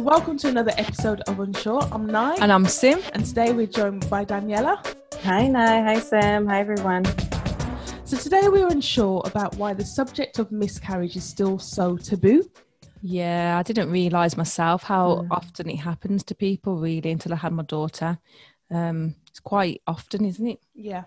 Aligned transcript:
So, 0.00 0.04
welcome 0.04 0.38
to 0.38 0.48
another 0.48 0.72
episode 0.78 1.20
of 1.28 1.40
Unsure. 1.40 1.86
I'm 1.92 2.06
Nai. 2.06 2.34
And 2.40 2.50
I'm 2.50 2.64
Sim. 2.64 3.00
And 3.12 3.22
today 3.22 3.52
we're 3.52 3.66
joined 3.66 4.08
by 4.08 4.24
Daniela. 4.24 4.82
Hi, 5.24 5.46
Nai. 5.46 5.82
Hi, 5.82 6.00
Sim. 6.00 6.46
Hi, 6.46 6.58
everyone. 6.58 7.04
So, 8.06 8.16
today 8.16 8.48
we're 8.48 8.68
unsure 8.68 9.20
about 9.26 9.56
why 9.56 9.74
the 9.74 9.84
subject 9.84 10.38
of 10.38 10.50
miscarriage 10.52 11.16
is 11.16 11.24
still 11.24 11.58
so 11.58 11.98
taboo. 11.98 12.48
Yeah, 13.02 13.58
I 13.58 13.62
didn't 13.62 13.90
realise 13.90 14.38
myself 14.38 14.84
how 14.84 15.16
mm. 15.16 15.28
often 15.30 15.68
it 15.68 15.76
happens 15.76 16.24
to 16.24 16.34
people, 16.34 16.76
really, 16.78 17.10
until 17.10 17.34
I 17.34 17.36
had 17.36 17.52
my 17.52 17.64
daughter. 17.64 18.16
Um, 18.70 19.16
it's 19.28 19.40
quite 19.40 19.82
often, 19.86 20.24
isn't 20.24 20.46
it? 20.46 20.60
Yeah. 20.74 21.04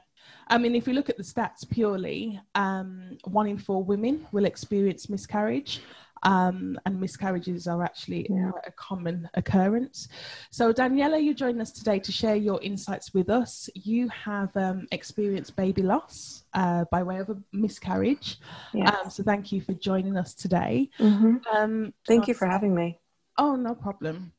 I 0.50 0.60
mean, 0.60 0.76
if 0.76 0.86
we 0.86 0.94
look 0.94 1.10
at 1.10 1.18
the 1.18 1.24
stats 1.24 1.68
purely, 1.68 2.40
um, 2.54 3.18
one 3.24 3.48
in 3.48 3.58
four 3.58 3.84
women 3.84 4.28
will 4.32 4.46
experience 4.46 5.10
miscarriage 5.10 5.82
um, 6.24 6.80
and 6.86 7.00
miscarriages 7.00 7.68
are 7.68 7.84
actually 7.84 8.28
yeah. 8.30 8.52
a 8.66 8.72
common 8.72 9.30
occurrence. 9.36 10.08
So, 10.52 10.74
Daniela, 10.74 11.22
you 11.22 11.34
joined 11.34 11.62
us 11.62 11.72
today 11.72 12.00
to 12.00 12.12
share 12.12 12.36
your 12.36 12.62
insights 12.62 13.14
with 13.14 13.30
us. 13.30 13.70
You 13.76 14.10
have 14.10 14.56
um, 14.58 14.88
experienced 14.92 15.56
baby 15.56 15.82
loss 15.82 16.44
uh, 16.54 16.86
by 16.92 17.04
way 17.04 17.18
of 17.20 17.30
a 17.30 17.38
miscarriage. 17.52 18.40
Yes. 18.74 18.90
Um, 18.90 19.10
so, 19.10 19.24
thank 19.24 19.52
you 19.52 19.62
for 19.62 19.74
joining 19.74 20.18
us 20.18 20.34
today. 20.34 20.90
Mm-hmm. 21.00 21.38
Um, 21.56 21.94
thank 22.08 22.28
you 22.28 22.34
for 22.34 22.48
having 22.48 22.74
me. 22.74 23.00
Oh, 23.38 23.56
no 23.56 23.76
problem. 23.76 24.32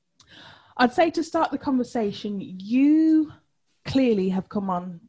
I'd 0.77 0.93
say 0.93 1.11
to 1.11 1.23
start 1.23 1.51
the 1.51 1.59
conversation, 1.59 2.41
you 2.41 3.33
clearly 3.85 4.29
have 4.31 4.49
come 4.49 4.71
on 4.71 5.01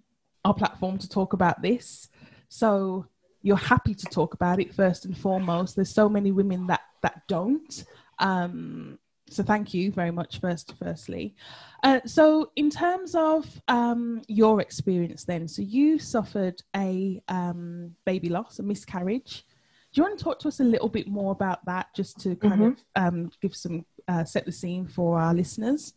our 0.44 0.54
platform 0.54 0.98
to 1.00 1.10
talk 1.10 1.34
about 1.34 1.62
this. 1.62 2.10
So, 2.50 3.08
you're 3.46 3.56
happy 3.58 3.94
to 3.94 4.06
talk 4.08 4.34
about 4.34 4.60
it 4.60 4.74
first 4.74 5.06
and 5.06 5.16
foremost. 5.16 5.76
There's 5.76 5.94
so 5.94 6.10
many 6.10 6.32
women 6.32 6.66
that 6.66 6.82
that 7.04 7.22
don't. 7.28 7.86
Um, 8.18 8.98
so 9.30 9.44
thank 9.44 9.74
you 9.74 9.92
very 9.92 10.12
much 10.12 10.40
first 10.40 10.74
firstly 10.78 11.36
uh, 11.84 12.00
so 12.06 12.52
in 12.56 12.70
terms 12.70 13.16
of 13.16 13.46
um, 13.68 14.22
your 14.28 14.62
experience 14.62 15.24
then 15.24 15.48
so 15.48 15.64
you 15.64 15.98
suffered 15.98 16.62
a 16.76 17.20
um, 17.28 17.96
baby 18.06 18.30
loss 18.30 18.60
a 18.60 18.64
miscarriage 18.64 19.46
do 19.92 20.00
you 20.00 20.04
want 20.04 20.18
to 20.18 20.24
talk 20.24 20.38
to 20.38 20.48
us 20.48 20.60
a 20.60 20.64
little 20.64 20.90
bit 20.90 21.08
more 21.08 21.32
about 21.32 21.66
that 21.66 21.88
just 21.96 22.20
to 22.20 22.36
kind 22.36 22.62
mm-hmm. 22.62 22.64
of 22.64 22.78
um, 22.96 23.32
give 23.42 23.56
some 23.56 23.84
uh, 24.08 24.24
set 24.24 24.46
the 24.46 24.52
scene 24.52 24.86
for 24.86 25.20
our 25.20 25.34
listeners 25.34 25.96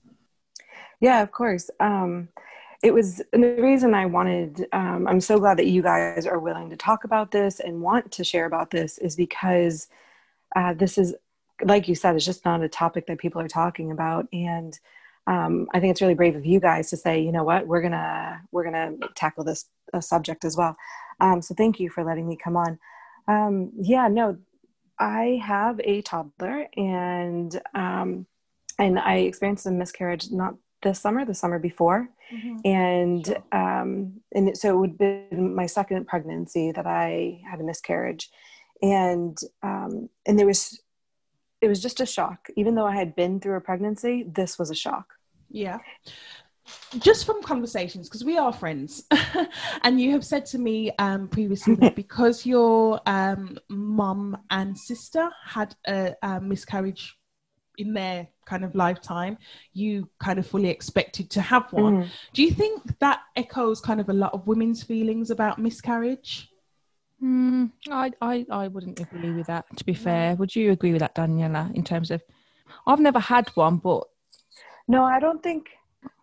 yeah 1.00 1.20
of 1.20 1.30
course 1.30 1.68
um, 1.80 2.28
it 2.82 2.94
was 2.94 3.20
and 3.32 3.42
the 3.42 3.60
reason 3.60 3.94
i 3.94 4.06
wanted 4.06 4.66
um, 4.72 5.06
i'm 5.08 5.20
so 5.20 5.38
glad 5.38 5.58
that 5.58 5.66
you 5.66 5.82
guys 5.82 6.26
are 6.26 6.38
willing 6.38 6.70
to 6.70 6.76
talk 6.76 7.04
about 7.04 7.30
this 7.30 7.60
and 7.60 7.80
want 7.80 8.10
to 8.12 8.22
share 8.24 8.46
about 8.46 8.70
this 8.70 8.98
is 8.98 9.16
because 9.16 9.88
uh, 10.56 10.74
this 10.74 10.98
is 10.98 11.14
like 11.64 11.88
you 11.88 11.94
said 11.94 12.14
it's 12.14 12.24
just 12.24 12.44
not 12.44 12.62
a 12.62 12.68
topic 12.68 13.06
that 13.06 13.18
people 13.18 13.40
are 13.40 13.48
talking 13.48 13.90
about. 13.90 14.26
And 14.32 14.78
um, 15.26 15.68
i 15.74 15.80
think 15.80 15.90
it's 15.90 16.00
really 16.00 16.14
brave 16.14 16.36
of 16.36 16.46
you 16.46 16.60
guys 16.60 16.90
to 16.90 16.96
say 16.96 17.20
you 17.20 17.32
know 17.32 17.44
what? 17.44 17.66
We're 17.66 17.82
gonna 17.82 18.42
we're 18.52 18.64
gonna 18.64 18.96
tackle 19.14 19.44
this 19.44 19.66
uh, 19.92 20.00
subject 20.00 20.44
as 20.44 20.56
well. 20.56 20.76
Um, 21.20 21.42
so 21.42 21.54
thank 21.54 21.80
you 21.80 21.90
for 21.90 22.04
letting 22.04 22.28
me 22.28 22.36
come 22.36 22.56
on. 22.56 22.78
Um, 23.26 23.72
yeah 23.78 24.08
no 24.08 24.38
i 24.98 25.38
have 25.44 25.80
a 25.84 26.00
toddler 26.02 26.66
and 26.76 27.60
um, 27.74 28.26
and 28.78 28.98
i 28.98 29.16
experienced 29.16 29.66
a 29.66 29.70
miscarriage 29.70 30.30
not 30.30 30.54
this 30.82 31.00
summer, 31.00 31.24
the 31.24 31.34
summer 31.34 31.58
before, 31.58 32.08
mm-hmm. 32.32 32.56
and 32.64 33.36
um, 33.52 34.20
and 34.32 34.56
so 34.56 34.74
it 34.74 34.78
would 34.78 34.98
be 34.98 35.24
my 35.36 35.66
second 35.66 36.06
pregnancy 36.06 36.72
that 36.72 36.86
I 36.86 37.40
had 37.48 37.60
a 37.60 37.64
miscarriage, 37.64 38.30
and 38.82 39.36
um, 39.62 40.08
and 40.26 40.38
there 40.38 40.46
was 40.46 40.80
it 41.60 41.68
was 41.68 41.82
just 41.82 42.00
a 42.00 42.06
shock. 42.06 42.48
Even 42.56 42.74
though 42.74 42.86
I 42.86 42.94
had 42.94 43.16
been 43.16 43.40
through 43.40 43.56
a 43.56 43.60
pregnancy, 43.60 44.24
this 44.26 44.58
was 44.58 44.70
a 44.70 44.74
shock. 44.74 45.14
Yeah. 45.50 45.78
Just 46.98 47.24
from 47.24 47.42
conversations, 47.42 48.08
because 48.08 48.24
we 48.24 48.36
are 48.36 48.52
friends, 48.52 49.04
and 49.84 49.98
you 49.98 50.12
have 50.12 50.24
said 50.24 50.44
to 50.46 50.58
me 50.58 50.92
um, 50.98 51.26
previously 51.26 51.74
that 51.76 51.96
because 52.02 52.44
your 52.44 53.00
um, 53.06 53.58
mum 53.70 54.36
and 54.50 54.76
sister 54.76 55.30
had 55.46 55.74
a, 55.86 56.14
a 56.22 56.40
miscarriage 56.42 57.17
in 57.78 57.92
their 57.92 58.28
kind 58.44 58.64
of 58.64 58.74
lifetime 58.74 59.38
you 59.72 60.08
kind 60.18 60.38
of 60.38 60.46
fully 60.46 60.68
expected 60.68 61.30
to 61.30 61.40
have 61.40 61.72
one. 61.72 62.04
Mm. 62.04 62.08
do 62.32 62.42
you 62.42 62.50
think 62.50 62.98
that 62.98 63.20
echoes 63.36 63.80
kind 63.80 64.00
of 64.00 64.08
a 64.08 64.12
lot 64.12 64.32
of 64.34 64.46
women's 64.46 64.82
feelings 64.82 65.30
about 65.30 65.58
miscarriage? 65.58 66.50
Mm, 67.22 67.72
I, 67.90 68.12
I 68.20 68.46
i 68.50 68.68
wouldn't 68.68 69.00
agree 69.00 69.32
with 69.32 69.46
that 69.46 69.64
to 69.76 69.84
be 69.84 69.94
fair. 69.94 70.36
Would 70.36 70.54
you 70.54 70.72
agree 70.72 70.92
with 70.92 71.00
that 71.00 71.14
daniela 71.14 71.74
in 71.74 71.82
terms 71.82 72.10
of 72.10 72.22
i've 72.86 73.00
never 73.00 73.18
had 73.18 73.48
one 73.54 73.78
but 73.78 74.04
no 74.86 75.04
i 75.04 75.18
don't 75.18 75.42
think 75.42 75.68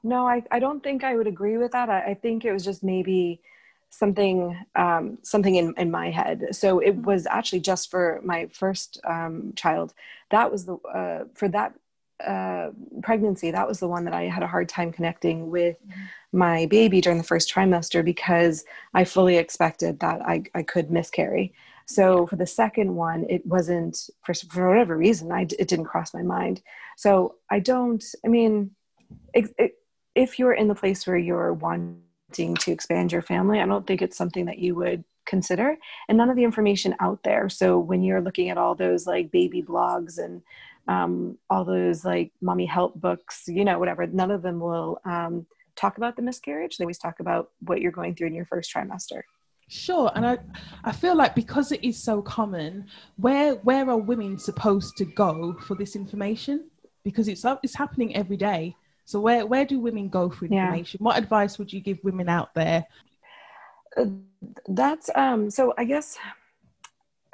no 0.03 0.27
i, 0.27 0.41
I 0.51 0.59
don't 0.59 0.81
think 0.83 1.03
i 1.03 1.16
would 1.16 1.27
agree 1.27 1.57
with 1.57 1.72
that. 1.72 1.89
I, 1.89 2.11
I 2.11 2.13
think 2.13 2.45
it 2.45 2.53
was 2.53 2.63
just 2.63 2.83
maybe 2.83 3.41
something 3.97 4.57
um, 4.75 5.17
something 5.23 5.56
in, 5.56 5.73
in 5.78 5.89
my 5.89 6.11
head. 6.11 6.47
So 6.51 6.79
it 6.79 6.91
mm-hmm. 6.91 7.03
was 7.03 7.25
actually 7.28 7.61
just 7.61 7.89
for 7.89 8.19
my 8.23 8.47
first 8.51 9.00
um, 9.06 9.53
child. 9.56 9.94
That 10.31 10.51
was 10.51 10.66
the 10.66 10.75
uh, 10.75 11.25
for 11.33 11.47
that 11.50 11.73
uh, 12.23 12.69
pregnancy 13.03 13.51
that 13.51 13.67
was 13.67 13.81
the 13.81 13.89
one 13.89 14.05
that 14.05 14.13
i 14.13 14.23
had 14.23 14.41
a 14.41 14.47
hard 14.47 14.69
time 14.69 14.89
connecting 14.89 15.50
with 15.50 15.75
mm-hmm. 15.85 16.01
my 16.31 16.66
baby 16.67 17.01
during 17.01 17.17
the 17.17 17.25
first 17.25 17.53
trimester 17.53 18.05
because 18.05 18.63
i 18.94 19.03
fully 19.03 19.35
expected 19.35 20.00
that 20.00 20.22
i, 20.22 20.41
I 20.55 20.63
could 20.63 20.89
miscarry. 20.89 21.53
So 21.88 22.25
for 22.25 22.38
the 22.38 22.47
second 22.47 22.95
one 22.95 23.25
it 23.29 23.45
wasn't 23.45 24.09
for, 24.23 24.34
for 24.34 24.69
whatever 24.69 24.95
reason 24.97 25.29
I, 25.29 25.41
it 25.41 25.67
didn't 25.67 25.91
cross 25.91 26.13
my 26.13 26.22
mind. 26.22 26.61
So 26.95 27.35
i 27.50 27.59
don't 27.59 28.03
i 28.23 28.29
mean 28.29 28.72
it, 29.34 29.53
it, 29.57 29.72
if 30.16 30.39
you're 30.39 30.53
in 30.53 30.69
the 30.69 30.81
place 30.84 31.05
where 31.05 31.17
you're 31.17 31.51
one 31.51 32.04
to 32.33 32.71
expand 32.71 33.11
your 33.11 33.21
family, 33.21 33.59
I 33.59 33.65
don't 33.65 33.85
think 33.85 34.01
it's 34.01 34.17
something 34.17 34.45
that 34.45 34.59
you 34.59 34.75
would 34.75 35.03
consider 35.25 35.75
and 36.07 36.17
none 36.17 36.29
of 36.29 36.35
the 36.35 36.43
information 36.43 36.95
out 36.99 37.23
there. 37.23 37.49
So 37.49 37.79
when 37.79 38.03
you're 38.03 38.21
looking 38.21 38.49
at 38.49 38.57
all 38.57 38.75
those 38.75 39.07
like 39.07 39.31
baby 39.31 39.61
blogs 39.61 40.17
and 40.17 40.41
um, 40.87 41.37
all 41.49 41.65
those 41.65 42.05
like 42.05 42.31
mommy 42.41 42.65
help 42.65 42.95
books, 42.95 43.43
you 43.47 43.65
know, 43.65 43.79
whatever, 43.79 44.05
none 44.05 44.31
of 44.31 44.41
them 44.41 44.59
will 44.59 44.99
um, 45.05 45.45
talk 45.75 45.97
about 45.97 46.15
the 46.15 46.21
miscarriage. 46.21 46.77
They 46.77 46.83
always 46.83 46.99
talk 46.99 47.19
about 47.19 47.51
what 47.61 47.81
you're 47.81 47.91
going 47.91 48.15
through 48.15 48.27
in 48.27 48.35
your 48.35 48.45
first 48.45 48.73
trimester. 48.73 49.23
Sure, 49.67 50.11
and 50.13 50.27
I, 50.27 50.37
I 50.83 50.91
feel 50.91 51.15
like 51.15 51.33
because 51.33 51.71
it 51.71 51.83
is 51.83 52.01
so 52.01 52.21
common, 52.21 52.85
where 53.17 53.55
where 53.55 53.89
are 53.89 53.97
women 53.97 54.37
supposed 54.37 54.95
to 54.97 55.05
go 55.05 55.55
for 55.65 55.73
this 55.73 55.95
information? 55.95 56.69
Because 57.03 57.27
it's 57.27 57.43
it's 57.63 57.73
happening 57.73 58.15
every 58.15 58.37
day. 58.37 58.75
So 59.05 59.19
where 59.19 59.45
where 59.45 59.66
do 59.66 59.79
women 59.79 60.09
go 60.09 60.29
for 60.29 60.45
information? 60.45 60.99
Yeah. 60.99 61.05
What 61.05 61.17
advice 61.17 61.57
would 61.57 61.71
you 61.71 61.79
give 61.79 62.03
women 62.03 62.27
out 62.27 62.53
there? 62.53 62.85
Uh, 63.95 64.05
that's 64.67 65.09
um 65.16 65.49
so 65.49 65.73
I 65.77 65.85
guess 65.85 66.17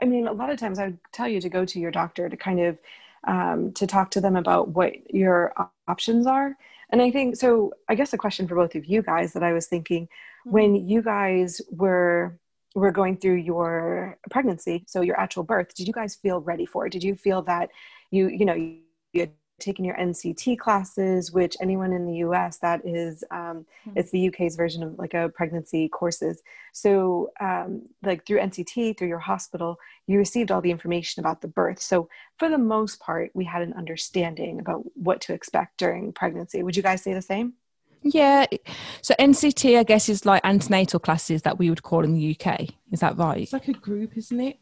I 0.02 0.06
mean 0.06 0.28
a 0.28 0.34
lot 0.34 0.50
of 0.50 0.60
times 0.60 0.80
I 0.80 0.86
would 0.86 1.00
tell 1.12 1.28
you 1.28 1.40
to 1.42 1.50
go 1.50 1.66
to 1.66 1.80
your 1.80 1.92
doctor 1.92 2.30
to 2.30 2.38
kind 2.38 2.60
of 2.60 2.78
um, 3.24 3.72
to 3.74 3.86
talk 3.86 4.12
to 4.12 4.22
them 4.22 4.36
about 4.36 4.70
what 4.70 5.14
your 5.14 5.54
options 5.88 6.26
are. 6.26 6.58
And 6.90 7.02
I 7.02 7.12
think 7.12 7.36
so 7.36 7.74
I 7.88 7.96
guess 7.96 8.14
a 8.14 8.18
question 8.18 8.48
for 8.48 8.56
both 8.56 8.76
of 8.76 8.86
you 8.86 9.02
guys 9.02 9.34
that 9.34 9.44
I 9.44 9.54
was 9.54 9.68
thinking 9.68 10.06
mm-hmm. 10.06 10.52
when 10.52 10.76
you 10.88 11.02
guys 11.02 11.62
were 11.72 12.38
were 12.74 12.92
going 12.92 13.18
through 13.18 13.36
your 13.36 14.18
pregnancy, 14.30 14.86
so 14.88 15.02
your 15.02 15.20
actual 15.20 15.44
birth, 15.44 15.74
did 15.76 15.88
you 15.88 15.94
guys 15.94 16.16
feel 16.16 16.40
ready 16.40 16.66
for 16.66 16.86
it? 16.86 16.92
Did 16.92 17.04
you 17.04 17.16
feel 17.16 17.42
that 17.44 17.70
you 18.12 18.28
you 18.28 18.46
know 18.46 18.54
you 18.54 18.80
had 19.16 19.32
taken 19.62 19.86
your 19.86 19.96
NCT 19.96 20.60
classes, 20.60 21.32
which 21.32 21.56
anyone 21.62 21.94
in 21.94 22.06
the 22.06 22.16
US 22.16 22.58
that 22.58 22.86
is 22.86 23.24
um, 23.32 23.66
mm-hmm. 23.88 23.92
it's 23.96 24.12
the 24.12 24.28
UK's 24.28 24.56
version 24.56 24.84
of 24.84 24.98
like 24.98 25.14
a 25.14 25.30
pregnancy 25.30 25.88
courses. 25.88 26.42
So 26.74 27.32
um, 27.40 27.84
like 28.04 28.26
through 28.26 28.40
NCT, 28.40 28.98
through 28.98 29.08
your 29.08 29.20
hospital, 29.20 29.78
you 30.08 30.18
received 30.18 30.52
all 30.52 30.62
the 30.62 30.72
information 30.72 31.22
about 31.22 31.42
the 31.42 31.48
birth. 31.48 31.82
So 31.82 32.10
for 32.38 32.50
the 32.50 32.58
most 32.58 33.00
part, 33.00 33.32
we 33.34 33.46
had 33.46 33.62
an 33.62 33.74
understanding 33.74 34.60
about 34.60 34.84
what 34.96 35.22
to 35.22 35.34
expect 35.34 35.78
during 35.78 36.12
pregnancy. 36.12 36.64
Would 36.64 36.76
you 36.76 36.84
guys 36.84 37.02
say 37.02 37.14
the 37.14 37.22
same? 37.22 37.54
Yeah. 38.04 38.46
So 39.02 39.14
NCT, 39.20 39.78
I 39.78 39.84
guess, 39.84 40.10
is 40.10 40.26
like 40.26 40.42
antenatal 40.44 41.00
classes 41.00 41.44
that 41.44 41.60
we 41.60 41.70
would 41.70 41.84
call 41.84 42.04
in 42.04 42.14
the 42.14 42.36
UK. 42.36 42.70
Is 42.92 43.00
that 43.02 43.18
right? 43.18 43.42
It's 43.42 43.54
like 43.54 43.68
a 43.68 43.74
group, 43.74 44.18
isn't 44.18 44.40
it? 44.40 44.58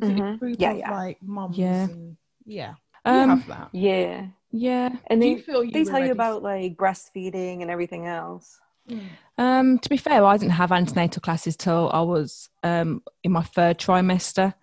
Is 0.00 0.08
mm-hmm. 0.08 0.22
it 0.22 0.40
group 0.40 0.56
yeah, 0.58 0.70
of 0.72 0.78
yeah. 0.78 0.90
like 0.90 1.22
moms? 1.22 1.58
Yeah. 1.58 1.84
And, 1.84 2.16
yeah. 2.46 2.74
Um, 3.04 3.44
yeah. 3.72 4.26
Yeah. 4.52 4.90
And 5.06 5.22
they, 5.22 5.42
you 5.46 5.70
they 5.70 5.84
tell 5.84 6.04
you 6.04 6.12
about 6.12 6.42
like 6.42 6.76
breastfeeding 6.76 7.62
and 7.62 7.70
everything 7.70 8.06
else. 8.06 8.58
Mm. 8.88 9.02
Um, 9.38 9.78
to 9.78 9.88
be 9.88 9.96
fair, 9.96 10.24
I 10.24 10.36
didn't 10.36 10.52
have 10.52 10.72
antenatal 10.72 11.20
classes 11.20 11.56
till 11.56 11.90
I 11.92 12.00
was 12.00 12.48
um, 12.62 13.02
in 13.22 13.32
my 13.32 13.42
third 13.42 13.78
trimester. 13.78 14.54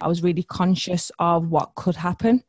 I 0.00 0.08
was 0.08 0.22
really 0.22 0.42
conscious 0.42 1.10
of 1.18 1.48
what 1.48 1.74
could 1.74 1.96
happen. 1.96 2.42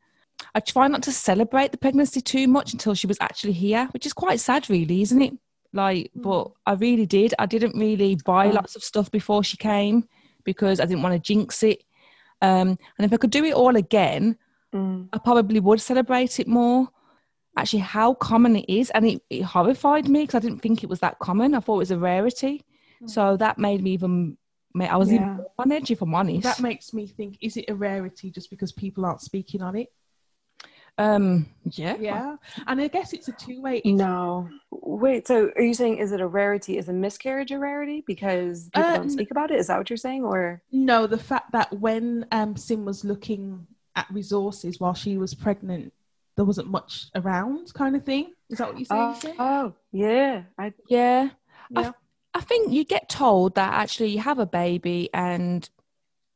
I 0.54 0.60
try 0.60 0.88
not 0.88 1.02
to 1.04 1.12
celebrate 1.12 1.72
the 1.72 1.78
pregnancy 1.78 2.20
too 2.20 2.46
much 2.46 2.72
until 2.72 2.94
she 2.94 3.06
was 3.06 3.16
actually 3.20 3.52
here, 3.52 3.88
which 3.92 4.04
is 4.04 4.12
quite 4.12 4.40
sad, 4.40 4.68
really, 4.68 5.00
isn't 5.02 5.22
it? 5.22 5.32
Like, 5.72 6.10
mm. 6.16 6.22
but 6.22 6.52
I 6.66 6.74
really 6.74 7.06
did. 7.06 7.34
I 7.38 7.46
didn't 7.46 7.78
really 7.78 8.16
buy 8.24 8.48
oh. 8.48 8.50
lots 8.50 8.76
of 8.76 8.84
stuff 8.84 9.10
before 9.10 9.42
she 9.42 9.56
came 9.56 10.06
because 10.44 10.78
I 10.78 10.84
didn't 10.84 11.02
want 11.02 11.14
to 11.14 11.18
jinx 11.18 11.62
it. 11.62 11.82
Um, 12.42 12.78
and 12.98 13.06
if 13.06 13.12
I 13.12 13.16
could 13.16 13.30
do 13.30 13.44
it 13.44 13.54
all 13.54 13.76
again, 13.76 14.36
Mm. 14.74 15.08
I 15.12 15.18
probably 15.18 15.60
would 15.60 15.80
celebrate 15.80 16.40
it 16.40 16.48
more. 16.48 16.88
Actually, 17.56 17.80
how 17.80 18.12
common 18.14 18.56
it 18.56 18.66
is, 18.68 18.90
and 18.90 19.06
it, 19.06 19.22
it 19.30 19.42
horrified 19.42 20.08
me 20.08 20.22
because 20.22 20.34
I 20.34 20.40
didn't 20.40 20.60
think 20.60 20.82
it 20.82 20.90
was 20.90 21.00
that 21.00 21.18
common. 21.20 21.54
I 21.54 21.60
thought 21.60 21.76
it 21.76 21.78
was 21.78 21.90
a 21.90 21.98
rarity, 21.98 22.64
so 23.06 23.36
that 23.38 23.58
made 23.58 23.82
me 23.82 23.92
even. 23.92 24.36
ma- 24.74 24.84
I 24.86 24.96
was 24.96 25.08
Yeah. 25.08 25.14
even 25.16 25.28
more 25.36 25.50
on 25.58 25.72
edge, 25.72 25.90
if 25.90 26.02
I'm 26.02 26.14
honest. 26.14 26.42
That 26.42 26.60
makes 26.60 26.92
me 26.92 27.06
think: 27.06 27.38
is 27.40 27.56
it 27.56 27.64
a 27.68 27.74
rarity 27.74 28.30
just 28.30 28.50
because 28.50 28.72
people 28.72 29.06
aren't 29.06 29.22
speaking 29.22 29.62
on 29.62 29.74
it? 29.76 29.88
um, 30.98 31.46
yeah, 31.64 31.96
Yeah, 31.98 32.36
and 32.66 32.80
I 32.80 32.88
guess 32.88 33.12
it's 33.12 33.28
a 33.28 33.32
two-way. 33.32 33.82
No. 33.84 34.48
Wait, 34.70 35.26
so 35.28 35.50
are 35.56 35.62
you 35.62 35.74
saying 35.74 35.98
is 35.98 36.12
it 36.12 36.20
a 36.22 36.26
rarity? 36.26 36.78
Is 36.78 36.88
a 36.88 36.92
miscarriage 36.92 37.50
a 37.52 37.58
rarity 37.58 38.02
because 38.06 38.70
people 38.70 38.90
Uh, 38.90 38.96
don't 38.96 39.10
speak 39.10 39.30
about 39.30 39.50
it? 39.50 39.58
Is 39.60 39.66
that 39.66 39.76
what 39.78 39.90
you're 39.90 39.96
saying? 39.98 40.24
Or 40.24 40.62
No, 40.72 41.06
the 41.06 41.18
fact 41.18 41.52
that 41.52 41.70
when 41.80 42.26
um, 42.32 42.56
Sim 42.56 42.84
was 42.86 43.04
looking 43.04 43.66
at 43.96 44.06
resources 44.10 44.78
while 44.78 44.94
she 44.94 45.16
was 45.16 45.34
pregnant, 45.34 45.92
there 46.36 46.44
wasn't 46.44 46.68
much 46.68 47.06
around, 47.14 47.72
kind 47.74 47.96
of 47.96 48.04
thing. 48.04 48.32
Is 48.50 48.58
that 48.58 48.68
what 48.68 48.78
you're 48.78 48.84
saying? 48.84 49.36
oh, 49.38 49.44
oh, 49.44 49.74
yeah. 49.90 50.42
I 50.58 50.72
yeah. 50.88 51.30
yeah. 51.70 51.92
I 52.34 52.40
think 52.40 52.70
you 52.70 52.84
get 52.84 53.08
told 53.08 53.54
that 53.54 53.72
actually 53.72 54.10
you 54.10 54.20
have 54.20 54.38
a 54.38 54.46
baby 54.46 55.08
and 55.14 55.68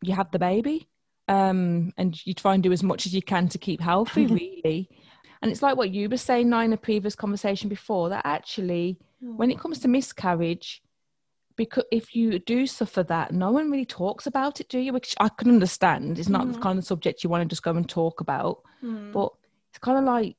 you 0.03 0.15
have 0.15 0.31
the 0.31 0.39
baby, 0.39 0.89
um, 1.29 1.93
and 1.99 2.27
you 2.27 2.33
try 2.33 2.55
and 2.55 2.63
do 2.63 2.73
as 2.73 2.83
much 2.83 3.05
as 3.05 3.15
you 3.15 3.21
can 3.21 3.49
to 3.49 3.59
keep 3.59 3.81
healthy, 3.81 4.27
really. 4.65 4.89
And 5.43 5.51
it's 5.51 5.63
like 5.63 5.77
what 5.77 5.91
you 5.91 6.09
were 6.09 6.17
saying 6.17 6.49
now 6.49 6.61
in 6.61 6.73
a 6.73 6.79
previous 6.79 7.15
conversation 7.15 7.69
before 7.69 8.09
that 8.09 8.25
actually, 8.25 8.99
when 9.21 9.51
it 9.51 9.59
comes 9.59 9.79
to 9.81 9.89
miscarriage, 9.89 10.83
because 11.61 11.85
if 11.93 12.17
you 12.17 12.39
do 12.39 12.67
suffer 12.67 13.03
that, 13.03 13.33
no 13.33 13.51
one 13.51 13.71
really 13.71 13.85
talks 13.85 14.27
about 14.27 14.61
it, 14.61 14.69
do 14.71 14.79
you? 14.79 14.95
Which 14.95 15.15
I 15.21 15.29
can 15.29 15.51
understand. 15.51 16.19
It's 16.19 16.29
not 16.37 16.47
the 16.51 16.59
Mhm. 16.59 16.63
kind 16.63 16.79
of 16.79 16.87
subject 16.87 17.23
you 17.23 17.29
want 17.29 17.43
to 17.43 17.53
just 17.55 17.63
go 17.63 17.73
and 17.81 17.87
talk 17.87 18.23
about, 18.23 18.63
Hmm. 18.81 19.13
but 19.13 19.31
it's 19.69 19.79
kind 19.79 19.99
of 19.99 20.05
like 20.05 20.37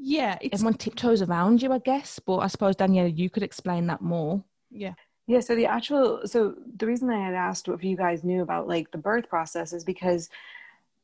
yeah, 0.00 0.38
it's 0.40 0.54
everyone 0.54 0.74
tiptoes 0.74 1.22
around 1.22 1.60
you, 1.60 1.72
I 1.72 1.78
guess. 1.78 2.20
But 2.20 2.38
I 2.38 2.46
suppose 2.46 2.76
Daniela, 2.76 3.10
you 3.22 3.28
could 3.28 3.42
explain 3.42 3.86
that 3.88 4.00
more. 4.00 4.44
yeah. 4.70 4.94
Yeah, 5.26 5.40
so 5.40 5.54
the 5.54 5.66
actual 5.66 6.26
so 6.26 6.54
the 6.80 6.86
reason 6.86 7.10
I 7.10 7.22
had 7.26 7.34
asked 7.34 7.68
if 7.68 7.84
you 7.84 7.96
guys 7.96 8.24
knew 8.24 8.40
about 8.42 8.66
like 8.66 8.90
the 8.92 8.98
birth 9.08 9.28
process 9.28 9.72
is 9.74 9.84
because 9.84 10.30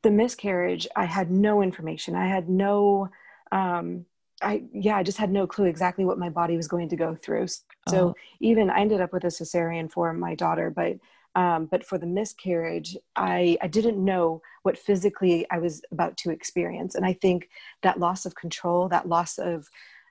the 0.02 0.10
miscarriage 0.10 0.86
I 0.96 1.04
had 1.04 1.30
no 1.30 1.60
information. 1.60 2.14
I 2.14 2.26
had 2.36 2.48
no 2.48 3.10
um 3.52 4.06
I 4.44 4.62
yeah, 4.72 4.96
I 4.96 5.02
just 5.02 5.18
had 5.18 5.30
no 5.32 5.46
clue 5.46 5.64
exactly 5.66 6.04
what 6.04 6.18
my 6.18 6.28
body 6.28 6.56
was 6.56 6.68
going 6.68 6.88
to 6.90 6.96
go 6.96 7.14
through. 7.14 7.46
So 7.48 7.64
Oh. 7.96 8.14
even 8.40 8.70
I 8.70 8.80
ended 8.80 9.00
up 9.00 9.12
with 9.12 9.24
a 9.24 9.28
cesarean 9.28 9.90
for 9.90 10.12
my 10.12 10.34
daughter, 10.34 10.70
but 10.70 10.98
um, 11.36 11.66
but 11.66 11.84
for 11.84 11.98
the 11.98 12.06
miscarriage, 12.06 12.96
I, 13.16 13.58
I 13.60 13.66
didn't 13.66 14.04
know 14.04 14.40
what 14.62 14.78
physically 14.78 15.46
I 15.50 15.58
was 15.58 15.82
about 15.90 16.16
to 16.18 16.30
experience. 16.30 16.94
And 16.94 17.04
I 17.04 17.12
think 17.12 17.48
that 17.82 17.98
loss 17.98 18.24
of 18.24 18.36
control, 18.36 18.88
that 18.90 19.08
loss 19.08 19.38
of 19.38 19.68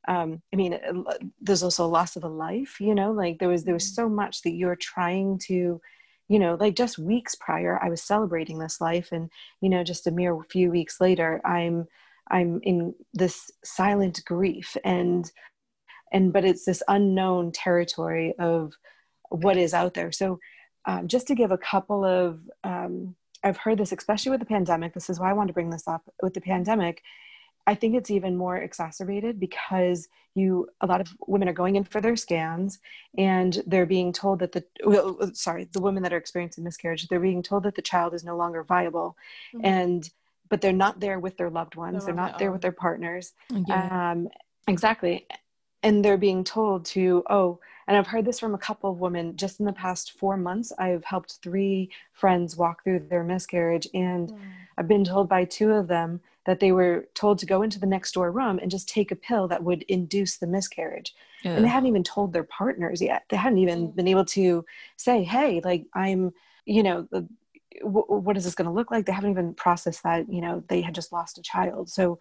um, 0.07 0.41
I 0.51 0.57
mean, 0.57 0.73
uh, 0.73 1.13
there's 1.39 1.63
also 1.63 1.85
a 1.85 1.87
loss 1.87 2.17
of 2.17 2.25
a 2.25 2.27
life, 2.27 2.81
you 2.81 2.93
know, 2.93 3.11
like 3.13 3.39
there 3.39 3.47
was, 3.47 3.63
there 3.63 3.73
was 3.73 3.95
so 3.95 4.09
much 4.09 4.41
that 4.41 4.51
you're 4.51 4.75
trying 4.75 5.37
to, 5.47 5.79
you 6.27 6.39
know, 6.39 6.55
like 6.59 6.75
just 6.75 6.99
weeks 6.99 7.35
prior, 7.35 7.79
I 7.81 7.89
was 7.89 8.01
celebrating 8.01 8.59
this 8.59 8.81
life. 8.81 9.13
And, 9.13 9.29
you 9.61 9.69
know, 9.69 9.81
just 9.81 10.05
a 10.05 10.11
mere 10.11 10.37
few 10.49 10.71
weeks 10.71 10.99
later, 10.99 11.39
I'm, 11.45 11.87
I'm 12.29 12.59
in 12.63 12.95
this 13.13 13.51
silent 13.63 14.23
grief 14.25 14.77
and, 14.83 15.29
and, 16.11 16.31
but 16.31 16.45
it's 16.45 16.65
this 16.65 16.83
unknown 16.87 17.51
territory 17.51 18.33
of 18.39 18.73
what 19.29 19.57
is 19.57 19.73
out 19.73 19.93
there. 19.93 20.11
So 20.11 20.39
um, 20.85 21.07
just 21.07 21.27
to 21.27 21.35
give 21.35 21.51
a 21.51 21.57
couple 21.57 22.03
of, 22.05 22.39
um, 22.63 23.15
I've 23.43 23.57
heard 23.57 23.77
this, 23.77 23.91
especially 23.91 24.31
with 24.31 24.39
the 24.39 24.45
pandemic. 24.45 24.93
This 24.93 25.09
is 25.09 25.19
why 25.19 25.29
I 25.29 25.33
want 25.33 25.47
to 25.47 25.53
bring 25.53 25.69
this 25.69 25.87
up 25.87 26.03
with 26.21 26.33
the 26.33 26.41
pandemic. 26.41 27.01
I 27.65 27.75
think 27.75 27.95
it's 27.95 28.11
even 28.11 28.35
more 28.35 28.57
exacerbated 28.57 29.39
because 29.39 30.07
you 30.35 30.67
a 30.81 30.87
lot 30.87 30.99
of 30.99 31.13
women 31.27 31.47
are 31.47 31.53
going 31.53 31.75
in 31.75 31.83
for 31.83 32.01
their 32.01 32.15
scans 32.15 32.79
and 33.17 33.61
they're 33.67 33.85
being 33.85 34.11
told 34.11 34.39
that 34.39 34.51
the 34.51 34.65
well, 34.83 35.31
sorry 35.33 35.69
the 35.71 35.81
women 35.81 36.03
that 36.03 36.11
are 36.11 36.17
experiencing 36.17 36.63
miscarriage 36.63 37.07
they're 37.07 37.19
being 37.19 37.43
told 37.43 37.63
that 37.63 37.75
the 37.75 37.81
child 37.81 38.13
is 38.13 38.23
no 38.23 38.35
longer 38.35 38.63
viable 38.63 39.15
Mhm. 39.53 39.61
and 39.63 40.09
but 40.53 40.61
they're 40.61 40.71
not 40.85 40.99
there 40.99 41.19
with 41.19 41.35
their 41.37 41.49
loved 41.49 41.75
ones 41.75 42.05
They're 42.05 42.13
they're 42.13 42.23
not 42.23 42.37
there 42.39 42.49
own. 42.49 42.53
with 42.53 42.61
their 42.61 42.71
partners 42.87 43.33
Yeah. 43.49 44.11
um, 44.11 44.29
exactly 44.67 45.25
and 45.81 46.05
they're 46.05 46.17
being 46.29 46.43
told 46.43 46.85
to 46.95 47.23
oh 47.29 47.59
and 47.87 47.97
i've 47.97 48.07
heard 48.13 48.23
this 48.25 48.39
from 48.39 48.53
a 48.55 48.57
couple 48.67 48.89
of 48.91 48.99
women 48.99 49.35
just 49.35 49.59
in 49.59 49.65
the 49.65 49.73
past 49.73 50.05
four 50.19 50.37
months 50.37 50.71
i've 50.85 51.03
helped 51.13 51.31
three 51.41 51.89
friends 52.21 52.55
walk 52.55 52.83
through 52.83 52.99
their 53.09 53.23
miscarriage 53.23 53.87
and 53.93 54.31
I've 54.77 54.87
been 54.87 55.03
told 55.03 55.29
by 55.29 55.45
two 55.45 55.71
of 55.79 55.87
them 55.87 56.19
that 56.47 56.59
they 56.59 56.71
were 56.71 57.07
told 57.13 57.37
to 57.39 57.45
go 57.45 57.61
into 57.61 57.79
the 57.79 57.85
next 57.95 58.13
door 58.13 58.31
room 58.31 58.57
and 58.59 58.71
just 58.71 58.89
take 58.89 59.11
a 59.11 59.15
pill 59.27 59.47
that 59.49 59.63
would 59.63 59.83
induce 59.83 60.37
the 60.37 60.47
miscarriage. 60.47 61.13
And 61.43 61.63
they 61.63 61.69
hadn't 61.69 61.87
even 61.93 62.03
told 62.03 62.33
their 62.33 62.43
partners 62.61 62.99
yet. 62.99 63.21
They 63.29 63.37
hadn't 63.37 63.59
even 63.59 63.91
been 63.91 64.07
able 64.07 64.25
to 64.39 64.65
say, 64.97 65.17
hey, 65.23 65.61
like, 65.63 65.85
I'm, 65.93 66.33
you 66.65 66.81
know, 66.81 67.07
the, 67.11 67.21
w- 67.81 68.05
what 68.07 68.37
is 68.37 68.43
this 68.43 68.55
going 68.55 68.67
to 68.67 68.71
look 68.73 68.91
like? 68.91 69.05
They 69.05 69.11
haven't 69.11 69.31
even 69.31 69.53
processed 69.53 70.03
that, 70.03 70.31
you 70.31 70.41
know, 70.41 70.63
they 70.67 70.81
had 70.81 70.95
just 70.95 71.11
lost 71.11 71.37
a 71.37 71.41
child. 71.41 71.89
So, 71.89 72.19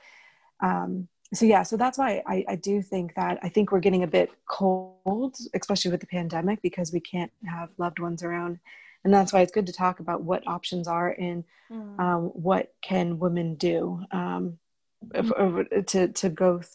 um, 0.60 1.08
so 1.34 1.46
yeah, 1.46 1.62
so 1.62 1.76
that's 1.76 1.96
why 1.99 2.22
I, 2.26 2.44
I 2.49 2.56
do 2.56 2.82
think 2.82 3.14
that 3.14 3.38
I 3.43 3.49
think 3.49 3.72
we're 3.72 3.81
getting 3.81 4.02
a 4.02 4.06
bit 4.08 4.31
cold, 4.49 5.37
especially 5.54 5.90
with 5.90 6.00
the 6.00 6.06
pandemic, 6.06 6.60
because 6.62 6.93
we 6.93 7.00
can't 7.00 7.32
have 7.49 7.70
loved 7.78 7.99
ones 7.99 8.22
around. 8.22 8.58
And 9.04 9.12
that's 9.12 9.32
why 9.32 9.40
it's 9.40 9.50
good 9.52 9.66
to 9.66 9.72
talk 9.72 9.99
about 10.00 10.22
what 10.22 10.46
options 10.46 10.87
are 10.88 11.16
and 11.19 11.44
Mm. 11.70 11.99
um, 11.99 12.22
what 12.34 12.75
can 12.82 13.19
women 13.19 13.54
do 13.54 14.04
um, 14.10 14.58
if- 15.14 15.32
or 15.32 15.64
to 15.64 16.08
to 16.08 16.28
go 16.28 16.58
th- 16.58 16.69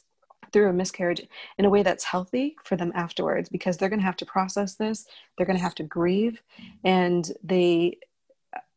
through 0.52 0.70
a 0.70 0.74
miscarriage 0.74 1.22
in 1.60 1.66
a 1.66 1.70
way 1.70 1.84
that's 1.84 2.04
healthy 2.04 2.56
for 2.64 2.76
them 2.76 2.92
afterwards 2.96 3.48
because 3.48 3.78
they're 3.78 3.90
going 3.90 4.00
to 4.00 4.06
have 4.06 4.18
to 4.18 4.26
process 4.26 4.74
this 4.76 5.06
they're 5.38 5.46
going 5.46 5.58
to 5.58 5.62
have 5.64 5.76
to 5.76 5.84
grieve 5.84 6.42
and 6.84 7.32
they 7.44 8.00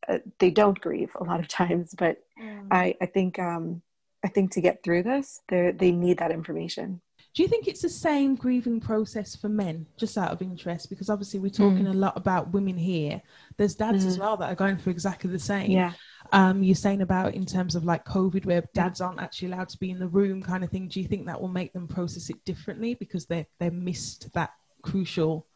uh, 0.08 0.18
they 0.38 0.50
don't 0.50 0.80
grieve 0.80 1.10
a 1.20 1.24
lot 1.24 1.40
of 1.40 1.48
times 1.60 1.94
but 1.96 2.16
Mm. 2.40 2.68
i 2.70 2.94
i 3.02 3.06
think 3.06 3.38
um 3.38 3.82
i 4.24 4.28
think 4.28 4.50
to 4.52 4.60
get 4.62 4.82
through 4.82 5.02
this 5.02 5.42
they 5.48 5.72
they 5.72 5.92
need 5.92 6.18
that 6.18 6.30
information 6.30 7.00
Do 7.34 7.42
you 7.44 7.48
think 7.48 7.68
it's 7.68 7.82
the 7.82 7.88
same 8.08 8.34
grieving 8.34 8.80
process 8.80 9.36
for 9.36 9.48
men, 9.48 9.86
just 10.02 10.18
out 10.18 10.32
of 10.32 10.42
interest? 10.42 10.90
Because 10.90 11.08
obviously 11.10 11.38
we're 11.38 11.58
talking 11.64 11.86
a 11.86 11.92
lot 12.06 12.16
about 12.16 12.52
women 12.52 12.76
here. 12.76 13.22
There's 13.56 13.76
dads 13.76 14.04
as 14.04 14.16
Mhm. 14.16 14.20
well 14.22 14.36
that 14.38 14.50
are 14.50 14.56
going 14.64 14.78
through 14.78 14.94
exactly 14.98 15.30
the 15.30 15.38
same. 15.38 15.70
yeah 15.70 15.92
Um, 16.32 16.56
you're 16.66 16.84
saying 16.86 17.02
about 17.02 17.34
in 17.40 17.46
terms 17.46 17.76
of 17.76 17.84
like 17.84 18.04
COVID, 18.04 18.46
where 18.46 18.62
dads 18.74 19.00
aren't 19.00 19.20
actually 19.20 19.52
allowed 19.52 19.68
to 19.70 19.78
be 19.78 19.90
in 19.94 20.00
the 20.00 20.08
room, 20.18 20.42
kind 20.42 20.64
of 20.64 20.70
thing. 20.70 20.88
Do 20.88 20.98
you 21.00 21.08
think 21.08 21.26
that 21.26 21.40
will 21.40 21.54
make 21.60 21.72
them 21.72 21.86
process 21.86 22.30
it 22.30 22.44
differently 22.44 22.94
because 22.94 23.26
they 23.26 23.46
they 23.60 23.70
missed 23.70 24.20
that 24.38 24.50
crucial 24.82 25.46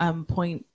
um, 0.00 0.24
point? 0.24 0.66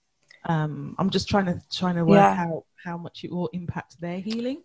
Um, 0.46 0.94
I'm 0.98 1.10
just 1.10 1.28
trying 1.28 1.46
to 1.46 1.60
trying 1.72 1.96
to 1.96 2.04
work 2.04 2.16
Yeah. 2.16 2.46
out 2.46 2.64
how 2.84 2.96
much 2.96 3.24
it 3.24 3.32
will 3.32 3.48
impact 3.48 4.00
their 4.00 4.20
healing. 4.20 4.62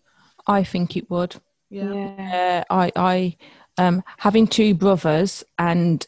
I 0.48 0.64
think 0.64 0.96
it 0.96 1.10
would. 1.10 1.36
Yeah. 1.70 1.94
yeah 1.94 2.64
Uh, 2.70 2.74
I, 2.74 2.92
I, 2.96 3.38
um, 3.78 4.04
having 4.18 4.48
two 4.48 4.74
brothers 4.74 5.44
and 5.58 6.06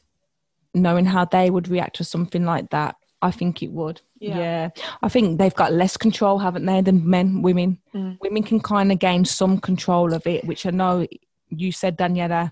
knowing 0.74 1.06
how 1.06 1.26
they 1.26 1.50
would 1.50 1.68
react 1.70 1.96
to 1.98 2.04
something 2.04 2.44
like 2.46 2.70
that, 2.72 2.96
I 3.22 3.32
think 3.32 3.64
it 3.64 3.72
would. 3.72 4.02
Yeah. 4.20 4.38
Yeah. 4.38 4.70
I 5.02 5.10
think 5.10 5.38
they've 5.38 5.54
got 5.54 5.74
less 5.74 5.98
control, 5.98 6.40
haven't 6.40 6.66
they, 6.66 6.82
than 6.82 7.10
men, 7.10 7.42
women. 7.42 7.80
Mm. 7.94 8.18
Women 8.22 8.44
can 8.44 8.60
kind 8.60 8.92
of 8.92 9.00
gain 9.00 9.26
some 9.26 9.60
control 9.60 10.14
of 10.14 10.26
it, 10.28 10.46
which 10.46 10.66
I 10.66 10.72
know 10.72 11.08
you 11.50 11.72
said, 11.72 11.98
Daniela, 11.98 12.52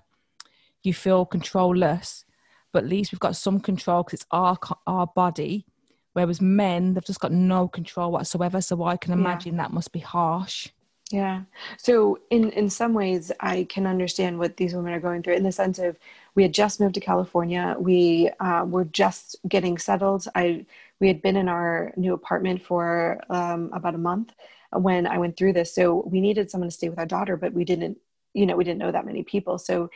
you 0.82 0.94
feel 0.94 1.24
controlless, 1.26 2.24
but 2.72 2.84
at 2.84 2.88
least 2.88 3.12
we've 3.12 3.20
got 3.20 3.36
some 3.36 3.60
control 3.60 4.02
because 4.02 4.20
it's 4.20 4.26
our 4.30 4.58
our 4.86 5.06
body. 5.06 5.66
Whereas 6.14 6.40
men, 6.40 6.94
they've 6.94 7.04
just 7.04 7.20
got 7.20 7.32
no 7.32 7.68
control 7.68 8.12
whatsoever. 8.12 8.60
So 8.60 8.84
I 8.84 8.96
can 8.96 9.12
Yeah. 9.12 9.18
imagine 9.18 9.56
that 9.56 9.72
must 9.72 9.92
be 9.92 10.00
harsh. 10.00 10.68
Yeah. 11.10 11.42
So 11.76 12.18
in 12.30 12.50
in 12.50 12.70
some 12.70 12.94
ways, 12.94 13.30
I 13.40 13.64
can 13.64 13.86
understand 13.86 14.38
what 14.38 14.56
these 14.56 14.74
women 14.74 14.94
are 14.94 15.00
going 15.00 15.22
through 15.22 15.34
in 15.34 15.42
the 15.42 15.52
sense 15.52 15.78
of 15.78 15.98
we 16.34 16.42
had 16.42 16.54
just 16.54 16.80
moved 16.80 16.94
to 16.94 17.00
California. 17.00 17.76
We 17.78 18.30
uh, 18.40 18.64
were 18.64 18.86
just 18.86 19.36
getting 19.46 19.76
settled. 19.78 20.26
I 20.34 20.64
we 21.00 21.08
had 21.08 21.20
been 21.20 21.36
in 21.36 21.48
our 21.48 21.92
new 21.96 22.14
apartment 22.14 22.62
for 22.62 23.20
um, 23.28 23.70
about 23.74 23.94
a 23.94 23.98
month 23.98 24.32
when 24.72 25.06
I 25.06 25.18
went 25.18 25.36
through 25.36 25.52
this. 25.54 25.74
So 25.74 26.02
we 26.06 26.20
needed 26.20 26.50
someone 26.50 26.70
to 26.70 26.74
stay 26.74 26.88
with 26.88 26.98
our 26.98 27.06
daughter, 27.06 27.36
but 27.36 27.52
we 27.52 27.64
didn't, 27.64 27.98
you 28.32 28.46
know, 28.46 28.56
we 28.56 28.64
didn't 28.64 28.78
know 28.78 28.92
that 28.92 29.04
many 29.04 29.22
people. 29.22 29.58
So 29.58 29.90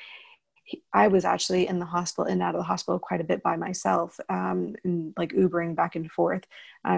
I 0.93 1.09
was 1.09 1.25
actually 1.25 1.69
in 1.69 1.79
the 1.79 1.87
hospital 1.87 2.25
in 2.25 2.35
and 2.35 2.43
out 2.43 2.55
of 2.55 2.61
the 2.61 2.65
hospital 2.65 2.99
quite 2.99 3.21
a 3.21 3.25
bit 3.25 3.43
by 3.43 3.57
myself, 3.57 4.19
um, 4.29 4.75
and 4.85 5.15
like 5.17 5.33
Ubering 5.33 5.77
back 5.77 5.95
and 5.97 6.11
forth 6.11 6.45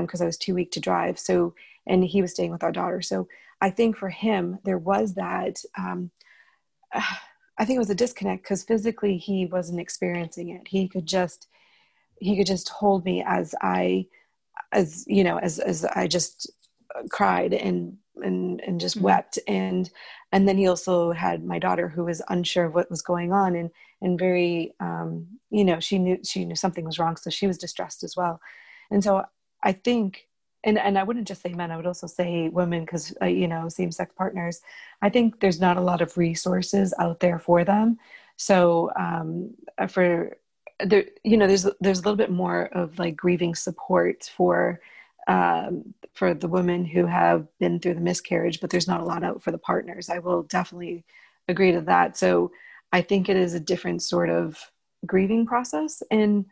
because 0.01 0.21
I 0.21 0.27
was 0.27 0.39
too 0.39 0.55
weak 0.55 0.73
to 0.73 0.81
drive. 0.81 1.19
So 1.19 1.55
and 1.89 2.05
he 2.05 2.23
was 2.23 2.33
staying 2.33 2.53
with 2.53 2.63
our 2.63 2.71
daughter. 2.71 3.03
So 3.03 3.27
I 3.61 3.71
think 3.71 3.97
for 3.97 4.11
him, 4.11 4.59
there 4.65 4.79
was 4.79 5.15
that. 5.15 5.63
Um, 5.77 6.11
I 7.61 7.65
think 7.65 7.75
it 7.75 7.81
was 7.81 7.91
a 7.91 7.95
disconnect 7.97 8.45
because 8.45 8.63
physically 8.63 9.17
he 9.17 9.45
wasn't 9.47 9.81
experiencing 9.81 10.51
it. 10.51 10.69
He 10.69 10.87
could 10.87 11.07
just, 11.07 11.49
he 12.21 12.37
could 12.37 12.47
just 12.47 12.69
hold 12.69 13.05
me 13.05 13.25
as 13.27 13.53
I, 13.61 14.07
as 14.71 15.05
you 15.09 15.25
know, 15.25 15.39
as 15.39 15.59
as 15.59 15.85
I 15.85 16.07
just 16.07 16.49
cried 17.11 17.53
and 17.53 17.97
and 18.23 18.61
and 18.61 18.81
just 18.81 18.97
mm-hmm. 18.97 19.07
wept. 19.07 19.39
And 19.47 19.91
and 20.33 20.49
then 20.49 20.59
he 20.59 20.69
also 20.69 21.13
had 21.13 21.45
my 21.45 21.59
daughter 21.59 21.89
who 21.89 22.05
was 22.05 22.23
unsure 22.29 22.67
of 22.67 22.75
what 22.75 22.91
was 22.91 23.03
going 23.03 23.33
on 23.33 23.55
and 23.55 23.71
and 24.01 24.19
very 24.19 24.75
um, 24.81 25.27
you 25.51 25.65
know 25.65 25.81
she 25.81 25.99
knew 25.99 26.19
she 26.25 26.45
knew 26.45 26.57
something 26.57 26.85
was 26.85 26.99
wrong 26.99 27.17
so 27.17 27.31
she 27.31 27.47
was 27.47 27.59
distressed 27.59 28.03
as 28.05 28.17
well. 28.17 28.41
And 28.91 29.03
so 29.03 29.25
i 29.63 29.73
think 29.73 30.29
and 30.63 30.79
and 30.79 30.97
i 30.97 31.03
wouldn't 31.03 31.27
just 31.27 31.43
say 31.43 31.53
men 31.53 31.73
i 31.73 31.77
would 31.77 31.87
also 31.87 32.07
say 32.07 32.49
women 32.49 32.85
because 32.85 33.13
uh, 33.21 33.27
you 33.27 33.49
know 33.49 33.69
same 33.69 33.91
sex 33.91 34.15
partners 34.17 34.61
i 35.03 35.09
think 35.09 35.41
there's 35.41 35.61
not 35.61 35.77
a 35.77 35.81
lot 35.81 36.01
of 36.01 36.17
resources 36.17 36.95
out 36.99 37.19
there 37.21 37.39
for 37.41 37.65
them. 37.65 37.99
So 38.39 38.91
um, 38.97 39.55
for 39.89 40.37
there 40.85 41.07
you 41.25 41.37
know 41.37 41.47
there's 41.47 41.67
there's 41.81 41.99
a 41.99 42.03
little 42.03 42.17
bit 42.17 42.31
more 42.31 42.67
of 42.67 42.99
like 42.99 43.17
grieving 43.17 43.55
support 43.55 44.31
for 44.37 44.81
um, 45.29 45.95
for 46.15 46.35
the 46.35 46.49
women 46.49 46.85
who 46.85 47.07
have 47.07 47.47
been 47.61 47.79
through 47.79 47.95
the 47.95 48.01
miscarriage, 48.01 48.61
but 48.61 48.71
there's 48.71 48.89
not 48.89 49.01
a 49.01 49.05
lot 49.05 49.23
out 49.23 49.43
for 49.43 49.53
the 49.53 49.59
partners. 49.59 50.09
I 50.09 50.19
will 50.19 50.43
definitely 50.43 51.05
agree 51.47 51.71
to 51.73 51.83
that. 51.83 52.17
So 52.17 52.51
I 52.93 53.03
think 53.03 53.29
it 53.29 53.37
is 53.37 53.55
a 53.55 53.61
different 53.61 54.03
sort 54.03 54.31
of 54.31 54.59
grieving 55.07 55.47
process, 55.47 56.03
and 56.11 56.47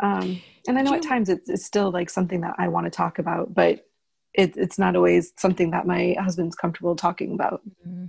um, 0.00 0.40
and 0.66 0.78
I 0.78 0.82
know 0.82 0.94
at 0.94 1.02
times 1.02 1.28
it's, 1.28 1.48
it's, 1.48 1.66
still 1.66 1.90
like 1.90 2.08
something 2.08 2.40
that 2.40 2.54
I 2.58 2.68
want 2.68 2.86
to 2.86 2.90
talk 2.90 3.18
about, 3.18 3.52
but 3.52 3.86
it, 4.32 4.56
it's 4.56 4.78
not 4.78 4.96
always 4.96 5.32
something 5.36 5.72
that 5.72 5.86
my 5.86 6.16
husband's 6.18 6.56
comfortable 6.56 6.96
talking 6.96 7.34
about. 7.34 7.60
Mm-hmm. 7.86 8.06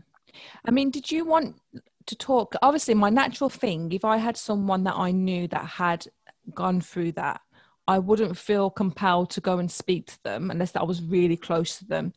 I 0.65 0.72
mean, 0.72 0.89
did 0.89 1.12
you 1.12 1.25
want 1.25 1.58
to 2.05 2.15
talk? 2.15 2.55
Obviously, 2.62 2.93
my 2.93 3.10
natural 3.10 3.50
thing, 3.50 3.91
if 3.91 4.05
I 4.05 4.17
had 4.17 4.38
someone 4.38 4.86
that 4.86 4.96
I 4.96 5.12
knew 5.12 5.48
that 5.50 5.65
had 5.65 6.08
gone 6.53 6.79
through 6.79 7.12
that, 7.13 7.41
I 7.88 8.00
wouldn't 8.00 8.38
feel 8.38 8.69
compelled 8.69 9.31
to 9.31 9.41
go 9.41 9.57
and 9.57 9.71
speak 9.71 10.07
to 10.07 10.23
them 10.23 10.51
unless 10.51 10.75
I 10.75 10.83
was 10.83 11.01
really 11.01 11.38
close 11.38 11.77
to 11.79 11.85
them. 11.85 12.13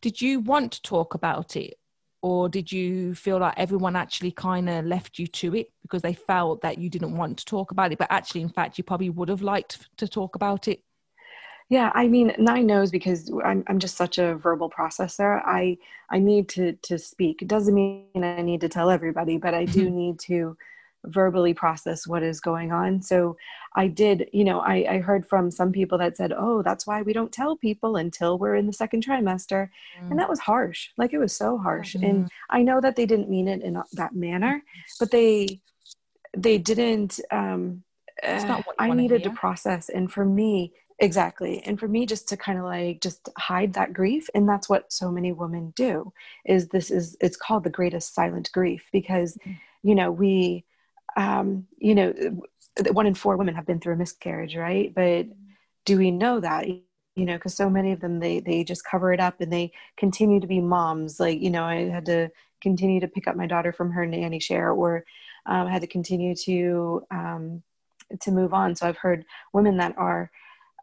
Did 0.00 0.20
you 0.20 0.40
want 0.40 0.72
to 0.72 0.82
talk 0.82 1.14
about 1.14 1.56
it? 1.56 1.74
Or 2.22 2.48
did 2.48 2.72
you 2.72 3.14
feel 3.14 3.38
like 3.38 3.54
everyone 3.56 3.94
actually 3.94 4.32
kind 4.32 4.68
of 4.68 4.84
left 4.84 5.18
you 5.18 5.26
to 5.28 5.54
it 5.54 5.68
because 5.82 6.02
they 6.02 6.14
felt 6.14 6.60
that 6.62 6.78
you 6.78 6.90
didn't 6.90 7.16
want 7.16 7.38
to 7.38 7.44
talk 7.44 7.70
about 7.70 7.92
it? 7.92 7.98
But 7.98 8.10
actually, 8.10 8.42
in 8.42 8.48
fact, 8.48 8.78
you 8.78 8.84
probably 8.84 9.10
would 9.10 9.28
have 9.28 9.42
liked 9.42 9.88
to 9.98 10.08
talk 10.08 10.34
about 10.34 10.66
it. 10.66 10.82
Yeah, 11.68 11.90
I 11.94 12.06
mean, 12.06 12.32
Nai 12.38 12.62
knows 12.62 12.90
because 12.90 13.30
I'm 13.44 13.64
I'm 13.66 13.78
just 13.80 13.96
such 13.96 14.18
a 14.18 14.36
verbal 14.36 14.70
processor. 14.70 15.42
I 15.44 15.78
I 16.10 16.18
need 16.18 16.48
to 16.50 16.74
to 16.82 16.98
speak. 16.98 17.42
It 17.42 17.48
doesn't 17.48 17.74
mean 17.74 18.22
I 18.22 18.42
need 18.42 18.60
to 18.60 18.68
tell 18.68 18.90
everybody, 18.90 19.36
but 19.36 19.52
I 19.52 19.64
do 19.64 19.90
need 20.02 20.18
to 20.20 20.56
verbally 21.06 21.54
process 21.54 22.06
what 22.06 22.22
is 22.22 22.40
going 22.40 22.72
on. 22.72 23.02
So 23.02 23.36
I 23.74 23.88
did, 23.88 24.28
you 24.32 24.44
know, 24.44 24.60
I, 24.60 24.86
I 24.88 24.98
heard 24.98 25.26
from 25.26 25.50
some 25.50 25.72
people 25.72 25.98
that 25.98 26.16
said, 26.16 26.32
oh, 26.36 26.62
that's 26.62 26.86
why 26.86 27.02
we 27.02 27.12
don't 27.12 27.32
tell 27.32 27.56
people 27.56 27.96
until 27.96 28.38
we're 28.38 28.56
in 28.56 28.66
the 28.66 28.72
second 28.72 29.04
trimester. 29.04 29.68
Mm. 30.00 30.10
And 30.10 30.18
that 30.18 30.28
was 30.28 30.40
harsh. 30.40 30.88
Like 30.96 31.12
it 31.12 31.18
was 31.18 31.36
so 31.36 31.58
harsh. 31.58 31.94
Mm. 31.94 32.08
And 32.08 32.30
I 32.50 32.62
know 32.62 32.80
that 32.80 32.96
they 32.96 33.06
didn't 33.06 33.30
mean 33.30 33.48
it 33.48 33.62
in 33.62 33.80
that 33.92 34.14
manner, 34.14 34.62
but 34.98 35.10
they, 35.10 35.60
they 36.36 36.58
didn't, 36.58 37.20
um, 37.30 37.82
uh, 38.22 38.62
I 38.78 38.90
needed 38.92 39.24
to 39.24 39.30
process. 39.30 39.90
And 39.90 40.10
for 40.10 40.24
me, 40.24 40.72
exactly 40.98 41.62
and 41.64 41.78
for 41.78 41.88
me 41.88 42.06
just 42.06 42.26
to 42.28 42.36
kind 42.36 42.58
of 42.58 42.64
like 42.64 43.02
just 43.02 43.28
hide 43.36 43.74
that 43.74 43.92
grief 43.92 44.28
and 44.34 44.48
that's 44.48 44.68
what 44.68 44.90
so 44.90 45.10
many 45.10 45.30
women 45.30 45.72
do 45.76 46.10
is 46.46 46.68
this 46.68 46.90
is 46.90 47.16
it's 47.20 47.36
called 47.36 47.64
the 47.64 47.70
greatest 47.70 48.14
silent 48.14 48.50
grief 48.52 48.88
because 48.92 49.36
mm. 49.46 49.58
you 49.82 49.94
know 49.94 50.10
we 50.10 50.64
um, 51.16 51.66
you 51.78 51.94
know, 51.94 52.14
one 52.92 53.06
in 53.06 53.14
four 53.14 53.36
women 53.36 53.54
have 53.54 53.66
been 53.66 53.80
through 53.80 53.94
a 53.94 53.96
miscarriage, 53.96 54.54
right? 54.54 54.94
But 54.94 55.26
do 55.84 55.96
we 55.96 56.10
know 56.10 56.40
that? 56.40 56.68
You 56.68 57.24
know, 57.24 57.34
because 57.34 57.54
so 57.54 57.70
many 57.70 57.92
of 57.92 58.00
them 58.00 58.20
they 58.20 58.40
they 58.40 58.62
just 58.62 58.84
cover 58.84 59.12
it 59.12 59.20
up 59.20 59.40
and 59.40 59.50
they 59.50 59.72
continue 59.96 60.40
to 60.40 60.46
be 60.46 60.60
moms. 60.60 61.18
Like 61.18 61.40
you 61.40 61.50
know, 61.50 61.64
I 61.64 61.88
had 61.88 62.04
to 62.06 62.30
continue 62.60 63.00
to 63.00 63.08
pick 63.08 63.26
up 63.26 63.36
my 63.36 63.46
daughter 63.46 63.72
from 63.72 63.92
her 63.92 64.06
nanny 64.06 64.38
share, 64.38 64.70
or 64.72 65.04
um, 65.46 65.68
had 65.68 65.80
to 65.80 65.86
continue 65.86 66.34
to 66.34 67.02
um, 67.10 67.62
to 68.20 68.30
move 68.30 68.52
on. 68.52 68.76
So 68.76 68.86
I've 68.86 68.98
heard 68.98 69.24
women 69.54 69.78
that 69.78 69.96
are 69.96 70.30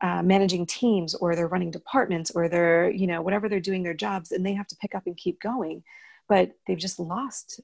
uh, 0.01 0.23
managing 0.23 0.65
teams, 0.65 1.13
or 1.13 1.35
they're 1.35 1.47
running 1.47 1.71
departments, 1.71 2.31
or 2.31 2.49
they're 2.49 2.89
you 2.89 3.05
know 3.05 3.21
whatever 3.21 3.47
they're 3.47 3.59
doing 3.59 3.83
their 3.83 3.93
jobs, 3.93 4.31
and 4.31 4.43
they 4.43 4.53
have 4.53 4.67
to 4.67 4.75
pick 4.77 4.95
up 4.95 5.03
and 5.05 5.15
keep 5.15 5.39
going, 5.39 5.83
but 6.27 6.53
they've 6.65 6.79
just 6.79 6.99
lost 6.99 7.61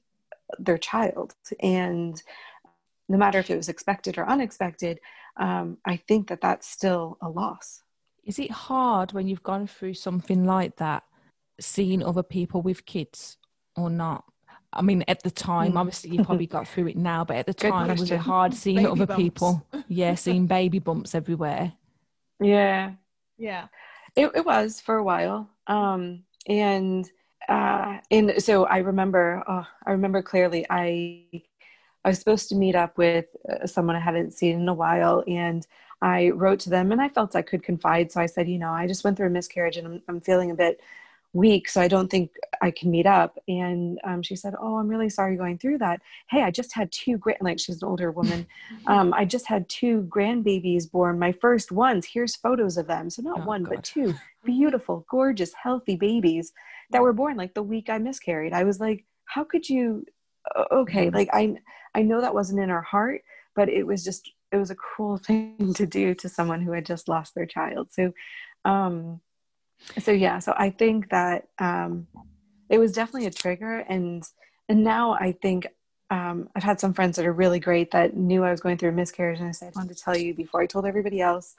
their 0.58 0.78
child 0.78 1.34
and 1.60 2.22
no 3.10 3.18
matter 3.18 3.40
if 3.40 3.50
it 3.50 3.56
was 3.56 3.68
expected 3.68 4.18
or 4.18 4.28
unexpected, 4.28 5.00
um, 5.36 5.78
I 5.84 5.96
think 5.96 6.28
that 6.28 6.40
that's 6.40 6.68
still 6.68 7.18
a 7.20 7.28
loss. 7.28 7.82
Is 8.24 8.38
it 8.38 8.52
hard 8.52 9.12
when 9.12 9.26
you've 9.26 9.42
gone 9.42 9.66
through 9.66 9.94
something 9.94 10.44
like 10.44 10.76
that, 10.76 11.02
seeing 11.60 12.04
other 12.04 12.22
people 12.22 12.62
with 12.62 12.86
kids 12.86 13.36
or 13.74 13.90
not? 13.90 14.24
I 14.72 14.82
mean, 14.82 15.02
at 15.08 15.24
the 15.24 15.30
time, 15.32 15.72
hmm. 15.72 15.78
obviously 15.78 16.10
you 16.10 16.22
probably 16.22 16.46
got 16.46 16.68
through 16.68 16.86
it 16.86 16.96
now, 17.10 17.24
but 17.24 17.36
at 17.36 17.46
the 17.46 17.54
time, 17.54 17.88
was 17.96 18.12
it 18.12 18.18
hard 18.18 18.54
seeing 18.62 18.76
baby 18.76 18.88
other 18.88 19.06
bumps. 19.06 19.22
people? 19.22 19.66
Yeah, 19.88 20.14
seeing 20.14 20.46
baby 20.46 20.78
bumps 20.78 21.12
everywhere. 21.16 21.72
Yeah, 22.40 22.92
yeah, 23.38 23.66
it, 24.14 24.30
it 24.36 24.46
was 24.46 24.80
for 24.80 24.94
a 24.94 25.02
while, 25.02 25.50
um, 25.66 26.22
and 26.46 27.10
uh, 27.48 27.98
and 28.12 28.40
so 28.40 28.66
I 28.66 28.78
remember, 28.78 29.42
oh, 29.48 29.66
I 29.84 29.90
remember 29.90 30.22
clearly. 30.22 30.64
I 30.70 31.24
I 32.04 32.08
was 32.08 32.18
supposed 32.18 32.48
to 32.48 32.54
meet 32.54 32.74
up 32.74 32.96
with 32.96 33.26
uh, 33.48 33.66
someone 33.66 33.96
I 33.96 34.00
hadn't 34.00 34.32
seen 34.32 34.60
in 34.60 34.68
a 34.68 34.74
while, 34.74 35.22
and 35.26 35.66
I 36.02 36.30
wrote 36.30 36.60
to 36.60 36.70
them 36.70 36.92
and 36.92 37.00
I 37.00 37.08
felt 37.08 37.36
I 37.36 37.42
could 37.42 37.62
confide. 37.62 38.10
So 38.10 38.20
I 38.20 38.26
said, 38.26 38.48
you 38.48 38.58
know, 38.58 38.70
I 38.70 38.86
just 38.86 39.04
went 39.04 39.16
through 39.16 39.26
a 39.26 39.30
miscarriage 39.30 39.76
and 39.76 39.86
I'm, 39.86 40.02
I'm 40.08 40.20
feeling 40.20 40.50
a 40.50 40.54
bit 40.54 40.80
weak, 41.32 41.68
so 41.68 41.80
I 41.80 41.88
don't 41.88 42.10
think 42.10 42.32
I 42.60 42.70
can 42.70 42.90
meet 42.90 43.06
up. 43.06 43.38
And 43.46 44.00
um, 44.02 44.22
she 44.22 44.34
said, 44.34 44.54
oh, 44.58 44.78
I'm 44.78 44.88
really 44.88 45.10
sorry 45.10 45.36
going 45.36 45.58
through 45.58 45.78
that. 45.78 46.00
Hey, 46.28 46.42
I 46.42 46.50
just 46.50 46.74
had 46.74 46.90
two 46.90 47.18
great, 47.18 47.40
like 47.40 47.60
she's 47.60 47.82
an 47.82 47.88
older 47.88 48.10
woman. 48.10 48.46
Um, 48.86 49.12
I 49.12 49.24
just 49.24 49.46
had 49.46 49.68
two 49.68 50.08
grandbabies 50.08 50.90
born, 50.90 51.18
my 51.18 51.32
first 51.32 51.70
ones. 51.70 52.06
Here's 52.06 52.34
photos 52.34 52.76
of 52.76 52.86
them. 52.86 53.10
So 53.10 53.22
not 53.22 53.40
oh, 53.40 53.44
one, 53.44 53.62
God. 53.62 53.74
but 53.74 53.84
two 53.84 54.14
beautiful, 54.44 55.04
gorgeous, 55.08 55.52
healthy 55.52 55.96
babies 55.96 56.52
that 56.90 57.02
were 57.02 57.12
born 57.12 57.36
like 57.36 57.54
the 57.54 57.62
week 57.62 57.88
I 57.88 57.98
miscarried. 57.98 58.52
I 58.52 58.64
was 58.64 58.80
like, 58.80 59.04
how 59.26 59.44
could 59.44 59.68
you 59.68 60.06
okay 60.70 61.10
like 61.10 61.28
i 61.32 61.54
i 61.94 62.02
know 62.02 62.20
that 62.20 62.34
wasn't 62.34 62.58
in 62.58 62.70
our 62.70 62.82
heart 62.82 63.22
but 63.54 63.68
it 63.68 63.86
was 63.86 64.04
just 64.04 64.32
it 64.52 64.56
was 64.56 64.70
a 64.70 64.74
cruel 64.74 65.16
thing 65.26 65.74
to 65.74 65.86
do 65.86 66.14
to 66.14 66.28
someone 66.28 66.60
who 66.60 66.72
had 66.72 66.86
just 66.86 67.08
lost 67.08 67.34
their 67.34 67.46
child. 67.46 67.88
So 67.90 68.12
um 68.64 69.20
so 69.98 70.12
yeah 70.12 70.40
so 70.40 70.52
i 70.58 70.68
think 70.68 71.08
that 71.08 71.48
um 71.58 72.06
it 72.68 72.78
was 72.78 72.92
definitely 72.92 73.26
a 73.26 73.30
trigger. 73.30 73.78
And 73.88 74.22
and 74.68 74.84
now 74.84 75.12
i 75.14 75.32
think 75.32 75.66
um, 76.10 76.48
I've 76.56 76.64
had 76.64 76.80
some 76.80 76.92
friends 76.92 77.16
that 77.16 77.24
are 77.24 77.32
really 77.32 77.60
great 77.60 77.92
that 77.92 78.16
knew 78.16 78.42
I 78.42 78.50
was 78.50 78.60
going 78.60 78.76
through 78.78 78.88
a 78.88 78.92
miscarriage, 78.92 79.38
and 79.38 79.48
I 79.48 79.52
said, 79.52 79.72
I 79.74 79.78
wanted 79.78 79.96
to 79.96 80.02
tell 80.02 80.16
you 80.16 80.34
before 80.34 80.60
I 80.60 80.66
told 80.66 80.84
everybody 80.84 81.20
else 81.20 81.54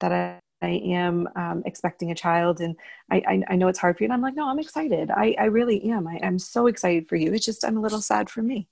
that 0.00 0.12
I, 0.12 0.40
I 0.64 0.80
am 0.84 1.28
um, 1.36 1.62
expecting 1.66 2.10
a 2.10 2.14
child 2.14 2.60
and 2.60 2.76
I, 3.10 3.16
I, 3.26 3.42
I, 3.50 3.56
know 3.56 3.68
it's 3.68 3.78
hard 3.78 3.96
for 3.96 4.02
you. 4.02 4.06
And 4.06 4.12
I'm 4.12 4.22
like, 4.22 4.34
no, 4.34 4.48
I'm 4.48 4.58
excited. 4.58 5.10
I, 5.10 5.36
I 5.38 5.44
really 5.44 5.90
am. 5.90 6.08
I, 6.08 6.18
I'm 6.22 6.38
so 6.38 6.66
excited 6.66 7.08
for 7.08 7.16
you. 7.16 7.32
It's 7.32 7.44
just, 7.44 7.64
I'm 7.64 7.76
a 7.76 7.80
little 7.80 8.00
sad 8.00 8.30
for 8.30 8.42
me. 8.42 8.68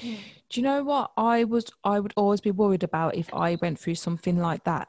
Do 0.00 0.16
you 0.54 0.62
know 0.62 0.82
what 0.82 1.12
I 1.16 1.44
was, 1.44 1.66
I 1.84 2.00
would 2.00 2.14
always 2.16 2.40
be 2.40 2.50
worried 2.50 2.82
about 2.82 3.16
if 3.16 3.32
I 3.34 3.56
went 3.56 3.78
through 3.78 3.96
something 3.96 4.38
like 4.38 4.64
that, 4.64 4.88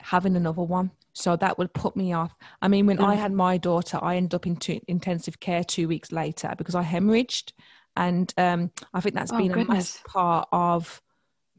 having 0.00 0.36
another 0.36 0.62
one. 0.62 0.90
So 1.12 1.36
that 1.36 1.58
would 1.58 1.72
put 1.72 1.96
me 1.96 2.12
off. 2.12 2.34
I 2.60 2.68
mean, 2.68 2.86
when 2.86 2.98
mm. 2.98 3.04
I 3.06 3.14
had 3.14 3.32
my 3.32 3.56
daughter, 3.56 3.98
I 4.02 4.16
ended 4.16 4.34
up 4.34 4.46
in 4.46 4.58
intensive 4.88 5.38
care 5.40 5.62
two 5.62 5.88
weeks 5.88 6.10
later 6.10 6.54
because 6.58 6.74
I 6.74 6.82
hemorrhaged. 6.82 7.52
And 7.96 8.32
um, 8.36 8.72
I 8.92 9.00
think 9.00 9.14
that's 9.14 9.32
oh, 9.32 9.38
been 9.38 9.52
goodness. 9.52 9.68
a 9.68 9.72
massive 9.72 10.04
part 10.06 10.48
of 10.50 11.00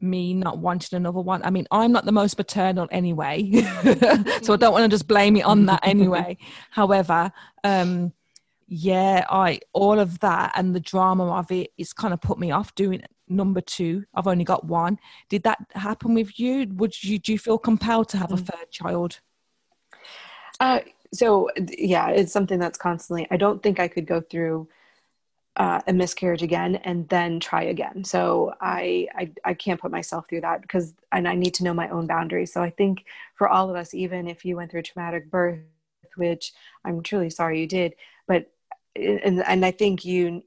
me 0.00 0.34
not 0.34 0.58
wanting 0.58 0.96
another 0.96 1.20
one. 1.20 1.42
I 1.42 1.50
mean, 1.50 1.66
I'm 1.70 1.92
not 1.92 2.04
the 2.04 2.12
most 2.12 2.34
paternal 2.34 2.88
anyway, 2.90 3.50
so 4.42 4.52
I 4.52 4.56
don't 4.56 4.72
want 4.72 4.84
to 4.84 4.88
just 4.88 5.08
blame 5.08 5.36
it 5.36 5.44
on 5.44 5.66
that 5.66 5.80
anyway. 5.82 6.36
However, 6.70 7.32
um, 7.64 8.12
yeah, 8.68 9.24
I 9.30 9.60
all 9.72 9.98
of 9.98 10.18
that 10.20 10.52
and 10.56 10.74
the 10.74 10.80
drama 10.80 11.32
of 11.32 11.50
it, 11.50 11.70
it's 11.78 11.92
kind 11.92 12.12
of 12.12 12.20
put 12.20 12.38
me 12.38 12.50
off 12.50 12.74
doing 12.74 13.02
number 13.28 13.60
two. 13.60 14.04
I've 14.14 14.26
only 14.26 14.44
got 14.44 14.64
one. 14.64 14.98
Did 15.28 15.42
that 15.44 15.58
happen 15.74 16.14
with 16.14 16.38
you? 16.38 16.66
Would 16.74 17.02
you 17.02 17.18
do 17.18 17.32
you 17.32 17.38
feel 17.38 17.58
compelled 17.58 18.08
to 18.10 18.18
have 18.18 18.32
a 18.32 18.36
mm. 18.36 18.46
third 18.46 18.70
child? 18.70 19.20
Uh, 20.60 20.80
so 21.12 21.50
yeah, 21.78 22.08
it's 22.10 22.32
something 22.32 22.58
that's 22.58 22.78
constantly. 22.78 23.26
I 23.30 23.36
don't 23.36 23.62
think 23.62 23.80
I 23.80 23.88
could 23.88 24.06
go 24.06 24.20
through 24.20 24.68
uh, 25.56 25.80
a 25.86 25.92
miscarriage 25.92 26.42
again 26.42 26.76
and 26.76 27.08
then 27.08 27.40
try 27.40 27.62
again. 27.62 28.04
So 28.04 28.54
I, 28.60 29.08
I, 29.14 29.30
I 29.44 29.54
can't 29.54 29.80
put 29.80 29.90
myself 29.90 30.28
through 30.28 30.42
that 30.42 30.60
because 30.62 30.92
and 31.12 31.26
I 31.26 31.34
need 31.34 31.54
to 31.54 31.64
know 31.64 31.72
my 31.72 31.88
own 31.88 32.06
boundaries. 32.06 32.52
So 32.52 32.62
I 32.62 32.70
think 32.70 33.04
for 33.34 33.48
all 33.48 33.70
of 33.70 33.76
us, 33.76 33.94
even 33.94 34.28
if 34.28 34.44
you 34.44 34.56
went 34.56 34.70
through 34.70 34.80
a 34.80 34.84
traumatic 34.84 35.30
birth, 35.30 35.60
which 36.16 36.52
I'm 36.84 37.02
truly 37.02 37.30
sorry 37.30 37.60
you 37.60 37.66
did, 37.66 37.94
but 38.26 38.50
and 38.94 39.42
and 39.44 39.64
I 39.64 39.70
think 39.70 40.04
you 40.04 40.42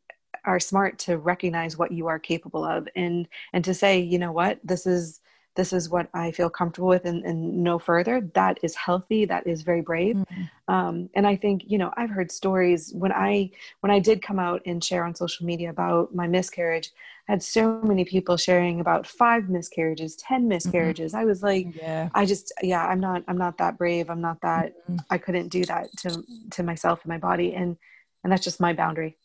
are 0.46 0.60
smart 0.60 1.00
to 1.00 1.18
recognize 1.18 1.78
what 1.78 1.92
you 1.92 2.08
are 2.08 2.20
capable 2.20 2.64
of 2.64 2.88
and 2.96 3.28
and 3.54 3.66
to 3.66 3.74
say, 3.74 4.00
you 4.00 4.20
know 4.20 4.32
what, 4.32 4.60
this 4.64 4.86
is 4.86 5.22
this 5.56 5.74
is 5.74 5.90
what 5.90 6.08
I 6.14 6.32
feel 6.32 6.50
comfortable 6.50 6.88
with 6.88 7.06
and, 7.06 7.24
and 7.26 7.64
no 7.64 7.80
further, 7.80 8.22
that 8.34 8.60
is 8.64 8.76
healthy. 8.76 9.26
That 9.26 9.46
is 9.46 9.62
very 9.62 9.82
brave. 9.82 10.16
Mm-hmm. 10.16 10.74
Um, 10.74 11.10
and 11.16 11.28
I 11.28 11.36
think, 11.36 11.64
you 11.68 11.78
know, 11.78 11.92
I've 11.98 12.10
heard 12.10 12.32
stories 12.32 12.94
when 12.94 13.12
I, 13.12 13.52
when 13.82 13.92
I 13.92 14.00
did 14.00 14.22
come 14.22 14.40
out 14.40 14.62
and 14.66 14.84
share 14.84 15.04
on 15.04 15.16
social 15.16 15.46
media 15.46 15.70
about 15.70 16.16
my 16.16 16.28
miscarriage, 16.28 16.92
I 17.28 17.34
had 17.34 17.44
so 17.44 17.82
many 17.82 18.06
people 18.06 18.38
sharing 18.38 18.80
about 18.80 19.06
five 19.06 19.50
miscarriages, 19.50 20.16
10 20.16 20.42
mm-hmm. 20.42 20.50
miscarriages. 20.50 21.12
Mm-hmm. 21.12 21.22
I 21.22 21.26
was 21.26 21.44
like, 21.44 21.76
yeah, 21.76 22.10
I 22.16 22.26
just, 22.26 22.54
yeah, 22.62 22.86
I'm 22.88 23.00
not, 23.00 23.24
I'm 23.28 23.38
not 23.38 23.58
that 23.58 23.78
brave. 23.78 24.10
I'm 24.10 24.22
not 24.22 24.42
that, 24.42 24.74
mm-hmm. 24.90 24.98
I 25.10 25.18
couldn't 25.18 25.50
do 25.50 25.66
that 25.66 25.90
to, 25.98 26.24
to 26.52 26.64
myself 26.64 27.02
and 27.04 27.10
my 27.10 27.18
body. 27.18 27.54
And, 27.54 27.78
and 28.24 28.32
that's 28.32 28.44
just 28.44 28.60
my 28.60 28.74
boundary 28.74 29.18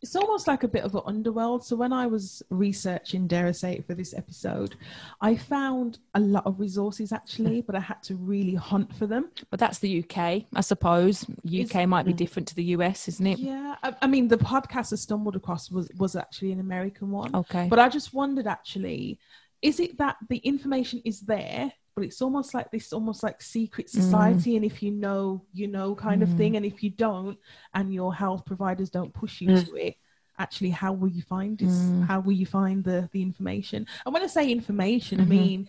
it's 0.00 0.14
almost 0.14 0.46
like 0.46 0.62
a 0.62 0.68
bit 0.68 0.84
of 0.84 0.94
an 0.94 1.02
underworld. 1.06 1.64
So 1.64 1.74
when 1.74 1.92
I 1.92 2.06
was 2.06 2.42
researching 2.50 3.26
Dare 3.26 3.48
I 3.48 3.52
Say 3.52 3.74
It 3.74 3.86
for 3.86 3.94
this 3.94 4.14
episode, 4.14 4.76
I 5.20 5.34
found 5.36 5.98
a 6.14 6.20
lot 6.20 6.46
of 6.46 6.60
resources 6.60 7.12
actually, 7.12 7.62
but 7.62 7.74
I 7.74 7.80
had 7.80 8.02
to 8.04 8.14
really 8.14 8.54
hunt 8.54 8.94
for 8.94 9.06
them. 9.06 9.30
But 9.50 9.58
that's 9.58 9.80
the 9.80 10.04
UK, 10.04 10.44
I 10.54 10.60
suppose. 10.60 11.24
UK 11.24 11.30
it's, 11.46 11.86
might 11.86 12.06
be 12.06 12.12
mm. 12.12 12.16
different 12.16 12.46
to 12.48 12.54
the 12.54 12.64
US, 12.64 13.08
isn't 13.08 13.26
it? 13.26 13.38
Yeah, 13.38 13.74
I, 13.82 13.94
I, 14.02 14.06
mean 14.06 14.28
the 14.28 14.38
podcast 14.38 14.92
I 14.92 14.96
stumbled 14.96 15.34
across 15.34 15.70
was 15.70 15.90
was 15.96 16.14
actually 16.14 16.52
an 16.52 16.60
American 16.60 17.10
one. 17.10 17.34
Okay, 17.34 17.66
but 17.68 17.80
I 17.80 17.88
just 17.88 18.14
wondered 18.14 18.46
actually, 18.46 19.18
is 19.62 19.80
it 19.80 19.98
that 19.98 20.16
the 20.28 20.38
information 20.38 21.02
is 21.04 21.20
there? 21.22 21.72
But 21.98 22.06
it's 22.06 22.22
almost 22.22 22.54
like 22.54 22.70
this 22.70 22.92
almost 22.92 23.24
like 23.24 23.42
secret 23.42 23.90
society 23.90 24.52
mm. 24.52 24.56
and 24.56 24.64
if 24.64 24.84
you 24.84 24.92
know 24.92 25.42
you 25.52 25.66
know 25.66 25.96
kind 25.96 26.22
mm. 26.22 26.30
of 26.30 26.36
thing 26.36 26.56
and 26.56 26.64
if 26.64 26.80
you 26.80 26.90
don't 26.90 27.36
and 27.74 27.92
your 27.92 28.14
health 28.14 28.44
providers 28.46 28.88
don't 28.88 29.12
push 29.12 29.40
you 29.40 29.48
mm. 29.48 29.66
to 29.66 29.74
it 29.74 29.96
actually 30.38 30.70
how 30.70 30.92
will 30.92 31.08
you 31.08 31.22
find 31.22 31.58
this 31.58 31.74
mm. 31.74 32.06
how 32.06 32.20
will 32.20 32.32
you 32.32 32.46
find 32.46 32.84
the 32.84 33.08
the 33.10 33.20
information 33.20 33.84
and 34.06 34.14
when 34.14 34.22
i 34.22 34.28
say 34.28 34.48
information 34.48 35.18
mm-hmm. 35.18 35.32
i 35.32 35.34
mean 35.34 35.68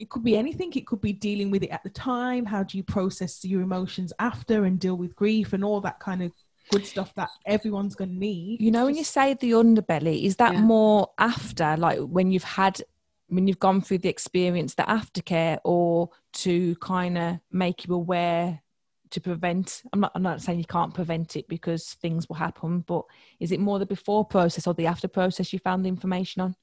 it 0.00 0.10
could 0.10 0.24
be 0.24 0.36
anything 0.36 0.72
it 0.74 0.88
could 0.88 1.00
be 1.00 1.12
dealing 1.12 1.52
with 1.52 1.62
it 1.62 1.70
at 1.70 1.84
the 1.84 1.90
time 1.90 2.44
how 2.44 2.64
do 2.64 2.76
you 2.76 2.82
process 2.82 3.44
your 3.44 3.62
emotions 3.62 4.12
after 4.18 4.64
and 4.64 4.80
deal 4.80 4.96
with 4.96 5.14
grief 5.14 5.52
and 5.52 5.62
all 5.62 5.80
that 5.80 6.00
kind 6.00 6.20
of 6.20 6.32
good 6.72 6.84
stuff 6.84 7.14
that 7.14 7.28
everyone's 7.46 7.94
going 7.94 8.10
to 8.10 8.18
need 8.18 8.60
you 8.60 8.72
know 8.72 8.86
when 8.86 8.96
you 8.96 9.04
say 9.04 9.34
the 9.34 9.52
underbelly 9.52 10.24
is 10.24 10.34
that 10.34 10.54
yeah. 10.54 10.60
more 10.60 11.08
after 11.16 11.76
like 11.76 12.00
when 12.00 12.32
you've 12.32 12.42
had 12.42 12.82
when 13.28 13.46
you've 13.46 13.58
gone 13.58 13.80
through 13.80 13.98
the 13.98 14.08
experience, 14.08 14.74
the 14.74 14.82
aftercare, 14.84 15.58
or 15.64 16.10
to 16.34 16.76
kind 16.76 17.18
of 17.18 17.38
make 17.50 17.86
you 17.86 17.94
aware 17.94 18.62
to 19.10 19.20
prevent 19.20 19.82
I'm 19.92 20.00
not 20.00 20.12
I'm 20.14 20.22
not 20.22 20.42
saying 20.42 20.58
you 20.58 20.64
can't 20.64 20.94
prevent 20.94 21.36
it 21.36 21.48
because 21.48 21.94
things 21.94 22.28
will 22.28 22.36
happen, 22.36 22.80
but 22.80 23.04
is 23.40 23.52
it 23.52 23.60
more 23.60 23.78
the 23.78 23.86
before 23.86 24.24
process 24.24 24.66
or 24.66 24.74
the 24.74 24.86
after 24.86 25.08
process 25.08 25.52
you 25.52 25.58
found 25.58 25.84
the 25.84 25.88
information 25.88 26.42
on? 26.42 26.56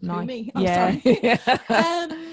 No. 0.00 0.22
Me? 0.22 0.50
I'm 0.54 0.62
yeah. 0.62 0.88
um, 2.10 2.23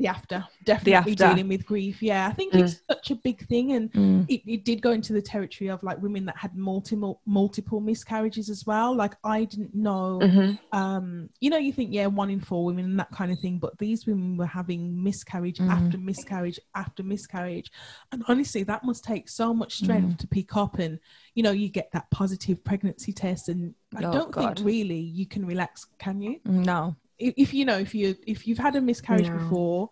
the 0.00 0.06
after 0.06 0.44
definitely 0.64 1.14
the 1.14 1.24
after. 1.24 1.34
dealing 1.34 1.48
with 1.48 1.66
grief 1.66 2.02
yeah 2.02 2.26
i 2.26 2.32
think 2.32 2.54
mm. 2.54 2.60
it's 2.60 2.80
such 2.90 3.10
a 3.10 3.14
big 3.16 3.46
thing 3.48 3.72
and 3.72 3.92
mm. 3.92 4.24
it, 4.28 4.40
it, 4.50 4.64
did 4.64 4.80
go 4.80 4.92
into 4.92 5.12
the 5.12 5.20
territory 5.20 5.68
of 5.68 5.82
like 5.82 6.00
women 6.00 6.24
that 6.24 6.36
had 6.36 6.56
multiple 6.56 7.20
multiple 7.26 7.80
miscarriages 7.80 8.48
as 8.48 8.64
well 8.66 8.96
like 8.96 9.14
i 9.24 9.44
didn't 9.44 9.74
know 9.74 10.18
mm-hmm. 10.22 10.76
um 10.76 11.28
you 11.40 11.50
know 11.50 11.58
you 11.58 11.70
think 11.70 11.90
yeah 11.92 12.06
one 12.06 12.30
in 12.30 12.40
four 12.40 12.64
women 12.64 12.86
and 12.86 12.98
that 12.98 13.10
kind 13.12 13.30
of 13.30 13.38
thing 13.40 13.58
but 13.58 13.76
these 13.78 14.06
women 14.06 14.38
were 14.38 14.46
having 14.46 15.02
miscarriage 15.02 15.58
mm. 15.58 15.70
after 15.70 15.98
miscarriage 15.98 16.58
after 16.74 17.02
miscarriage 17.02 17.70
and 18.12 18.24
honestly 18.26 18.62
that 18.62 18.82
must 18.82 19.04
take 19.04 19.28
so 19.28 19.52
much 19.52 19.74
strength 19.74 20.14
mm. 20.14 20.18
to 20.18 20.26
pick 20.26 20.56
up 20.56 20.78
and 20.78 20.98
you 21.34 21.42
know 21.42 21.52
you 21.52 21.68
get 21.68 21.90
that 21.92 22.10
positive 22.10 22.64
pregnancy 22.64 23.12
test 23.12 23.50
and 23.50 23.74
i 23.96 24.02
oh, 24.02 24.12
don't 24.12 24.30
God. 24.30 24.56
think 24.56 24.66
really 24.66 24.98
you 24.98 25.26
can 25.26 25.44
relax 25.44 25.86
can 25.98 26.22
you 26.22 26.40
no 26.46 26.96
if 27.20 27.54
you 27.54 27.64
know 27.64 27.78
if 27.78 27.94
you 27.94 28.16
if 28.26 28.46
you've 28.46 28.58
had 28.58 28.76
a 28.76 28.80
miscarriage 28.80 29.28
no. 29.28 29.36
before 29.36 29.90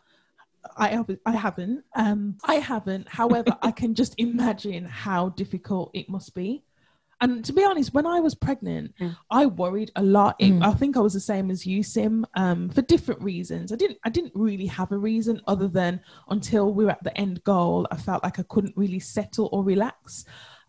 I 0.76 0.88
have 0.88 1.11
I 1.25 1.32
haven't 1.32 1.85
um 1.94 2.37
I 2.44 2.56
haven't 2.56 3.08
however 3.08 3.56
I 3.62 3.70
can 3.70 3.94
just 3.94 4.14
imagine 4.18 4.85
how 4.85 5.30
difficult 5.30 5.90
it 5.94 6.08
must 6.08 6.35
be 6.35 6.64
and 7.20 7.44
to 7.44 7.52
be 7.52 7.64
honest 7.64 7.92
when 7.92 8.06
I 8.06 8.20
was 8.20 8.35
pregnant. 8.35 8.94
I 9.30 9.47
worried 9.47 9.90
a 9.97 10.02
lot 10.02 10.38
mm. 10.38 10.64
I 10.64 10.73
think 10.73 10.97
I 10.97 11.00
was 11.00 11.14
the 11.14 11.20
same 11.20 11.50
as 11.50 11.66
you 11.66 11.82
Sim 11.82 12.26
um 12.35 12.70
for 12.70 12.82
different 12.82 13.20
reasons 13.23 13.73
I 13.73 13.76
didn't 13.76 13.99
I 14.04 14.10
didn't 14.10 14.32
really 14.34 14.67
have 14.67 14.93
a 14.93 14.99
reason 14.99 15.41
other 15.47 15.69
than 15.69 16.00
until 16.28 16.73
we 16.73 16.84
were 16.84 16.93
at 16.93 17.04
the 17.04 17.17
end 17.19 17.45
goal 17.45 17.86
I 17.91 17.97
felt 17.97 18.23
like 18.23 18.38
I 18.38 18.45
couldn't 18.45 18.76
really 18.76 19.00
settle 19.00 19.49
or 19.52 19.62
relax 19.62 20.25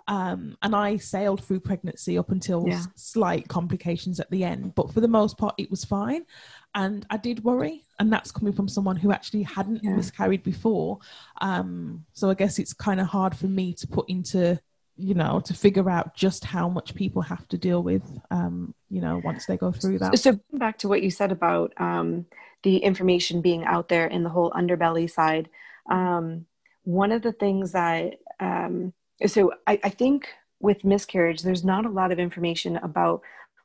um, 0.10 0.58
and 0.64 0.76
I 0.76 0.98
sailed 0.98 1.44
through 1.44 1.60
pregnancy 1.60 2.18
up 2.18 2.32
until 2.32 2.68
yeah. 2.68 2.82
slight 2.96 3.48
complications 3.48 4.20
at 4.20 4.30
the 4.32 4.44
end. 4.44 4.74
But 4.74 4.92
for 4.92 5.02
the 5.02 5.08
most 5.08 5.38
part, 5.38 5.54
it 5.60 5.70
was 5.70 5.86
fine. 5.86 6.26
And 6.74 7.06
I 7.12 7.18
did 7.18 7.44
worry, 7.44 7.84
and 8.00 8.12
that's 8.12 8.32
coming 8.32 8.54
from 8.54 8.68
someone 8.68 8.96
who 8.96 9.12
actually 9.12 9.44
hadn't 9.44 9.84
yeah. 9.84 9.92
miscarried 9.92 10.42
before. 10.42 10.98
Um, 11.42 12.06
so 12.14 12.32
I 12.32 12.34
guess 12.34 12.58
it's 12.58 12.74
kind 12.74 13.00
of 13.00 13.06
hard 13.06 13.36
for 13.36 13.46
me 13.46 13.72
to 13.76 13.88
put 13.88 14.10
into, 14.10 14.60
you 14.98 15.14
know, 15.14 15.42
to 15.42 15.54
figure 15.54 15.92
out 15.92 16.16
just 16.16 16.44
how 16.44 16.68
much 16.68 16.96
people 16.96 17.22
have 17.22 17.48
to 17.50 17.58
deal 17.60 17.84
with, 17.84 18.04
um, 18.32 18.74
you 18.90 19.02
know, 19.02 19.22
once 19.24 19.46
they 19.46 19.58
go 19.58 19.72
through 19.72 20.00
that. 20.00 20.18
So 20.18 20.40
back 20.52 20.80
to 20.80 20.88
what 20.88 21.04
you 21.04 21.12
said 21.12 21.32
about 21.32 21.72
um, 21.78 22.26
the 22.64 22.78
information 22.78 23.42
being 23.42 23.64
out 23.64 23.90
there 23.90 24.08
in 24.08 24.24
the 24.24 24.30
whole 24.30 24.50
underbelly 24.52 25.08
side. 25.10 25.50
Um, 25.88 26.48
one 26.84 27.12
of 27.12 27.22
the 27.22 27.32
things 27.32 27.74
that 27.74 28.16
um, 28.40 28.94
so 29.28 29.54
I, 29.68 29.80
I 29.84 29.90
think 29.90 30.28
with 30.60 30.84
miscarriage, 30.84 31.42
there's 31.42 31.64
not 31.64 31.86
a 31.86 31.90
lot 31.90 32.12
of 32.12 32.20
information 32.20 32.78
about 32.78 33.22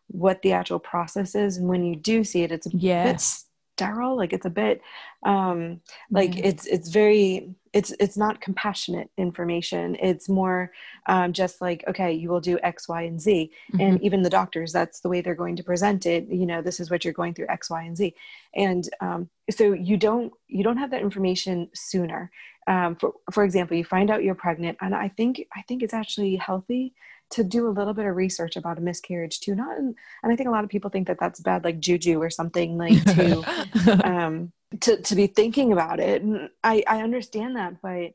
what 0.09 0.43
the 0.43 0.53
actual 0.53 0.79
process 0.79 1.35
is. 1.35 1.57
And 1.57 1.69
when 1.69 1.85
you 1.85 1.97
do 1.97 2.25
see 2.25 2.43
it, 2.43 2.53
it's 2.53 2.67
a 2.67 2.77
yeah. 2.77 3.05
bit 3.05 3.21
sterile. 3.21 4.17
Like 4.17 4.33
it's 4.33 4.47
a 4.47 4.51
bit 4.51 4.81
um, 5.25 5.81
like 6.11 6.37
yeah. 6.37 6.45
it's 6.45 6.67
it's 6.67 6.91
very 6.91 7.55
it's 7.73 7.93
it's 7.99 8.17
not 8.17 8.41
compassionate 8.41 9.11
information. 9.17 9.97
It's 10.01 10.29
more 10.29 10.71
um, 11.07 11.33
just 11.33 11.61
like 11.61 11.83
okay, 11.89 12.13
you 12.13 12.29
will 12.29 12.41
do 12.41 12.59
X, 12.63 12.89
Y, 12.89 13.03
and 13.03 13.21
Z. 13.21 13.51
Mm-hmm. 13.73 13.81
And 13.81 14.03
even 14.03 14.23
the 14.23 14.31
doctors, 14.31 14.73
that's 14.73 15.01
the 15.01 15.09
way 15.09 15.21
they're 15.21 15.35
going 15.35 15.57
to 15.57 15.65
present 15.65 16.07
it. 16.07 16.29
You 16.29 16.47
know, 16.47 16.63
this 16.63 16.79
is 16.79 16.91
what 16.91 17.05
you're 17.05 17.15
going 17.15 17.35
through 17.35 17.49
X, 17.49 17.71
Y, 17.71 17.83
and 17.83 17.97
Z. 17.97 18.15
And 18.55 18.89
um, 19.01 19.29
so 19.51 19.73
you 19.73 19.97
don't 19.97 20.33
you 20.47 20.63
don't 20.63 20.77
have 20.77 20.91
that 20.91 21.03
information 21.03 21.71
sooner 21.75 22.31
um, 22.67 22.97
for 22.97 23.15
for 23.33 23.45
example 23.45 23.77
you 23.77 23.85
find 23.85 24.11
out 24.11 24.25
you're 24.25 24.35
pregnant 24.35 24.79
and 24.81 24.95
i 24.95 25.09
think 25.09 25.47
i 25.57 25.63
think 25.63 25.83
it's 25.83 25.95
actually 25.95 26.37
healthy 26.37 26.95
to 27.31 27.43
do 27.43 27.67
a 27.67 27.71
little 27.71 27.95
bit 27.95 28.07
of 28.07 28.15
research 28.15 28.57
about 28.57 28.79
a 28.79 28.81
miscarriage 28.81 29.41
too 29.41 29.55
not 29.55 29.77
and 29.77 29.97
i 30.25 30.37
think 30.37 30.49
a 30.49 30.53
lot 30.53 30.65
of 30.65 30.71
people 30.71 30.91
think 30.91 31.07
that 31.07 31.19
that's 31.19 31.41
bad 31.41 31.65
like 31.65 31.81
juju 31.81 32.21
or 32.21 32.31
something 32.31 32.77
like 32.77 33.03
to 33.05 34.01
um 34.05 34.53
to, 34.81 35.01
to 35.03 35.15
be 35.15 35.29
thinking 35.29 35.73
about 35.73 36.01
it. 36.01 36.23
And 36.23 36.49
i 36.63 36.83
i 36.87 37.03
understand 37.03 37.57
that 37.57 37.81
but 37.83 38.13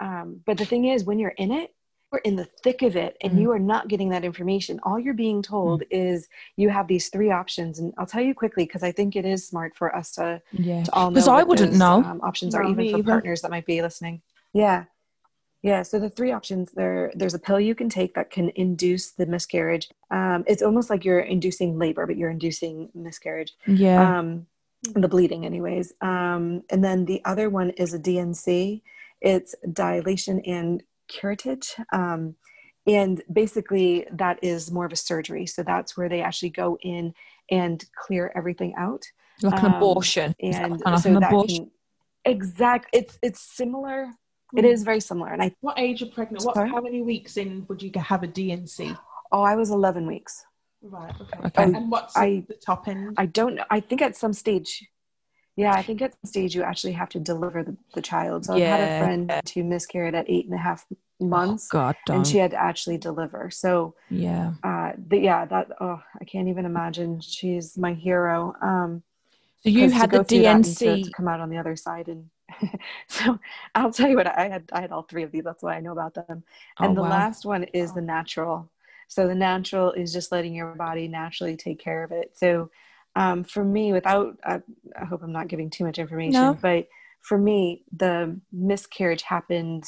um 0.00 0.40
but 0.46 0.58
the 0.58 0.64
thing 0.64 0.86
is 0.86 1.04
when 1.04 1.18
you're 1.18 1.30
in 1.30 1.52
it 1.52 1.74
you're 2.12 2.20
in 2.20 2.36
the 2.36 2.48
thick 2.62 2.82
of 2.82 2.96
it 2.96 3.16
and 3.22 3.32
mm-hmm. 3.32 3.42
you 3.42 3.50
are 3.52 3.58
not 3.58 3.88
getting 3.88 4.08
that 4.10 4.24
information. 4.24 4.80
All 4.82 4.98
you're 4.98 5.14
being 5.14 5.42
told 5.42 5.82
mm-hmm. 5.82 5.96
is 5.96 6.28
you 6.56 6.68
have 6.68 6.88
these 6.88 7.08
three 7.08 7.30
options 7.30 7.78
and 7.78 7.92
i'll 7.98 8.06
tell 8.06 8.22
you 8.22 8.34
quickly 8.34 8.64
because 8.64 8.82
i 8.82 8.92
think 8.92 9.16
it 9.16 9.24
is 9.24 9.46
smart 9.46 9.76
for 9.76 9.94
us 9.94 10.12
to, 10.12 10.40
yeah. 10.52 10.82
to 10.82 10.92
all 10.92 11.10
know 11.10 11.14
because 11.14 11.28
i 11.28 11.42
wouldn't 11.42 11.74
know. 11.74 12.02
um, 12.02 12.20
options 12.22 12.54
are 12.54 12.64
even 12.64 12.90
for 12.90 12.98
either. 12.98 13.02
partners 13.02 13.42
that 13.42 13.50
might 13.50 13.66
be 13.66 13.82
listening. 13.82 14.22
Yeah. 14.52 14.84
Yeah 15.62 15.82
so 15.82 15.98
the 15.98 16.10
three 16.10 16.32
options 16.32 16.72
there 16.72 17.12
there's 17.14 17.34
a 17.34 17.38
pill 17.38 17.60
you 17.60 17.74
can 17.74 17.88
take 17.88 18.14
that 18.14 18.30
can 18.30 18.50
induce 18.56 19.12
the 19.12 19.26
miscarriage. 19.26 19.88
Um, 20.10 20.44
it's 20.46 20.62
almost 20.62 20.90
like 20.90 21.04
you're 21.04 21.20
inducing 21.20 21.78
labor 21.78 22.06
but 22.06 22.16
you're 22.16 22.30
inducing 22.30 22.90
miscarriage. 22.94 23.52
Yeah. 23.66 24.18
Um, 24.18 24.46
the 24.94 25.08
bleeding 25.08 25.44
anyways. 25.44 25.92
Um, 26.00 26.62
and 26.70 26.82
then 26.82 27.04
the 27.04 27.20
other 27.24 27.50
one 27.50 27.70
is 27.70 27.94
a 27.94 27.98
dnc 27.98 28.82
it's 29.20 29.54
dilation 29.72 30.40
and 30.40 30.82
curettage. 31.10 31.68
Um, 31.92 32.36
and 32.86 33.22
basically, 33.32 34.06
that 34.12 34.38
is 34.42 34.70
more 34.70 34.86
of 34.86 34.92
a 34.92 34.96
surgery. 34.96 35.46
So 35.46 35.62
that's 35.62 35.96
where 35.96 36.08
they 36.08 36.22
actually 36.22 36.50
go 36.50 36.78
in 36.82 37.14
and 37.50 37.84
clear 37.96 38.32
everything 38.34 38.74
out. 38.78 39.04
Like 39.42 39.60
an 39.60 39.66
um, 39.66 39.74
abortion. 39.74 40.34
And 40.40 40.80
so 41.00 41.14
that 41.14 41.28
abortion? 41.28 41.70
Can, 42.24 42.32
exact. 42.32 42.88
It's 42.92 43.18
it's 43.22 43.40
similar. 43.40 44.10
It 44.56 44.64
is 44.64 44.82
very 44.82 45.00
similar. 45.00 45.32
And 45.32 45.42
I. 45.42 45.54
What 45.60 45.78
age 45.78 46.02
of 46.02 46.12
pregnant? 46.12 46.44
What? 46.44 46.56
How 46.56 46.80
many 46.80 47.02
weeks 47.02 47.36
in 47.36 47.64
would 47.68 47.82
you 47.82 47.90
have 47.96 48.22
a 48.22 48.28
DNC? 48.28 48.98
Oh, 49.32 49.42
I 49.42 49.54
was 49.56 49.70
eleven 49.70 50.06
weeks. 50.06 50.44
Right. 50.82 51.12
Okay. 51.20 51.38
okay. 51.46 51.62
And 51.62 51.90
what's 51.90 52.16
I, 52.16 52.44
the 52.48 52.54
top 52.54 52.88
end? 52.88 53.14
I 53.18 53.26
don't 53.26 53.54
know. 53.54 53.64
I 53.70 53.80
think 53.80 54.00
at 54.00 54.16
some 54.16 54.32
stage 54.32 54.88
yeah, 55.60 55.74
I 55.74 55.82
think 55.82 56.00
at 56.00 56.12
some 56.12 56.28
stage 56.28 56.54
you 56.54 56.62
actually 56.62 56.92
have 56.92 57.10
to 57.10 57.20
deliver 57.20 57.62
the, 57.62 57.76
the 57.94 58.00
child. 58.00 58.46
So 58.46 58.56
yeah. 58.56 58.74
I 58.74 58.78
had 58.78 58.80
a 58.80 59.04
friend 59.04 59.42
who 59.54 59.64
miscarried 59.64 60.14
at 60.14 60.24
eight 60.28 60.46
and 60.46 60.54
a 60.54 60.58
half 60.58 60.86
months. 61.20 61.68
Oh, 61.70 61.76
God, 61.76 61.96
don't. 62.06 62.16
and 62.16 62.26
she 62.26 62.38
had 62.38 62.52
to 62.52 62.56
actually 62.56 62.96
deliver. 62.96 63.50
So 63.50 63.94
yeah, 64.08 64.54
uh, 64.64 64.92
the, 64.96 65.18
yeah, 65.18 65.44
that 65.44 65.68
oh, 65.78 66.02
I 66.18 66.24
can't 66.24 66.48
even 66.48 66.64
imagine. 66.64 67.20
She's 67.20 67.76
my 67.76 67.92
hero. 67.92 68.54
Um, 68.62 69.02
so 69.62 69.68
you 69.68 69.90
had 69.90 70.10
the 70.10 70.20
DNC 70.20 71.04
to, 71.04 71.10
come 71.10 71.28
out 71.28 71.40
on 71.40 71.50
the 71.50 71.58
other 71.58 71.76
side, 71.76 72.08
and 72.08 72.30
so 73.08 73.38
I'll 73.74 73.92
tell 73.92 74.08
you 74.08 74.16
what 74.16 74.26
I 74.26 74.48
had. 74.48 74.70
I 74.72 74.80
had 74.80 74.92
all 74.92 75.02
three 75.02 75.24
of 75.24 75.30
these. 75.30 75.44
That's 75.44 75.62
why 75.62 75.76
I 75.76 75.80
know 75.80 75.92
about 75.92 76.14
them. 76.14 76.42
And 76.78 76.92
oh, 76.92 76.94
the 76.94 77.02
wow. 77.02 77.10
last 77.10 77.44
one 77.44 77.64
is 77.64 77.92
the 77.92 78.00
natural. 78.00 78.70
So 79.08 79.26
the 79.26 79.34
natural 79.34 79.92
is 79.92 80.12
just 80.12 80.32
letting 80.32 80.54
your 80.54 80.74
body 80.74 81.06
naturally 81.06 81.56
take 81.56 81.80
care 81.80 82.02
of 82.02 82.12
it. 82.12 82.32
So 82.34 82.70
um, 83.16 83.44
for 83.44 83.64
me, 83.64 83.92
without, 83.92 84.36
uh, 84.44 84.60
I 85.00 85.04
hope 85.04 85.22
I'm 85.22 85.32
not 85.32 85.48
giving 85.48 85.70
too 85.70 85.84
much 85.84 85.98
information, 85.98 86.40
No. 86.40 86.54
but 86.60 86.88
for 87.20 87.36
me, 87.38 87.84
the 87.92 88.38
miscarriage 88.52 89.22
happened 89.22 89.84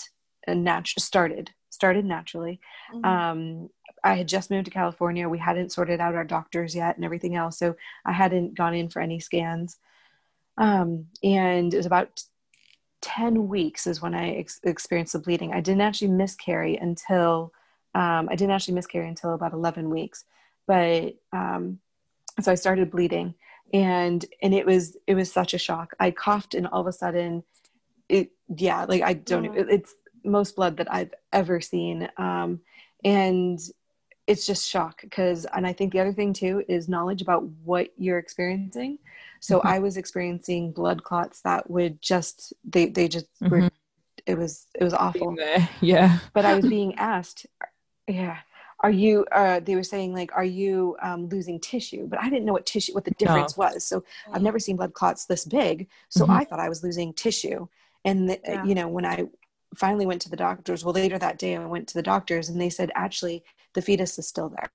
and 0.46 0.64
nat- 0.64 0.88
started 0.98 1.50
started 1.70 2.04
naturally. 2.04 2.60
Mhm. 2.92 3.04
Um, 3.06 3.70
I 4.04 4.14
had 4.14 4.28
just 4.28 4.50
moved 4.50 4.66
to 4.66 4.70
California. 4.70 5.26
We 5.28 5.38
hadn't 5.38 5.72
sorted 5.72 6.00
out 6.00 6.14
our 6.14 6.24
doctors 6.24 6.74
yet 6.74 6.96
and 6.96 7.04
everything 7.04 7.34
else, 7.34 7.58
so 7.58 7.76
I 8.04 8.12
hadn't 8.12 8.54
gone 8.54 8.74
in 8.74 8.90
for 8.90 9.00
any 9.00 9.18
scans. 9.20 9.78
Um, 10.58 11.06
and 11.22 11.72
it 11.72 11.76
was 11.78 11.86
about 11.86 12.22
10 13.00 13.48
weeks 13.48 13.86
is 13.86 14.02
when 14.02 14.14
I 14.14 14.34
ex- 14.34 14.60
experienced 14.64 15.14
the 15.14 15.18
bleeding. 15.18 15.52
I 15.54 15.60
didn't 15.62 15.80
actually 15.80 16.08
miscarry 16.12 16.76
until 16.76 17.52
um, 17.94 18.28
I 18.30 18.36
didn't 18.36 18.50
actually 18.52 18.74
miscarry 18.74 19.08
until 19.08 19.32
about 19.34 19.52
11 19.54 19.88
weeks, 19.90 20.24
but 20.66 21.14
um, 21.32 21.78
so 22.40 22.50
I 22.52 22.54
started 22.56 22.90
bleeding, 22.90 23.34
and 23.72 24.24
and 24.42 24.54
it 24.54 24.66
was 24.66 24.96
it 25.06 25.14
was 25.14 25.32
such 25.32 25.54
a 25.54 25.58
shock. 25.58 25.94
I 26.00 26.10
coughed, 26.10 26.54
and 26.54 26.66
all 26.66 26.80
of 26.80 26.86
a 26.86 26.92
sudden, 26.92 27.44
it 28.08 28.30
yeah, 28.56 28.84
like 28.84 29.02
I 29.02 29.14
don't. 29.14 29.46
Oh. 29.48 29.52
It, 29.52 29.68
it's 29.70 29.94
most 30.24 30.56
blood 30.56 30.76
that 30.76 30.92
I've 30.92 31.12
ever 31.32 31.60
seen, 31.60 32.08
um, 32.16 32.60
and 33.04 33.60
it's 34.28 34.46
just 34.46 34.68
shock 34.68 35.00
because 35.02 35.46
and 35.46 35.66
i 35.66 35.72
think 35.72 35.92
the 35.92 35.98
other 35.98 36.12
thing 36.12 36.32
too 36.32 36.62
is 36.68 36.88
knowledge 36.88 37.22
about 37.22 37.42
what 37.64 37.88
you're 37.98 38.18
experiencing 38.20 38.96
so 39.40 39.58
Mhm. 39.58 39.64
i 39.64 39.78
was 39.80 39.96
experiencing 39.96 40.70
blood 40.70 41.02
clots 41.02 41.40
that 41.42 41.68
would 41.68 42.00
just 42.00 42.52
they 42.62 42.86
they 42.86 43.08
just 43.08 43.26
were 43.40 43.62
Mhm. 43.62 43.70
it 44.24 44.38
was 44.38 44.68
it 44.78 44.84
was 44.84 44.94
awful 44.94 45.34
Yeah. 45.80 46.20
but 46.34 46.44
i 46.44 46.54
was 46.54 46.64
being 46.78 46.94
asked 46.94 47.46
yeah 48.06 48.38
are 48.82 48.90
you 48.90 49.24
uh 49.32 49.60
they 49.60 49.74
were 49.76 49.82
saying 49.82 50.12
like 50.12 50.30
are 50.34 50.44
you 50.44 50.96
um, 51.02 51.28
losing 51.28 51.58
tissue? 51.60 52.06
But 52.06 52.20
i 52.20 52.28
didn't 52.28 52.44
know 52.44 52.52
what 52.52 52.66
tissue 52.66 52.94
what 52.94 53.04
the 53.04 53.12
difference 53.12 53.56
was. 53.56 53.84
So 53.84 54.04
i've 54.32 54.42
never 54.42 54.58
seen 54.58 54.76
blood 54.76 54.94
clots 54.94 55.24
this 55.26 55.44
big. 55.44 55.88
So 56.08 56.26
Mhm. 56.26 56.36
i 56.40 56.44
thought 56.44 56.60
i 56.60 56.68
was 56.68 56.82
losing 56.82 57.12
tissue. 57.14 57.68
And 58.04 58.28
the, 58.30 58.40
Yeah. 58.44 58.64
you 58.64 58.74
know 58.74 58.88
when 58.88 59.06
i 59.06 59.26
finally 59.74 60.06
went 60.06 60.20
to 60.22 60.28
the 60.30 60.36
doctors 60.36 60.84
well 60.84 60.92
later 60.94 61.18
that 61.18 61.38
day 61.38 61.56
i 61.56 61.64
went 61.64 61.88
to 61.88 61.94
the 61.94 62.02
doctors 62.02 62.48
and 62.50 62.60
they 62.60 62.68
said 62.70 62.90
actually 62.94 63.42
the 63.74 63.82
fetus 63.82 64.18
is 64.18 64.28
still 64.28 64.50
there. 64.50 64.70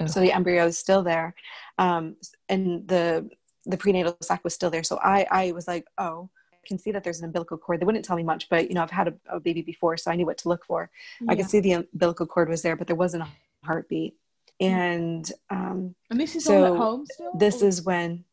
Ugh. 0.00 0.08
so 0.08 0.20
the 0.20 0.32
embryo 0.32 0.66
is 0.66 0.78
still 0.78 1.02
there. 1.02 1.34
Um, 1.78 2.16
and 2.48 2.86
the 2.86 3.28
the 3.66 3.76
prenatal 3.76 4.16
sac 4.22 4.42
was 4.44 4.54
still 4.54 4.70
there. 4.70 4.84
So 4.90 4.98
i 5.02 5.26
i 5.30 5.52
was 5.52 5.66
like 5.66 5.86
oh 5.98 6.28
I 6.34 6.39
can 6.66 6.78
see 6.78 6.90
that 6.92 7.04
there's 7.04 7.18
an 7.20 7.24
umbilical 7.26 7.56
cord. 7.56 7.80
They 7.80 7.84
wouldn't 7.86 8.04
tell 8.04 8.16
me 8.16 8.22
much, 8.22 8.48
but 8.48 8.68
you 8.68 8.74
know, 8.74 8.82
I've 8.82 8.90
had 8.90 9.08
a, 9.08 9.14
a 9.36 9.40
baby 9.40 9.62
before, 9.62 9.96
so 9.96 10.10
I 10.10 10.16
knew 10.16 10.26
what 10.26 10.38
to 10.38 10.48
look 10.48 10.64
for. 10.64 10.90
I 11.28 11.34
could 11.36 11.48
see 11.48 11.60
the 11.60 11.72
umbilical 11.72 12.26
cord 12.26 12.48
was 12.48 12.62
there, 12.62 12.76
but 12.76 12.86
there 12.86 12.96
wasn't 12.96 13.22
a 13.24 13.28
heartbeat. 13.66 14.14
And 14.60 15.30
um, 15.48 15.94
And 16.10 16.20
this 16.20 16.36
is 16.36 16.44
So, 16.44 16.58
all 16.66 16.74
at 16.74 16.78
home 16.78 17.06
still. 17.10 17.32
this 17.34 17.62
or- 17.62 17.66
is 17.68 17.82
when, 17.82 18.24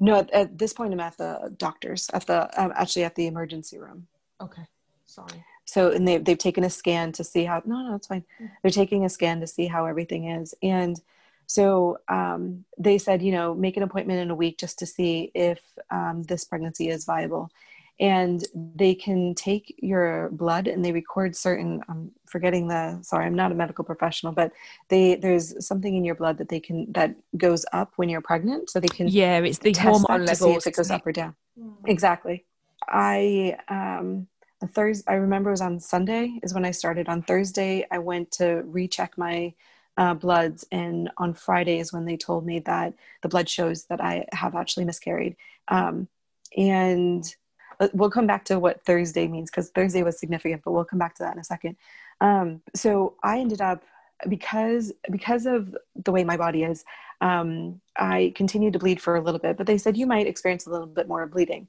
no, 0.00 0.16
at, 0.18 0.30
at 0.32 0.58
this 0.58 0.72
point, 0.72 0.92
I'm 0.92 1.00
at 1.00 1.16
the 1.16 1.54
doctor's, 1.56 2.10
at 2.12 2.26
the 2.26 2.62
um, 2.62 2.72
actually 2.74 3.04
at 3.04 3.14
the 3.14 3.26
emergency 3.26 3.78
room. 3.78 4.06
okay. 4.40 4.62
Sorry. 5.08 5.44
So, 5.64 5.90
and 5.92 6.06
they 6.06 6.18
they've 6.18 6.36
taken 6.36 6.62
a 6.64 6.70
scan 6.70 7.10
to 7.12 7.24
see 7.24 7.44
how. 7.44 7.62
No, 7.64 7.80
no, 7.88 7.94
it's 7.94 8.08
fine. 8.08 8.24
Mm. 8.40 8.50
They're 8.62 8.70
taking 8.72 9.04
a 9.04 9.08
scan 9.08 9.40
to 9.40 9.46
see 9.46 9.66
how 9.66 9.86
everything 9.86 10.28
is, 10.28 10.54
and 10.62 11.00
so 11.46 11.98
um, 12.08 12.64
they 12.78 12.98
said, 12.98 13.22
you 13.22 13.32
know, 13.32 13.54
make 13.54 13.76
an 13.76 13.82
appointment 13.82 14.20
in 14.20 14.30
a 14.30 14.34
week 14.34 14.58
just 14.58 14.78
to 14.80 14.86
see 14.86 15.30
if 15.34 15.60
um, 15.90 16.24
this 16.24 16.44
pregnancy 16.44 16.88
is 16.88 17.04
viable. 17.04 17.50
And 17.98 18.44
they 18.52 18.94
can 18.94 19.34
take 19.34 19.74
your 19.78 20.28
blood 20.30 20.66
and 20.68 20.84
they 20.84 20.92
record 20.92 21.34
certain. 21.34 21.82
I'm 21.88 22.12
forgetting 22.26 22.68
the. 22.68 22.98
Sorry, 23.00 23.24
I'm 23.24 23.34
not 23.34 23.52
a 23.52 23.54
medical 23.54 23.84
professional, 23.86 24.32
but 24.32 24.52
they 24.88 25.14
there's 25.14 25.66
something 25.66 25.96
in 25.96 26.04
your 26.04 26.14
blood 26.14 26.36
that 26.36 26.50
they 26.50 26.60
can 26.60 26.92
that 26.92 27.14
goes 27.38 27.64
up 27.72 27.92
when 27.96 28.10
you're 28.10 28.20
pregnant, 28.20 28.68
so 28.68 28.80
they 28.80 28.88
can 28.88 29.08
Yeah, 29.08 29.38
it's 29.38 29.58
the 29.58 29.72
test 29.72 30.04
hormone 30.06 30.26
that 30.26 30.36
to 30.36 30.42
see 30.42 30.50
if 30.50 30.66
it 30.66 30.76
goes 30.76 30.90
up 30.90 31.06
or 31.06 31.12
down. 31.12 31.36
Mm. 31.58 31.88
Exactly. 31.88 32.44
I 32.86 33.56
um 33.68 34.26
a 34.62 34.66
Thursday. 34.66 35.10
I 35.10 35.14
remember 35.14 35.48
it 35.48 35.54
was 35.54 35.60
on 35.62 35.80
Sunday 35.80 36.38
is 36.42 36.52
when 36.52 36.66
I 36.66 36.72
started. 36.72 37.08
On 37.08 37.22
Thursday, 37.22 37.86
I 37.90 37.98
went 37.98 38.30
to 38.32 38.62
recheck 38.66 39.16
my 39.16 39.54
uh, 39.96 40.14
bloods, 40.14 40.64
and 40.70 41.10
on 41.16 41.34
Fridays 41.34 41.92
when 41.92 42.04
they 42.04 42.16
told 42.16 42.44
me 42.44 42.60
that 42.60 42.94
the 43.22 43.28
blood 43.28 43.48
shows 43.48 43.84
that 43.84 44.00
I 44.00 44.26
have 44.32 44.54
actually 44.54 44.84
miscarried. 44.84 45.36
Um, 45.68 46.08
and 46.56 47.34
uh, 47.80 47.88
we'll 47.92 48.10
come 48.10 48.26
back 48.26 48.44
to 48.46 48.58
what 48.58 48.84
Thursday 48.84 49.26
means 49.26 49.50
because 49.50 49.70
Thursday 49.70 50.02
was 50.02 50.18
significant, 50.18 50.62
but 50.64 50.72
we'll 50.72 50.84
come 50.84 50.98
back 50.98 51.14
to 51.16 51.22
that 51.22 51.34
in 51.34 51.40
a 51.40 51.44
second. 51.44 51.76
Um, 52.20 52.62
so 52.74 53.14
I 53.22 53.38
ended 53.38 53.60
up 53.60 53.82
because 54.28 54.92
because 55.10 55.44
of 55.46 55.76
the 55.94 56.12
way 56.12 56.24
my 56.24 56.36
body 56.36 56.64
is, 56.64 56.84
um, 57.20 57.80
I 57.96 58.32
continued 58.34 58.72
to 58.74 58.78
bleed 58.78 59.00
for 59.00 59.16
a 59.16 59.20
little 59.20 59.40
bit. 59.40 59.56
But 59.56 59.66
they 59.66 59.78
said 59.78 59.96
you 59.96 60.06
might 60.06 60.26
experience 60.26 60.66
a 60.66 60.70
little 60.70 60.86
bit 60.86 61.08
more 61.08 61.26
bleeding. 61.26 61.68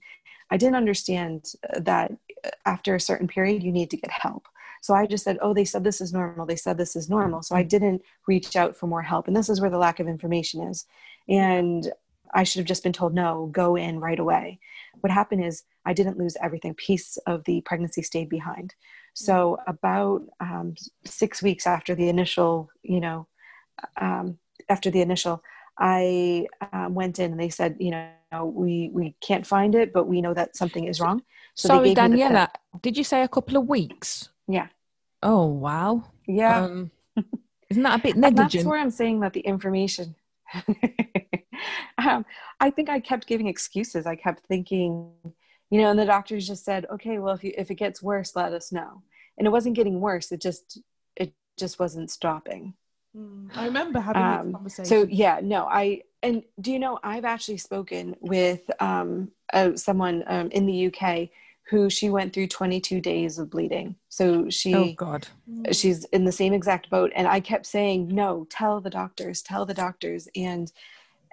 I 0.49 0.57
didn't 0.57 0.75
understand 0.75 1.51
that 1.77 2.13
after 2.65 2.95
a 2.95 3.01
certain 3.01 3.27
period 3.27 3.63
you 3.63 3.71
need 3.71 3.89
to 3.91 3.97
get 3.97 4.11
help. 4.11 4.47
So 4.81 4.93
I 4.93 5.05
just 5.05 5.23
said, 5.23 5.37
"Oh, 5.41 5.53
they 5.53 5.65
said 5.65 5.83
this 5.83 6.01
is 6.01 6.13
normal. 6.13 6.45
They 6.45 6.55
said 6.55 6.77
this 6.77 6.95
is 6.95 7.09
normal." 7.09 7.41
So 7.41 7.55
I 7.55 7.63
didn't 7.63 8.01
reach 8.27 8.55
out 8.55 8.75
for 8.75 8.87
more 8.87 9.01
help, 9.01 9.27
and 9.27 9.35
this 9.35 9.49
is 9.49 9.61
where 9.61 9.69
the 9.69 9.77
lack 9.77 9.99
of 9.99 10.07
information 10.07 10.61
is. 10.67 10.85
And 11.27 11.91
I 12.33 12.43
should 12.43 12.59
have 12.59 12.67
just 12.67 12.83
been 12.83 12.93
told, 12.93 13.13
"No, 13.13 13.47
go 13.51 13.75
in 13.75 13.99
right 13.99 14.19
away." 14.19 14.59
What 15.01 15.11
happened 15.11 15.43
is 15.43 15.63
I 15.85 15.93
didn't 15.93 16.17
lose 16.17 16.35
everything. 16.41 16.73
Piece 16.73 17.17
of 17.27 17.43
the 17.45 17.61
pregnancy 17.61 18.01
stayed 18.01 18.29
behind. 18.29 18.75
So 19.13 19.57
about 19.67 20.21
um, 20.39 20.75
six 21.05 21.41
weeks 21.41 21.65
after 21.65 21.95
the 21.95 22.09
initial, 22.09 22.69
you 22.83 22.99
know, 22.99 23.27
um, 23.99 24.37
after 24.69 24.91
the 24.91 25.01
initial, 25.01 25.43
I 25.79 26.47
um, 26.71 26.93
went 26.93 27.19
in 27.19 27.31
and 27.31 27.39
they 27.39 27.49
said, 27.49 27.77
you 27.79 27.91
know, 27.91 28.45
we 28.45 28.89
we 28.93 29.15
can't 29.21 29.45
find 29.45 29.75
it, 29.75 29.93
but 29.93 30.07
we 30.07 30.21
know 30.21 30.33
that 30.33 30.55
something 30.55 30.85
is 30.85 30.99
wrong. 30.99 31.21
So 31.55 31.67
Sorry, 31.67 31.89
they 31.89 31.95
gave 31.95 32.11
me 32.11 32.17
the- 32.17 32.23
Daniela. 32.23 32.49
Did 32.81 32.97
you 32.97 33.03
say 33.03 33.23
a 33.23 33.27
couple 33.27 33.57
of 33.57 33.67
weeks? 33.67 34.29
Yeah. 34.47 34.67
Oh 35.23 35.45
wow. 35.45 36.03
yeah, 36.27 36.63
Um, 36.65 36.91
isn't 37.69 37.83
that 37.83 37.99
a 37.99 38.03
bit 38.03 38.15
and 38.23 38.37
that's 38.37 38.63
where 38.63 38.79
I'm 38.79 38.91
saying 38.91 39.19
that 39.21 39.33
the 39.33 39.41
information. 39.41 40.15
um, 41.97 42.25
I 42.59 42.69
think 42.69 42.89
I 42.89 42.99
kept 42.99 43.27
giving 43.27 43.47
excuses. 43.47 44.05
I 44.05 44.15
kept 44.15 44.45
thinking, 44.45 45.11
you 45.69 45.81
know, 45.81 45.89
and 45.89 45.99
the 45.99 46.05
doctors 46.05 46.47
just 46.47 46.63
said, 46.63 46.85
okay, 46.91 47.19
well, 47.19 47.33
if 47.33 47.43
you 47.43 47.53
if 47.57 47.71
it 47.71 47.75
gets 47.75 48.01
worse, 48.01 48.35
let 48.35 48.53
us 48.53 48.71
know. 48.71 49.01
And 49.37 49.45
it 49.47 49.51
wasn't 49.51 49.75
getting 49.75 49.99
worse. 49.99 50.31
It 50.31 50.41
just 50.41 50.79
it 51.15 51.33
just 51.57 51.79
wasn't 51.79 52.11
stopping. 52.11 52.75
Mm. 53.15 53.49
I 53.55 53.65
remember 53.65 53.99
having 53.99 54.21
this 54.21 54.39
Um, 54.39 54.53
conversation. 54.53 54.85
So 54.85 55.07
yeah, 55.09 55.39
no, 55.41 55.65
I 55.65 56.03
and 56.23 56.43
do 56.61 56.71
you 56.71 56.79
know 56.79 56.99
I've 57.03 57.25
actually 57.25 57.57
spoken 57.57 58.15
with 58.21 58.69
um, 58.79 59.31
uh, 59.53 59.75
someone 59.75 60.23
um, 60.27 60.49
in 60.51 60.65
the 60.65 60.87
UK 60.87 61.29
who 61.69 61.89
she 61.89 62.09
went 62.09 62.33
through 62.33 62.47
22 62.47 63.01
days 63.01 63.37
of 63.39 63.49
bleeding. 63.49 63.95
So 64.09 64.49
she 64.49 64.73
oh 64.73 64.93
God. 64.95 65.27
Mm. 65.49 65.75
she's 65.75 66.05
in 66.05 66.23
the 66.23 66.31
same 66.31 66.53
exact 66.53 66.89
boat, 66.89 67.11
and 67.15 67.27
I 67.27 67.39
kept 67.39 67.65
saying 67.65 68.07
no, 68.07 68.47
tell 68.49 68.79
the 68.79 68.89
doctors, 68.89 69.41
tell 69.41 69.65
the 69.65 69.73
doctors, 69.73 70.27
and 70.35 70.71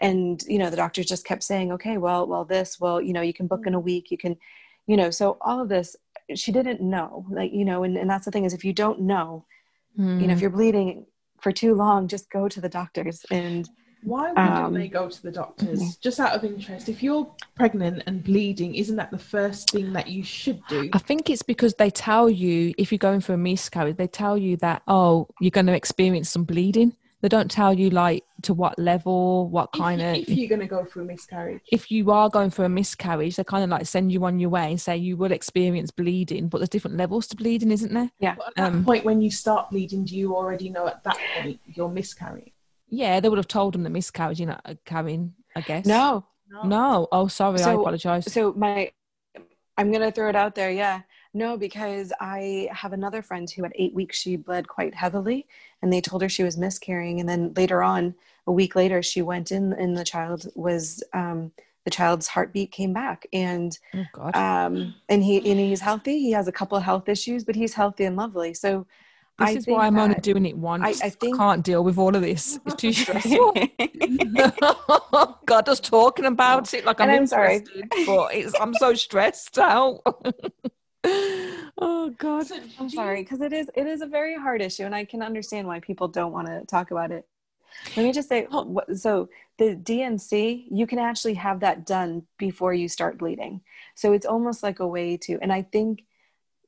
and 0.01 0.43
you 0.49 0.59
know 0.59 0.71
the 0.71 0.77
doctors 0.77 1.07
just 1.07 1.25
kept 1.25 1.43
saying 1.43 1.73
okay, 1.73 1.99
well, 1.99 2.27
well 2.27 2.45
this, 2.45 2.81
well 2.81 3.01
you 3.01 3.13
know 3.13 3.23
you 3.23 3.33
can 3.33 3.47
book 3.47 3.67
in 3.67 3.75
a 3.75 3.81
week, 3.81 4.11
you 4.11 4.19
can, 4.19 4.37
you 4.87 4.97
know, 4.97 5.11
so 5.11 5.37
all 5.41 5.61
of 5.61 5.69
this 5.69 5.97
she 6.35 6.51
didn't 6.53 6.81
know, 6.81 7.27
like 7.31 7.53
you 7.53 7.65
know, 7.65 7.85
and, 7.85 7.97
and 7.97 8.11
that's 8.11 8.25
the 8.25 8.31
thing 8.31 8.45
is 8.45 8.55
if 8.55 8.65
you 8.65 8.73
don't 8.73 9.01
know, 9.01 9.45
you 9.97 10.03
know, 10.03 10.27
Mm. 10.27 10.33
if 10.33 10.41
you're 10.41 10.51
bleeding 10.51 11.07
for 11.41 11.53
too 11.53 11.75
long, 11.75 12.09
just 12.09 12.31
go 12.31 12.49
to 12.49 12.61
the 12.61 12.69
doctors 12.69 13.25
and. 13.31 13.69
Why 14.05 14.29
wouldn't 14.29 14.39
Um, 14.67 14.75
they 14.75 14.89
go 14.89 15.09
to 15.09 15.23
the 15.23 15.31
doctors? 15.33 15.81
mhm. 15.81 16.01
Just 16.01 16.21
out 16.21 16.33
of 16.35 16.45
interest, 16.45 16.89
if 16.89 17.03
you're 17.03 17.27
pregnant 17.55 18.03
and 18.07 18.23
bleeding, 18.23 18.75
isn't 18.75 18.97
that 18.97 19.11
the 19.11 19.19
first 19.19 19.71
thing 19.71 19.93
that 19.95 20.09
you 20.09 20.23
should 20.23 20.61
do? 20.69 20.91
I 20.93 20.99
think 20.99 21.31
it's 21.31 21.43
because 21.43 21.75
they 21.75 21.91
tell 21.91 22.29
you 22.29 22.75
if 22.77 22.93
you're 22.93 22.99
going 22.99 23.21
for 23.21 23.33
a 23.33 23.39
miscarriage, 23.39 23.97
they 23.97 24.07
tell 24.07 24.37
you 24.37 24.57
that 24.59 24.83
oh 24.89 25.29
you're 25.41 25.51
going 25.51 25.67
to 25.67 25.75
experience 25.75 26.29
some 26.31 26.45
bleeding. 26.45 26.95
They 27.23 27.29
don't 27.31 27.51
tell 27.51 27.73
you 27.73 27.89
like 27.89 28.23
to 28.43 28.53
what 28.53 28.79
level, 28.79 29.49
what 29.49 29.73
kind 29.73 30.03
you, 30.03 30.07
of. 30.09 30.17
if 30.17 30.29
you're 30.29 30.49
going 30.51 30.61
to 30.61 30.67
go 30.67 30.85
through 30.85 31.05
a 31.05 31.07
miscarriage, 31.07 31.63
if 31.73 31.91
you 31.91 32.11
are 32.11 32.29
going 32.29 32.51
for 32.51 32.67
a 32.67 32.69
miscarriage, 32.69 33.37
they 33.37 33.45
kind 33.45 33.65
of 33.65 33.71
like 33.71 33.87
send 33.87 34.13
you 34.13 34.23
on 34.27 34.39
your 34.39 34.51
way 34.51 34.71
and 34.73 34.79
say 34.79 34.95
you 34.99 35.17
will 35.17 35.33
experience 35.33 35.91
bleeding, 35.91 36.49
but 36.49 36.59
there's 36.59 36.69
different 36.69 36.99
levels 36.99 37.27
to 37.29 37.37
bleeding, 37.37 37.71
isn't 37.71 37.95
there? 37.95 38.11
but 38.21 38.49
at 38.49 38.55
that 38.57 38.73
um, 38.75 38.85
point 38.85 39.07
when 39.07 39.23
you 39.23 39.31
start 39.31 39.71
bleeding, 39.71 40.05
do 40.05 40.15
you 40.15 40.37
already 40.37 40.69
know 40.69 40.87
at 40.87 41.03
that 41.05 41.17
point 41.41 41.59
you're 41.75 41.89
miscarrying? 41.89 42.51
Yeah, 42.89 43.21
they 43.21 43.29
would 43.29 43.39
have 43.39 43.49
told 43.49 43.75
them 43.75 43.83
that 43.83 43.91
miscarriage, 43.91 44.41
you 44.41 44.47
know, 44.47 44.61
carrying, 44.85 45.35
I 45.57 45.61
guess. 45.63 45.87
No, 45.87 46.25
No. 46.65 47.09
Oh, 47.11 47.27
sorry. 47.27 47.63
I 47.63 47.73
apologize. 47.73 48.33
So 48.33 48.53
my, 48.53 48.91
I'm 49.77 49.91
gonna 49.91 50.13
throw 50.13 50.29
it 50.29 50.37
out 50.37 50.55
there. 50.55 50.71
Yeah, 50.71 51.01
no, 51.33 51.57
because 51.57 52.13
I 52.21 52.69
have 52.73 52.93
another 52.93 53.23
friend 53.23 53.51
who 53.51 53.65
at 53.65 53.73
eight 53.75 53.95
weeks 53.95 54.19
she 54.19 54.37
bled 54.37 54.69
quite 54.69 54.95
heavily, 54.95 55.47
and 55.83 55.93
they 55.93 56.01
told 56.01 56.23
her 56.23 56.29
she 56.29 56.45
was 56.45 56.57
miscarrying, 56.57 57.21
and 57.21 57.29
then 57.29 57.53
later 57.57 57.83
on, 57.83 58.15
a 58.47 58.53
week 58.53 58.77
later, 58.77 59.03
she 59.03 59.23
went 59.23 59.51
in, 59.51 59.73
and 59.73 59.97
the 59.97 60.05
child 60.05 60.47
was, 60.55 61.03
um, 61.13 61.51
the 61.85 61.91
child's 61.91 62.29
heartbeat 62.29 62.71
came 62.71 62.93
back, 62.93 63.27
and 63.33 63.79
oh, 63.95 64.05
God. 64.13 64.37
um, 64.37 64.95
and 65.09 65.25
he 65.25 65.39
and 65.39 65.59
he's 65.59 65.81
healthy. 65.81 66.21
He 66.21 66.33
has 66.33 66.47
a 66.47 66.53
couple 66.53 66.79
of 66.79 66.85
health 66.85 67.09
issues, 67.09 67.45
but 67.45 67.57
he's 67.57 67.75
healthy 67.75 68.05
and 68.05 68.17
lovely. 68.17 68.55
So 68.55 68.87
this 69.39 69.49
I 69.49 69.53
is 69.53 69.67
why 69.67 69.87
I'm 69.87 69.99
only 69.99 70.15
doing 70.21 70.47
it 70.47 70.57
once. 70.57 71.03
I 71.03 71.11
think- 71.11 71.37
can't 71.37 71.65
deal 71.65 71.83
with 71.83 71.99
all 71.99 72.15
of 72.15 72.23
this. 72.23 72.59
It's 72.67 72.77
too 72.77 72.93
stressful. 72.93 73.55
God, 75.47 75.67
just 75.67 75.85
talking 75.85 76.25
about 76.27 76.73
it 76.73 76.85
like 76.85 77.01
I'm, 77.01 77.11
I'm 77.11 77.27
sorry. 77.27 77.65
but 78.07 78.35
it's, 78.35 78.55
I'm 78.61 78.75
so 78.75 78.95
stressed 78.95 79.59
out. 79.59 80.03
oh 81.05 82.15
God. 82.17 82.47
I'm 82.79 82.89
sorry 82.91 83.23
because 83.23 83.41
it 83.41 83.53
is 83.53 83.71
it 83.75 83.87
is 83.87 84.03
a 84.03 84.07
very 84.07 84.37
hard 84.37 84.63
issue, 84.63 84.85
and 84.85 84.95
I 84.95 85.05
can 85.05 85.23
understand 85.23 85.67
why 85.67 85.81
people 85.81 86.09
don't 86.09 86.33
want 86.33 86.47
to 86.47 86.65
talk 86.67 86.91
about 86.93 87.11
it. 87.11 87.27
Let 87.97 88.05
me 88.05 88.13
just 88.13 88.29
say, 88.29 88.47
so 88.95 89.29
the 89.59 89.75
DNC, 89.77 90.67
you 90.71 90.87
can 90.87 90.99
actually 91.01 91.35
have 91.35 91.61
that 91.61 91.85
done 91.87 92.23
before 92.39 92.73
you 92.73 92.89
start 92.89 93.19
bleeding. 93.19 93.63
So 93.97 94.13
it's 94.13 94.27
almost 94.27 94.63
like 94.63 94.79
a 94.79 94.87
way 94.87 95.17
to, 95.19 95.39
and 95.43 95.53
I 95.53 95.63
think 95.63 96.05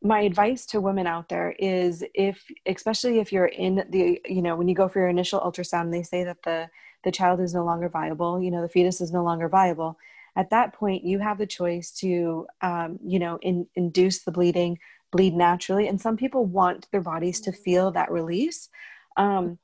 my 0.02 0.20
advice 0.20 0.66
to 0.66 0.80
women 0.80 1.06
out 1.06 1.28
there 1.28 1.54
is 1.58 2.04
if, 2.14 2.44
especially 2.66 3.18
if 3.18 3.32
you're 3.32 3.46
in 3.46 3.84
the, 3.90 4.20
you 4.26 4.42
know, 4.42 4.56
when 4.56 4.68
you 4.68 4.74
go 4.74 4.88
for 4.88 5.00
your 5.00 5.08
initial 5.08 5.40
ultrasound, 5.40 5.90
they 5.90 6.02
say 6.02 6.24
that 6.24 6.42
the 6.44 6.68
the 7.04 7.12
child 7.12 7.40
is 7.40 7.54
no 7.54 7.64
longer 7.64 7.88
viable, 7.88 8.42
you 8.42 8.50
know, 8.50 8.62
the 8.62 8.68
fetus 8.68 9.00
is 9.00 9.12
no 9.12 9.22
longer 9.22 9.48
viable. 9.48 9.96
At 10.34 10.50
that 10.50 10.72
point, 10.72 11.04
you 11.04 11.20
have 11.20 11.38
the 11.38 11.46
choice 11.46 11.92
to, 12.00 12.48
um, 12.60 12.98
you 13.06 13.20
know, 13.20 13.38
in, 13.42 13.68
induce 13.76 14.24
the 14.24 14.32
bleeding, 14.32 14.78
bleed 15.12 15.32
naturally, 15.34 15.86
and 15.86 16.00
some 16.00 16.16
people 16.16 16.44
want 16.44 16.90
their 16.90 17.00
bodies 17.00 17.40
to 17.42 17.52
feel 17.52 17.92
that 17.92 18.10
release. 18.10 18.68
Um, 19.16 19.58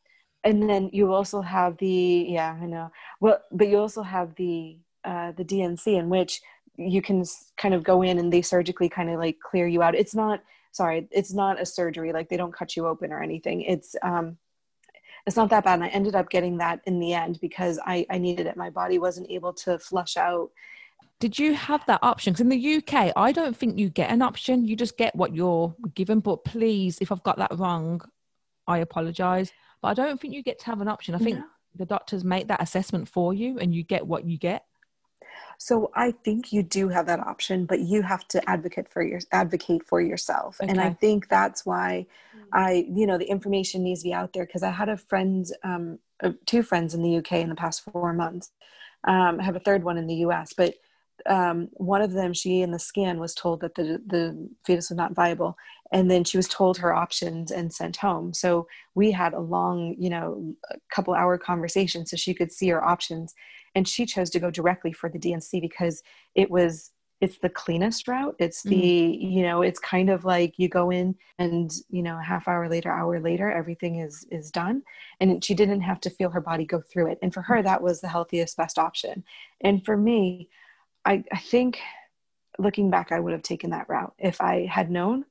and 0.44 0.68
then 0.68 0.90
you 0.92 1.12
also 1.12 1.40
have 1.40 1.76
the 1.78 2.26
yeah 2.28 2.56
i 2.60 2.66
know 2.66 2.90
well 3.20 3.38
but 3.50 3.68
you 3.68 3.78
also 3.78 4.02
have 4.02 4.34
the 4.36 4.76
uh, 5.04 5.32
the 5.32 5.44
dnc 5.44 5.86
in 5.86 6.08
which 6.08 6.40
you 6.76 7.02
can 7.02 7.24
kind 7.56 7.74
of 7.74 7.82
go 7.85 8.02
in 8.02 8.18
and 8.18 8.32
they 8.32 8.42
surgically 8.42 8.88
kind 8.88 9.11
of 9.11 9.18
like 9.18 9.38
clear 9.40 9.66
you 9.66 9.82
out 9.82 9.94
it's 9.94 10.14
not 10.14 10.42
sorry 10.72 11.06
it's 11.11 11.32
not 11.32 11.61
a 11.61 11.66
surgery 11.66 12.12
like 12.12 12.28
they 12.28 12.37
don't 12.37 12.54
cut 12.54 12.76
you 12.76 12.87
open 12.87 13.12
or 13.12 13.22
anything 13.22 13.61
it's 13.62 13.94
um 14.02 14.37
it's 15.26 15.37
not 15.37 15.50
that 15.50 15.64
bad 15.64 15.74
and 15.74 15.85
i 15.85 15.88
ended 15.88 16.14
up 16.14 16.30
getting 16.30 16.56
that 16.58 16.80
in 16.87 16.98
the 16.98 17.12
end 17.12 17.38
because 17.40 17.78
i 17.87 18.06
i 18.11 18.16
needed 18.18 18.46
it 18.46 18.56
my 18.56 18.70
body 18.70 18.98
wasn't 18.98 19.30
able 19.30 19.52
to 19.52 19.78
flush 19.78 20.16
out 20.16 20.50
Did 21.20 21.38
you 21.38 21.54
have 21.54 21.85
that 21.87 22.00
option? 22.02 22.32
'Cause 22.35 22.40
in 22.40 22.48
the 22.48 22.76
UK, 22.78 23.12
I 23.14 23.30
don't 23.32 23.56
think 23.56 23.78
you 23.78 23.88
get 23.90 24.11
an 24.11 24.22
option. 24.22 24.64
You 24.66 24.74
just 24.74 24.96
get 24.96 25.14
what 25.14 25.32
you're 25.38 25.72
given. 25.94 26.18
But 26.18 26.42
please, 26.44 26.98
if 27.00 27.12
I've 27.12 27.22
got 27.22 27.37
that 27.38 27.52
wrong, 27.61 28.00
I 28.66 28.78
apologize. 28.78 29.52
But 29.80 29.88
I 29.92 29.94
don't 29.94 30.18
think 30.20 30.35
you 30.35 30.42
get 30.42 30.58
to 30.61 30.66
have 30.66 30.80
an 30.80 30.88
option. 30.88 31.14
I 31.14 31.18
think 31.18 31.38
No. 31.38 31.44
the 31.76 31.87
doctors 31.87 32.24
make 32.24 32.48
that 32.48 32.61
assessment 32.61 33.08
for 33.08 33.32
you 33.32 33.50
and 33.61 33.72
you 33.72 33.82
get 33.85 34.04
what 34.04 34.24
you 34.24 34.37
get. 34.37 34.66
So 35.62 35.92
I 35.94 36.11
think 36.11 36.53
you 36.53 36.64
do 36.64 36.88
have 36.88 37.07
that 37.07 37.20
option, 37.20 37.66
but 37.66 37.79
you 37.79 38.03
have 38.03 38.27
to 38.29 38.51
advocate 38.51 38.88
for 38.88 39.01
your 39.01 39.20
advocate 39.31 39.87
for 39.87 40.01
yourself. 40.01 40.59
And 40.61 40.81
I 40.81 40.90
think 40.90 41.29
that's 41.29 41.64
why 41.64 42.07
I, 42.53 42.85
you 42.90 43.07
know, 43.07 43.16
the 43.16 43.31
information 43.31 43.85
needs 43.85 44.03
to 44.03 44.09
be 44.09 44.12
out 44.12 44.33
there 44.33 44.44
because 44.44 44.64
I 44.64 44.70
had 44.70 44.88
a 44.88 44.96
friend, 44.96 45.46
um, 45.62 46.01
uh, 46.20 46.33
two 46.46 46.64
friends 46.64 46.94
in 46.94 47.03
the 47.03 47.16
UK 47.18 47.35
in 47.35 47.48
the 47.48 47.55
past 47.55 47.85
four 47.85 48.12
months. 48.12 48.51
Um, 49.05 49.38
I 49.38 49.44
have 49.44 49.55
a 49.55 49.61
third 49.61 49.85
one 49.85 49.98
in 49.98 50.09
the 50.09 50.16
US, 50.27 50.53
but 50.53 50.75
um, 51.26 51.68
one 51.74 52.02
of 52.02 52.12
them, 52.12 52.32
she 52.32 52.62
in 52.62 52.70
the 52.70 52.78
scan 52.78 53.20
was 53.20 53.35
told 53.35 53.61
that 53.61 53.74
the 53.74 54.02
the 54.06 54.48
fetus 54.64 54.90
was 54.90 54.96
not 54.96 55.14
viable, 55.14 55.56
and 55.92 56.11
then 56.11 56.24
she 56.24 56.37
was 56.37 56.48
told 56.48 56.78
her 56.78 56.94
options 56.94 57.50
and 57.50 57.72
sent 57.72 57.96
home. 57.96 58.35
So 58.35 58.66
we 58.94 59.11
had 59.12 59.35
a 59.35 59.40
long, 59.40 59.94
you 59.98 60.11
know, 60.11 60.54
a 60.70 60.76
couple 60.94 61.14
hour 61.14 61.38
conversation 61.38 62.06
so 62.06 62.16
she 62.16 62.35
could 62.35 62.52
see 62.52 62.68
her 62.68 62.85
options, 62.85 63.35
and 63.74 63.87
she 63.87 64.06
chose 64.06 64.30
to 64.30 64.40
go 64.40 64.50
directly 64.50 64.92
for 64.92 65.08
the 65.08 65.18
DNC 65.18 65.61
because 65.61 66.02
it 66.35 66.50
was 66.50 66.90
it's 67.22 67.38
the 67.38 67.48
cleanest 67.48 68.08
route. 68.08 68.35
It's 68.40 68.64
the 68.64 68.76
you 68.76 69.42
know 69.42 69.62
it's 69.62 69.78
kind 69.78 70.11
of 70.11 70.24
like 70.24 70.58
you 70.58 70.68
go 70.68 70.90
in 70.90 71.14
and 71.38 71.72
you 71.88 72.02
know 72.02 72.18
a 72.18 72.22
half 72.22 72.48
hour 72.48 72.68
later, 72.68 72.90
hour 72.90 73.20
later, 73.20 73.50
everything 73.50 74.00
is 74.00 74.26
is 74.32 74.50
done, 74.50 74.82
and 75.20 75.42
she 75.44 75.54
didn't 75.54 75.82
have 75.82 76.00
to 76.00 76.11
feel 76.11 76.30
her 76.30 76.40
body 76.40 76.64
go 76.66 76.80
through 76.80 77.12
it. 77.12 77.18
And 77.22 77.32
for 77.32 77.42
her, 77.42 77.62
that 77.62 77.80
was 77.80 78.00
the 78.00 78.08
healthiest, 78.08 78.56
best 78.56 78.76
option. 78.76 79.22
And 79.61 79.85
for 79.85 79.96
me, 79.96 80.48
I, 81.04 81.24
I 81.32 81.38
think 81.38 81.80
looking 82.58 82.90
back, 82.90 83.12
I 83.12 83.20
would 83.20 83.32
have 83.32 83.42
taken 83.42 83.70
that 83.70 83.88
route 83.88 84.14
if 84.18 84.40
I 84.40 84.66
had 84.66 84.90
known, 84.90 85.24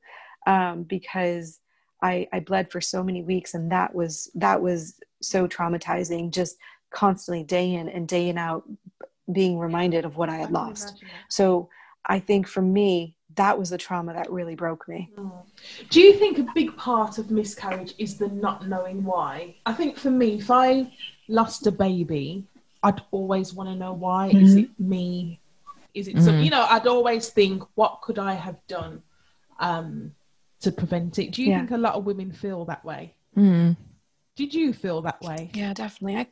um, 0.47 0.83
because 0.83 1.59
I, 2.01 2.27
I 2.33 2.39
bled 2.39 2.71
for 2.71 2.81
so 2.81 3.03
many 3.03 3.21
weeks, 3.21 3.53
and 3.53 3.71
that 3.71 3.93
was 3.93 4.29
that 4.35 4.61
was 4.61 4.99
so 5.21 5.47
traumatizing. 5.47 6.31
Just 6.31 6.57
constantly, 6.91 7.43
day 7.43 7.73
in 7.73 7.87
and 7.89 8.07
day 8.07 8.29
in 8.29 8.37
out, 8.37 8.63
being 9.31 9.57
reminded 9.59 10.03
of 10.05 10.17
what 10.17 10.29
I 10.29 10.35
I 10.35 10.37
had 10.37 10.47
can 10.47 10.53
lost. 10.53 10.89
imagine. 10.89 11.07
So 11.29 11.69
I 12.05 12.19
think 12.19 12.47
for 12.47 12.61
me, 12.61 13.15
that 13.35 13.57
was 13.57 13.69
the 13.69 13.77
trauma 13.77 14.13
that 14.13 14.31
really 14.31 14.55
broke 14.55 14.87
me. 14.87 15.09
Do 15.89 16.01
you 16.01 16.13
think 16.13 16.39
a 16.39 16.45
big 16.55 16.75
part 16.75 17.17
of 17.17 17.31
miscarriage 17.31 17.93
is 17.97 18.17
the 18.17 18.27
not 18.27 18.67
knowing 18.67 19.03
why? 19.03 19.55
I 19.65 19.73
think 19.73 19.97
for 19.97 20.11
me, 20.11 20.39
if 20.39 20.49
I 20.49 20.91
lost 21.27 21.67
a 21.67 21.71
baby, 21.71 22.45
I'd 22.83 23.01
always 23.11 23.53
want 23.53 23.69
to 23.69 23.75
know 23.75 23.93
why. 23.93 24.29
Is 24.29 24.55
it 24.55 24.69
me? 24.79 25.39
Is 25.93 26.07
it 26.07 26.21
some, 26.21 26.35
Mhm. 26.35 26.43
you 26.45 26.49
know, 26.49 26.65
I'd 26.69 26.87
always 26.87 27.29
think, 27.29 27.63
what 27.75 28.01
could 28.01 28.19
I 28.19 28.33
have 28.33 28.59
done 28.67 29.03
um, 29.59 30.15
to 30.61 30.71
prevent 30.71 31.19
it? 31.19 31.31
Do 31.31 31.43
you 31.43 31.49
Yeah. 31.49 31.59
think 31.59 31.71
a 31.71 31.77
lot 31.77 31.95
of 31.95 32.05
women 32.05 32.31
feel 32.31 32.65
that 32.65 32.83
way? 32.83 33.15
Mm. 33.37 33.75
Did 34.35 34.53
you 34.53 34.73
feel 34.73 35.01
that 35.03 35.21
way? 35.21 35.49
Yeah, 35.53 35.73
definitely. 35.73 36.17
I, 36.17 36.27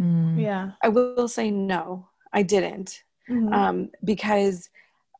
Mm. 0.00 0.38
Yeah. 0.38 0.72
I 0.82 0.88
will 0.88 1.26
say 1.28 1.50
no, 1.50 2.08
I 2.32 2.42
didn't. 2.42 3.02
Mhm. 3.28 3.52
um, 3.52 3.90
because 4.04 4.68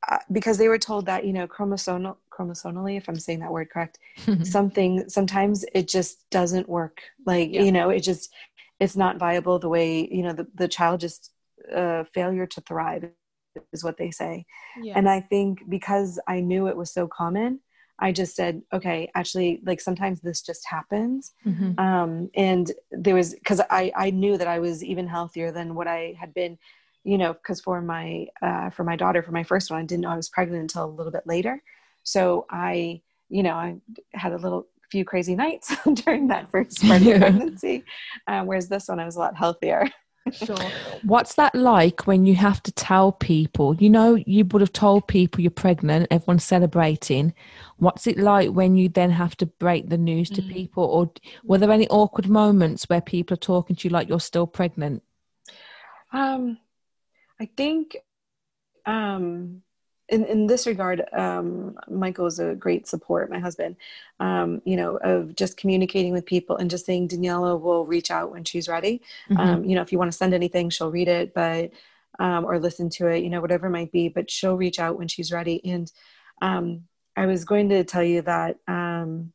uh, 0.09 0.19
because 0.31 0.59
they 0.59 0.69
were 0.69 0.79
told 0.79 1.07
that 1.07 1.25
you 1.25 1.33
know 1.33 1.49
chromosomal 1.49 2.17
chromosomally 2.31 2.97
if 2.97 3.09
i'm 3.09 3.19
saying 3.19 3.41
that 3.41 3.51
word 3.51 3.69
correct 3.71 3.99
something 4.45 5.09
sometimes 5.09 5.65
it 5.75 5.89
just 5.89 6.29
doesn't 6.31 6.69
work 6.69 7.03
like 7.25 7.51
Yeah. 7.53 7.63
you 7.63 7.73
know 7.73 7.89
it 7.91 8.01
just 8.01 8.33
it's 8.79 8.95
not 8.95 9.19
viable 9.19 9.59
the 9.59 9.69
way 9.69 10.07
you 10.17 10.23
know 10.23 10.33
the, 10.33 10.47
the 10.55 10.69
child 10.69 11.01
just 11.01 11.33
uh, 11.75 12.05
failure 12.05 12.47
to 12.47 12.61
thrive 12.61 13.11
is 13.73 13.85
what 13.85 13.97
they 13.99 14.11
say 14.11 14.45
yeah. 14.83 14.95
and 14.97 15.09
i 15.09 15.21
think 15.21 15.63
because 15.69 16.19
i 16.29 16.41
knew 16.41 16.67
it 16.69 16.77
was 16.77 16.91
so 16.93 17.07
common 17.09 17.61
i 17.99 18.13
just 18.13 18.35
said 18.37 18.61
okay 18.73 19.11
actually 19.15 19.61
like 19.65 19.81
sometimes 19.81 20.21
this 20.21 20.43
just 20.43 20.67
happens 20.69 21.33
Mhm. 21.47 21.79
um, 21.79 22.31
and 22.35 22.73
there 22.91 23.15
was 23.15 23.35
because 23.35 23.61
I, 23.71 23.93
I 23.97 24.11
knew 24.11 24.37
that 24.39 24.49
I 24.49 24.59
was 24.59 24.83
even 24.85 25.07
healthier 25.07 25.51
than 25.53 25.75
what 25.75 25.87
I 25.89 26.15
had 26.19 26.35
been, 26.35 26.59
you 27.05 27.17
know, 27.19 27.33
because 27.33 27.61
for 27.61 27.81
my 27.81 28.27
uh, 28.43 28.71
for 28.71 28.85
my 28.85 28.97
daughter 28.97 29.23
for 29.23 29.33
my 29.33 29.45
first 29.45 29.71
one 29.71 29.81
I 29.81 29.85
didn't 29.85 30.03
know 30.03 30.11
I 30.11 30.17
was 30.17 30.29
pregnant 30.29 30.63
until 30.63 30.85
a 30.85 30.97
little 30.99 31.13
bit 31.13 31.27
later, 31.27 31.63
so 32.03 32.47
I 32.51 33.01
you 33.29 33.43
know 33.43 33.55
I 33.55 33.77
had 34.13 34.33
a 34.33 34.39
little 34.39 34.67
few 34.91 35.05
crazy 35.05 35.35
nights 35.35 35.75
during 36.05 36.29
that 36.29 36.51
first 36.51 36.83
part 36.87 37.03
of 37.03 37.09
pregnancy, 37.25 37.85
uh, 38.27 38.43
whereas 38.45 38.69
this 38.69 38.89
one 38.89 39.01
I 39.01 39.05
was 39.05 39.17
a 39.17 39.21
lot 39.21 39.37
healthier. 39.37 39.89
Sure. 40.33 40.73
What's 41.03 41.35
that 41.35 41.55
like 41.55 42.07
when 42.07 42.27
you 42.27 42.35
have 42.35 42.63
to 42.65 42.73
tell 42.73 43.13
people? 43.13 43.75
You 43.77 43.91
know, 43.91 44.15
you 44.15 44.45
would 44.47 44.61
have 44.61 44.73
told 44.73 45.07
people 45.07 45.41
you're 45.41 45.51
pregnant, 45.51 46.09
everyone's 46.11 46.45
celebrating. 46.45 47.35
What's 47.79 48.07
it 48.07 48.19
like 48.19 48.51
when 48.51 48.77
you 48.77 48.89
then 48.89 49.11
have 49.11 49.37
to 49.39 49.47
break 49.47 49.89
the 49.89 49.99
news 49.99 50.31
to 50.31 50.43
Mm. 50.43 50.49
people? 50.49 50.85
Or 50.85 51.11
were 51.45 51.59
there 51.59 51.71
any 51.71 51.89
awkward 51.89 52.29
moments 52.29 52.89
where 52.89 53.01
people 53.01 53.35
are 53.35 53.39
talking 53.39 53.77
to 53.77 53.89
you 53.89 53.93
like 53.93 54.09
you're 54.09 54.21
still 54.21 54.47
pregnant? 54.47 55.03
Um, 56.13 56.59
I 57.41 57.47
think 57.57 57.97
um, 58.87 59.63
in 60.09 60.25
in 60.25 60.47
this 60.47 60.67
regard, 60.67 61.05
um, 61.13 61.77
Michael 61.89 62.27
is 62.27 62.39
a 62.39 62.55
great 62.55 62.87
support. 62.87 63.31
My 63.31 63.39
husband, 63.39 63.77
um, 64.21 64.63
you 64.65 64.77
know, 64.77 64.97
of 64.97 65.35
just 65.35 65.57
communicating 65.57 66.13
with 66.13 66.25
people 66.25 66.57
and 66.57 66.71
just 66.71 66.87
saying 66.87 67.09
Daniela 67.09 67.61
will 67.61 67.87
reach 67.87 68.11
out 68.11 68.31
when 68.31 68.45
she's 68.45 68.69
ready. 68.69 69.03
Mhm. 69.31 69.39
Um, 69.39 69.65
you 69.65 69.75
know, 69.75 69.83
if 69.83 69.91
you 69.93 69.99
want 69.99 70.11
to 70.11 70.17
send 70.17 70.35
anything, 70.35 70.71
she'll 70.71 70.91
read 70.91 71.09
it, 71.09 71.35
but 71.35 71.71
um, 72.19 72.45
or 72.45 72.59
listen 72.59 72.89
to 72.89 73.09
it, 73.09 73.25
you 73.25 73.31
know, 73.31 73.41
whatever 73.41 73.67
it 73.67 73.71
might 73.71 73.93
be. 73.93 74.09
But 74.09 74.31
she'll 74.31 74.57
reach 74.57 74.79
out 74.79 74.97
when 74.97 75.09
she's 75.09 75.33
ready. 75.33 75.65
And 75.65 75.91
um, 76.41 76.85
I 77.17 77.27
was 77.27 77.45
going 77.45 77.69
to 77.71 77.85
tell 77.85 78.05
you 78.05 78.23
that. 78.23 78.59
Um, 78.69 79.33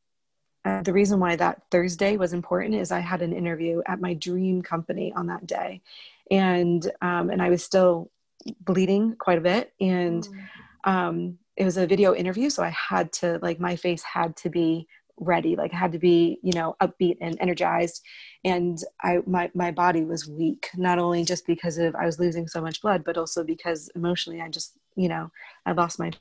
uh, 0.64 0.84
the 0.84 0.94
reason 0.94 1.20
why 1.20 1.36
that 1.36 1.64
Thursday 1.72 2.18
was 2.18 2.34
important 2.34 2.76
is 2.76 2.92
I 2.92 3.00
had 3.00 3.24
an 3.24 3.34
interview 3.34 3.82
at 3.88 4.00
my 4.00 4.14
dream 4.14 4.62
company 4.62 5.12
on 5.12 5.26
that 5.26 5.48
day, 5.48 5.82
and 6.30 6.86
um, 7.02 7.32
and 7.32 7.42
I 7.42 7.50
was 7.50 7.64
still 7.64 8.12
bleeding 8.62 9.16
quite 9.18 9.38
a 9.38 9.42
bit, 9.42 9.74
and 9.80 10.28
um, 10.84 11.38
it 11.56 11.66
was 11.66 11.78
a 11.78 11.88
video 11.88 12.14
interview, 12.14 12.50
so 12.50 12.64
I 12.64 12.70
had 12.70 13.12
to 13.14 13.40
like 13.42 13.60
my 13.60 13.76
face 13.76 14.04
had 14.04 14.36
to 14.38 14.50
be 14.50 14.88
ready, 15.18 15.56
like 15.56 15.74
I 15.74 15.78
had 15.78 15.92
to 15.92 16.00
be 16.00 16.40
you 16.42 16.54
know 16.54 16.76
upbeat 16.82 17.18
and 17.22 17.38
energized, 17.40 18.02
and 18.44 18.78
I 19.02 19.20
my 19.26 19.52
my 19.54 19.72
body 19.72 20.04
was 20.04 20.28
weak, 20.28 20.70
not 20.76 21.00
only 21.00 21.24
just 21.24 21.46
because 21.46 21.78
of 21.78 21.96
I 21.96 22.06
was 22.06 22.20
losing 22.20 22.48
so 22.48 22.62
much 22.62 22.82
blood, 22.82 23.04
but 23.04 23.18
also 23.18 23.44
because 23.44 23.90
emotionally 23.96 24.42
I 24.42 24.50
just 24.50 24.78
you 24.96 25.10
know 25.10 25.32
I 25.66 25.74
lost 25.74 26.00
my 26.00 26.12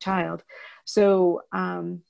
child, 0.00 0.42
so 0.84 1.42
um, 1.52 2.02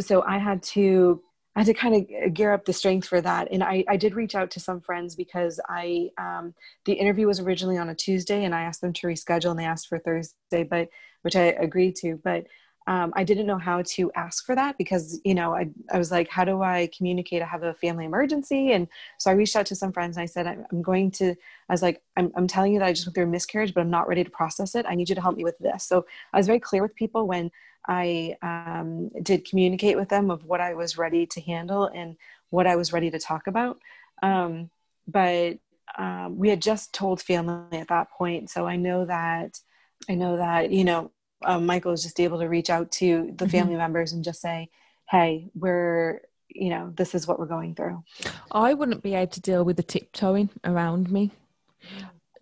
so 0.00 0.22
I 0.22 0.38
had 0.38 0.62
to 0.74 1.22
I 1.58 1.62
had 1.62 1.66
to 1.66 1.74
kind 1.74 1.96
of 1.96 2.34
gear 2.34 2.52
up 2.52 2.66
the 2.66 2.72
strength 2.72 3.08
for 3.08 3.20
that. 3.20 3.48
And 3.50 3.64
I, 3.64 3.84
I 3.88 3.96
did 3.96 4.14
reach 4.14 4.36
out 4.36 4.52
to 4.52 4.60
some 4.60 4.80
friends 4.80 5.16
because 5.16 5.58
I 5.68 6.10
um, 6.16 6.54
the 6.84 6.92
interview 6.92 7.26
was 7.26 7.40
originally 7.40 7.76
on 7.76 7.88
a 7.88 7.96
Tuesday 7.96 8.44
and 8.44 8.54
I 8.54 8.62
asked 8.62 8.80
them 8.80 8.92
to 8.92 9.08
reschedule 9.08 9.50
and 9.50 9.58
they 9.58 9.64
asked 9.64 9.88
for 9.88 9.98
Thursday, 9.98 10.62
but 10.62 10.88
which 11.22 11.34
I 11.34 11.46
agreed 11.46 11.96
to. 11.96 12.20
But 12.22 12.44
um, 12.88 13.12
I 13.14 13.22
didn't 13.22 13.46
know 13.46 13.58
how 13.58 13.82
to 13.82 14.10
ask 14.16 14.46
for 14.46 14.54
that 14.54 14.78
because, 14.78 15.20
you 15.22 15.34
know, 15.34 15.54
I, 15.54 15.68
I 15.92 15.98
was 15.98 16.10
like, 16.10 16.30
how 16.30 16.42
do 16.46 16.62
I 16.62 16.88
communicate? 16.96 17.42
I 17.42 17.46
have 17.46 17.62
a 17.62 17.74
family 17.74 18.06
emergency. 18.06 18.72
And 18.72 18.88
so 19.18 19.30
I 19.30 19.34
reached 19.34 19.56
out 19.56 19.66
to 19.66 19.74
some 19.76 19.92
friends 19.92 20.16
and 20.16 20.22
I 20.22 20.26
said, 20.26 20.46
I'm 20.46 20.80
going 20.80 21.10
to, 21.12 21.32
I 21.68 21.72
was 21.72 21.82
like, 21.82 22.00
I'm, 22.16 22.32
I'm 22.34 22.46
telling 22.46 22.72
you 22.72 22.78
that 22.78 22.86
I 22.86 22.94
just 22.94 23.06
went 23.06 23.14
through 23.14 23.24
a 23.24 23.26
miscarriage, 23.26 23.74
but 23.74 23.82
I'm 23.82 23.90
not 23.90 24.08
ready 24.08 24.24
to 24.24 24.30
process 24.30 24.74
it. 24.74 24.86
I 24.88 24.94
need 24.94 25.10
you 25.10 25.14
to 25.14 25.20
help 25.20 25.36
me 25.36 25.44
with 25.44 25.58
this. 25.58 25.84
So 25.84 26.06
I 26.32 26.38
was 26.38 26.46
very 26.46 26.60
clear 26.60 26.80
with 26.80 26.94
people 26.94 27.28
when 27.28 27.50
I 27.86 28.36
um, 28.40 29.10
did 29.22 29.46
communicate 29.46 29.98
with 29.98 30.08
them 30.08 30.30
of 30.30 30.46
what 30.46 30.62
I 30.62 30.72
was 30.72 30.96
ready 30.96 31.26
to 31.26 31.42
handle 31.42 31.90
and 31.94 32.16
what 32.48 32.66
I 32.66 32.76
was 32.76 32.90
ready 32.90 33.10
to 33.10 33.18
talk 33.18 33.48
about. 33.48 33.78
Um, 34.22 34.70
but 35.06 35.58
um, 35.98 36.38
we 36.38 36.48
had 36.48 36.62
just 36.62 36.94
told 36.94 37.20
family 37.20 37.76
at 37.78 37.88
that 37.88 38.10
point. 38.12 38.48
So 38.48 38.66
I 38.66 38.76
know 38.76 39.04
that, 39.04 39.60
I 40.08 40.14
know 40.14 40.38
that, 40.38 40.70
you 40.70 40.84
know, 40.84 41.10
um, 41.42 41.66
Michael 41.66 41.92
was 41.92 42.02
just 42.02 42.20
able 42.20 42.38
to 42.40 42.48
reach 42.48 42.70
out 42.70 42.90
to 42.92 43.32
the 43.36 43.44
mm-hmm. 43.44 43.50
family 43.50 43.76
members 43.76 44.12
and 44.12 44.24
just 44.24 44.40
say, 44.40 44.70
"Hey, 45.08 45.50
we're 45.54 46.22
you 46.48 46.70
know 46.70 46.92
this 46.96 47.14
is 47.14 47.26
what 47.26 47.38
we're 47.38 47.46
going 47.46 47.74
through." 47.74 48.02
I 48.50 48.74
wouldn't 48.74 49.02
be 49.02 49.14
able 49.14 49.32
to 49.32 49.40
deal 49.40 49.64
with 49.64 49.76
the 49.76 49.82
tiptoeing 49.82 50.50
around 50.64 51.10
me. 51.10 51.32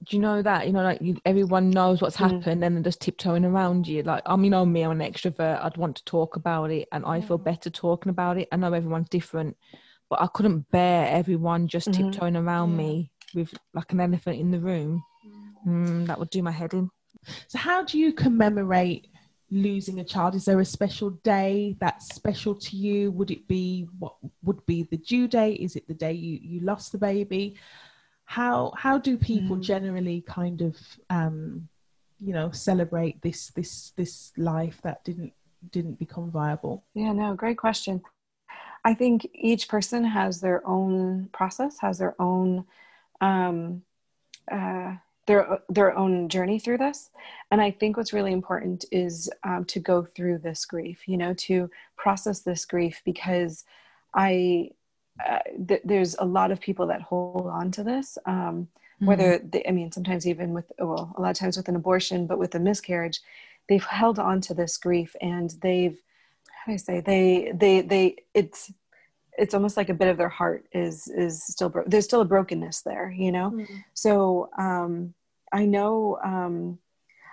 Do 0.04 0.16
you 0.16 0.22
know 0.22 0.40
that? 0.40 0.66
You 0.66 0.72
know, 0.72 0.82
like 0.82 1.00
you, 1.00 1.16
everyone 1.24 1.70
knows 1.70 2.00
what's 2.00 2.16
mm. 2.16 2.30
happened, 2.30 2.64
and 2.64 2.76
they're 2.76 2.82
just 2.82 3.00
tiptoeing 3.00 3.44
around 3.44 3.86
you. 3.86 4.02
Like, 4.02 4.22
I 4.24 4.36
mean, 4.36 4.54
I'm 4.54 4.72
me, 4.72 4.82
I'm 4.82 5.00
an 5.00 5.12
extrovert. 5.12 5.62
I'd 5.62 5.76
want 5.76 5.96
to 5.96 6.04
talk 6.04 6.36
about 6.36 6.70
it, 6.70 6.88
and 6.92 7.04
I 7.04 7.20
feel 7.20 7.38
better 7.38 7.70
talking 7.70 8.10
about 8.10 8.38
it. 8.38 8.48
I 8.52 8.56
know 8.56 8.72
everyone's 8.72 9.08
different, 9.08 9.56
but 10.08 10.22
I 10.22 10.28
couldn't 10.28 10.70
bear 10.70 11.08
everyone 11.08 11.68
just 11.68 11.88
mm-hmm. 11.88 12.10
tiptoeing 12.10 12.36
around 12.36 12.70
yeah. 12.72 12.76
me 12.76 13.10
with 13.34 13.52
like 13.74 13.92
an 13.92 14.00
elephant 14.00 14.38
in 14.38 14.50
the 14.52 14.60
room. 14.60 15.02
Mm, 15.66 16.06
that 16.06 16.18
would 16.18 16.30
do 16.30 16.42
my 16.42 16.52
head 16.52 16.72
in. 16.72 16.90
So, 17.48 17.58
how 17.58 17.84
do 17.84 17.98
you 17.98 18.12
commemorate 18.12 19.08
losing 19.50 20.00
a 20.00 20.04
child? 20.04 20.34
Is 20.34 20.44
there 20.44 20.60
a 20.60 20.64
special 20.64 21.10
day 21.10 21.76
that's 21.80 22.14
special 22.14 22.54
to 22.54 22.76
you? 22.76 23.10
Would 23.12 23.30
it 23.30 23.46
be 23.46 23.88
what 23.98 24.16
would 24.42 24.64
be 24.66 24.84
the 24.84 24.96
due 24.96 25.28
date? 25.28 25.60
Is 25.60 25.76
it 25.76 25.86
the 25.86 25.94
day 25.94 26.12
you, 26.12 26.38
you 26.42 26.60
lost 26.60 26.92
the 26.92 26.98
baby? 26.98 27.56
How 28.24 28.72
how 28.76 28.98
do 28.98 29.16
people 29.16 29.56
mm. 29.56 29.62
generally 29.62 30.22
kind 30.22 30.62
of 30.62 30.76
um, 31.10 31.68
you 32.20 32.32
know 32.32 32.50
celebrate 32.50 33.22
this 33.22 33.48
this 33.48 33.92
this 33.96 34.32
life 34.36 34.80
that 34.82 35.04
didn't 35.04 35.32
didn't 35.70 35.98
become 35.98 36.30
viable? 36.30 36.84
Yeah, 36.94 37.12
no, 37.12 37.34
great 37.34 37.58
question. 37.58 38.02
I 38.84 38.94
think 38.94 39.28
each 39.34 39.68
person 39.68 40.04
has 40.04 40.40
their 40.40 40.66
own 40.66 41.28
process, 41.32 41.78
has 41.80 41.98
their 41.98 42.14
own 42.20 42.66
um, 43.20 43.82
uh, 44.50 44.94
their 45.26 45.60
their 45.68 45.96
own 45.96 46.28
journey 46.28 46.58
through 46.58 46.78
this 46.78 47.10
and 47.50 47.60
i 47.60 47.70
think 47.70 47.96
what's 47.96 48.12
really 48.12 48.32
important 48.32 48.84
is 48.90 49.30
um, 49.44 49.64
to 49.64 49.80
go 49.80 50.02
through 50.02 50.38
this 50.38 50.64
grief 50.64 51.06
you 51.06 51.16
know 51.16 51.34
to 51.34 51.70
process 51.96 52.40
this 52.40 52.64
grief 52.64 53.02
because 53.04 53.64
i 54.14 54.70
uh, 55.26 55.38
th- 55.66 55.80
there's 55.84 56.14
a 56.18 56.24
lot 56.24 56.50
of 56.50 56.60
people 56.60 56.86
that 56.86 57.00
hold 57.00 57.46
on 57.46 57.70
to 57.70 57.82
this 57.82 58.18
um, 58.26 58.34
mm-hmm. 58.34 59.06
whether 59.06 59.38
they, 59.38 59.64
i 59.68 59.70
mean 59.70 59.90
sometimes 59.90 60.26
even 60.26 60.52
with 60.52 60.70
well 60.78 61.12
a 61.16 61.20
lot 61.20 61.30
of 61.30 61.36
times 61.36 61.56
with 61.56 61.68
an 61.68 61.76
abortion 61.76 62.26
but 62.26 62.38
with 62.38 62.54
a 62.54 62.60
miscarriage 62.60 63.20
they've 63.68 63.84
held 63.84 64.18
on 64.18 64.40
to 64.40 64.54
this 64.54 64.76
grief 64.76 65.14
and 65.20 65.54
they've 65.62 65.98
how 66.50 66.70
do 66.70 66.74
i 66.74 66.76
say 66.76 67.00
they 67.00 67.52
they 67.54 67.80
they 67.80 68.16
it's 68.34 68.72
it's 69.38 69.54
almost 69.54 69.76
like 69.76 69.88
a 69.88 69.94
bit 69.94 70.08
of 70.08 70.16
their 70.16 70.28
heart 70.28 70.64
is 70.72 71.08
is 71.08 71.42
still 71.42 71.68
bro- 71.68 71.84
there's 71.86 72.04
still 72.04 72.20
a 72.20 72.26
brokenness 72.26 72.82
there 72.82 73.10
you 73.10 73.32
know 73.32 73.50
mm-hmm. 73.50 73.74
so 73.94 74.50
um 74.58 75.14
i 75.52 75.64
know 75.64 76.18
um 76.24 76.78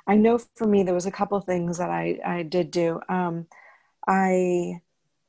i 0.08 0.16
know 0.16 0.38
for 0.56 0.68
me 0.68 0.84
there 0.84 0.94
was 0.94 1.06
a 1.06 1.12
couple 1.12 1.40
things 1.40 1.78
that 1.78 1.90
i 1.90 2.20
i 2.26 2.44
did 2.44 2.72
do 2.72 3.00
um 3.10 3.46
i 4.08 4.80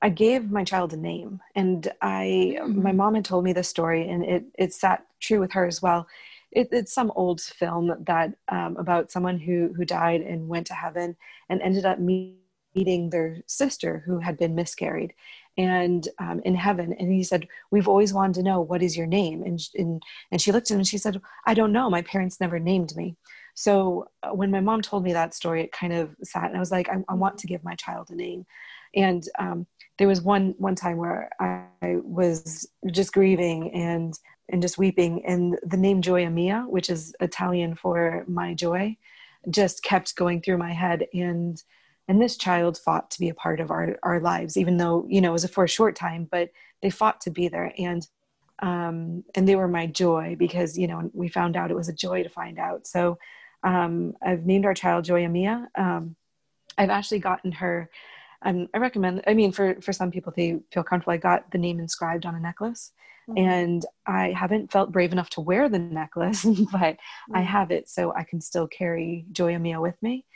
i 0.02 0.08
gave 0.08 0.50
my 0.50 0.64
child 0.64 0.92
a 0.92 0.96
name 0.96 1.40
and 1.54 1.92
i 2.02 2.56
mm-hmm. 2.60 2.82
my 2.82 2.92
mom 2.92 3.14
had 3.14 3.24
told 3.24 3.44
me 3.44 3.52
this 3.52 3.68
story 3.68 4.08
and 4.08 4.24
it 4.24 4.44
it 4.58 4.72
sat 4.72 5.04
true 5.20 5.40
with 5.40 5.52
her 5.52 5.66
as 5.66 5.80
well 5.80 6.06
it, 6.54 6.68
it's 6.70 6.92
some 6.92 7.12
old 7.16 7.40
film 7.40 7.92
that 8.06 8.34
um, 8.48 8.76
about 8.76 9.10
someone 9.10 9.38
who 9.38 9.74
who 9.76 9.84
died 9.84 10.20
and 10.20 10.48
went 10.48 10.66
to 10.68 10.74
heaven 10.74 11.16
and 11.48 11.60
ended 11.60 11.84
up 11.84 11.98
meeting 11.98 13.10
their 13.10 13.38
sister 13.46 14.02
who 14.06 14.20
had 14.20 14.38
been 14.38 14.54
miscarried 14.54 15.14
and 15.56 16.08
um, 16.18 16.40
in 16.44 16.54
heaven. 16.54 16.94
And 16.98 17.12
he 17.12 17.22
said 17.22 17.46
we've 17.70 17.88
always 17.88 18.12
wanted 18.12 18.34
to 18.34 18.42
know 18.42 18.60
what 18.60 18.82
is 18.82 18.96
your 18.96 19.06
name? 19.06 19.42
And, 19.42 19.60
and 19.74 20.02
and 20.30 20.40
she 20.40 20.52
looked 20.52 20.70
at 20.70 20.74
him 20.74 20.80
and 20.80 20.86
she 20.86 20.98
said 20.98 21.20
i 21.46 21.54
don't 21.54 21.72
know. 21.72 21.90
My 21.90 22.02
parents 22.02 22.40
never 22.40 22.58
named 22.58 22.94
me. 22.96 23.16
So 23.54 24.08
uh, 24.22 24.34
when 24.34 24.50
my 24.50 24.60
mom 24.60 24.82
told 24.82 25.04
me 25.04 25.12
that 25.12 25.34
story 25.34 25.62
it 25.62 25.72
kind 25.72 25.92
of 25.92 26.16
sat 26.22 26.46
and 26.46 26.56
i 26.56 26.60
was 26.60 26.72
like 26.72 26.88
i, 26.88 26.96
I 27.08 27.14
want 27.14 27.38
to 27.38 27.46
give 27.46 27.62
my 27.64 27.74
child 27.74 28.10
a 28.10 28.14
name. 28.14 28.46
And 28.96 29.26
um, 29.38 29.66
there 29.98 30.08
was 30.08 30.22
one 30.22 30.54
one 30.58 30.74
time 30.74 30.96
where 30.96 31.30
i 31.40 31.96
was 32.02 32.68
just 32.90 33.12
grieving 33.12 33.72
and 33.72 34.18
and 34.50 34.60
just 34.60 34.76
weeping 34.76 35.24
and 35.24 35.58
the 35.62 35.76
name 35.76 36.02
Gioia 36.02 36.32
Mia 36.32 36.64
which 36.68 36.90
is 36.90 37.14
italian 37.20 37.74
for 37.76 38.24
my 38.26 38.54
joy 38.54 38.96
just 39.50 39.82
kept 39.82 40.16
going 40.16 40.40
through 40.40 40.58
my 40.58 40.72
head. 40.72 41.06
And 41.12 41.62
and 42.06 42.20
this 42.20 42.36
child 42.36 42.76
fought 42.76 43.10
to 43.10 43.20
be 43.20 43.28
a 43.28 43.34
part 43.34 43.60
of 43.60 43.70
our, 43.70 43.96
our 44.02 44.20
lives 44.20 44.56
even 44.56 44.76
though 44.76 45.06
you 45.08 45.20
know 45.20 45.30
it 45.30 45.32
was 45.32 45.48
for 45.48 45.64
a 45.64 45.68
short 45.68 45.96
time 45.96 46.28
but 46.30 46.50
they 46.84 46.90
fought 46.90 47.22
to 47.22 47.30
be 47.30 47.48
there. 47.48 47.72
And 47.76 48.06
um, 48.60 49.24
and 49.34 49.48
they 49.48 49.56
were 49.56 49.66
my 49.66 49.86
joy 49.86 50.36
because 50.38 50.78
you 50.78 50.86
know 50.86 51.10
we 51.12 51.28
found 51.28 51.56
out 51.56 51.72
it 51.72 51.76
was 51.76 51.88
a 51.88 51.92
joy 51.92 52.22
to 52.22 52.28
find 52.28 52.58
out. 52.58 52.86
So 52.86 53.18
um, 53.64 54.14
i've 54.22 54.44
named 54.44 54.66
our 54.66 54.74
child 54.74 55.06
Gioia 55.06 55.30
Mia 55.30 55.68
um, 55.74 56.14
i've 56.76 56.90
actually 56.90 57.18
gotten 57.18 57.50
her 57.50 57.88
um, 58.42 58.68
i 58.74 58.78
recommend 58.78 59.22
i 59.26 59.32
mean 59.32 59.52
for 59.52 59.80
for 59.80 59.94
some 59.94 60.10
people 60.10 60.32
they 60.36 60.60
feel 60.70 60.84
comfortable. 60.84 61.14
I 61.14 61.16
got 61.16 61.50
the 61.50 61.58
name 61.58 61.80
inscribed 61.80 62.26
on 62.26 62.34
a 62.34 62.40
necklace. 62.40 62.92
Mm-hmm. 63.26 63.38
and 63.38 63.86
i 64.06 64.32
haven't 64.32 64.70
felt 64.70 64.92
brave 64.92 65.10
enough 65.10 65.30
to 65.30 65.40
wear 65.40 65.70
the 65.70 65.78
necklace 65.78 66.44
but 66.44 66.52
mm-hmm. 66.52 67.36
i 67.36 67.40
have 67.40 67.70
it 67.70 67.88
so 67.88 68.12
i 68.12 68.22
can 68.22 68.38
still 68.38 68.68
carry 68.68 69.24
Gioia 69.32 69.58
Mia 69.58 69.80
with 69.80 69.96
me 70.02 70.26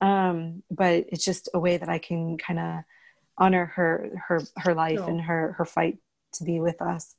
um, 0.00 0.62
but 0.70 1.06
it's 1.08 1.24
just 1.24 1.48
a 1.54 1.60
way 1.60 1.76
that 1.76 1.88
I 1.88 1.98
can 1.98 2.38
kind 2.38 2.58
of 2.58 2.84
honor 3.38 3.66
her 3.76 4.10
her 4.28 4.42
her 4.56 4.74
life 4.74 5.06
and 5.06 5.20
her 5.20 5.52
her 5.58 5.64
fight 5.64 5.98
to 6.34 6.44
be 6.44 6.60
with 6.60 6.80
us. 6.80 7.14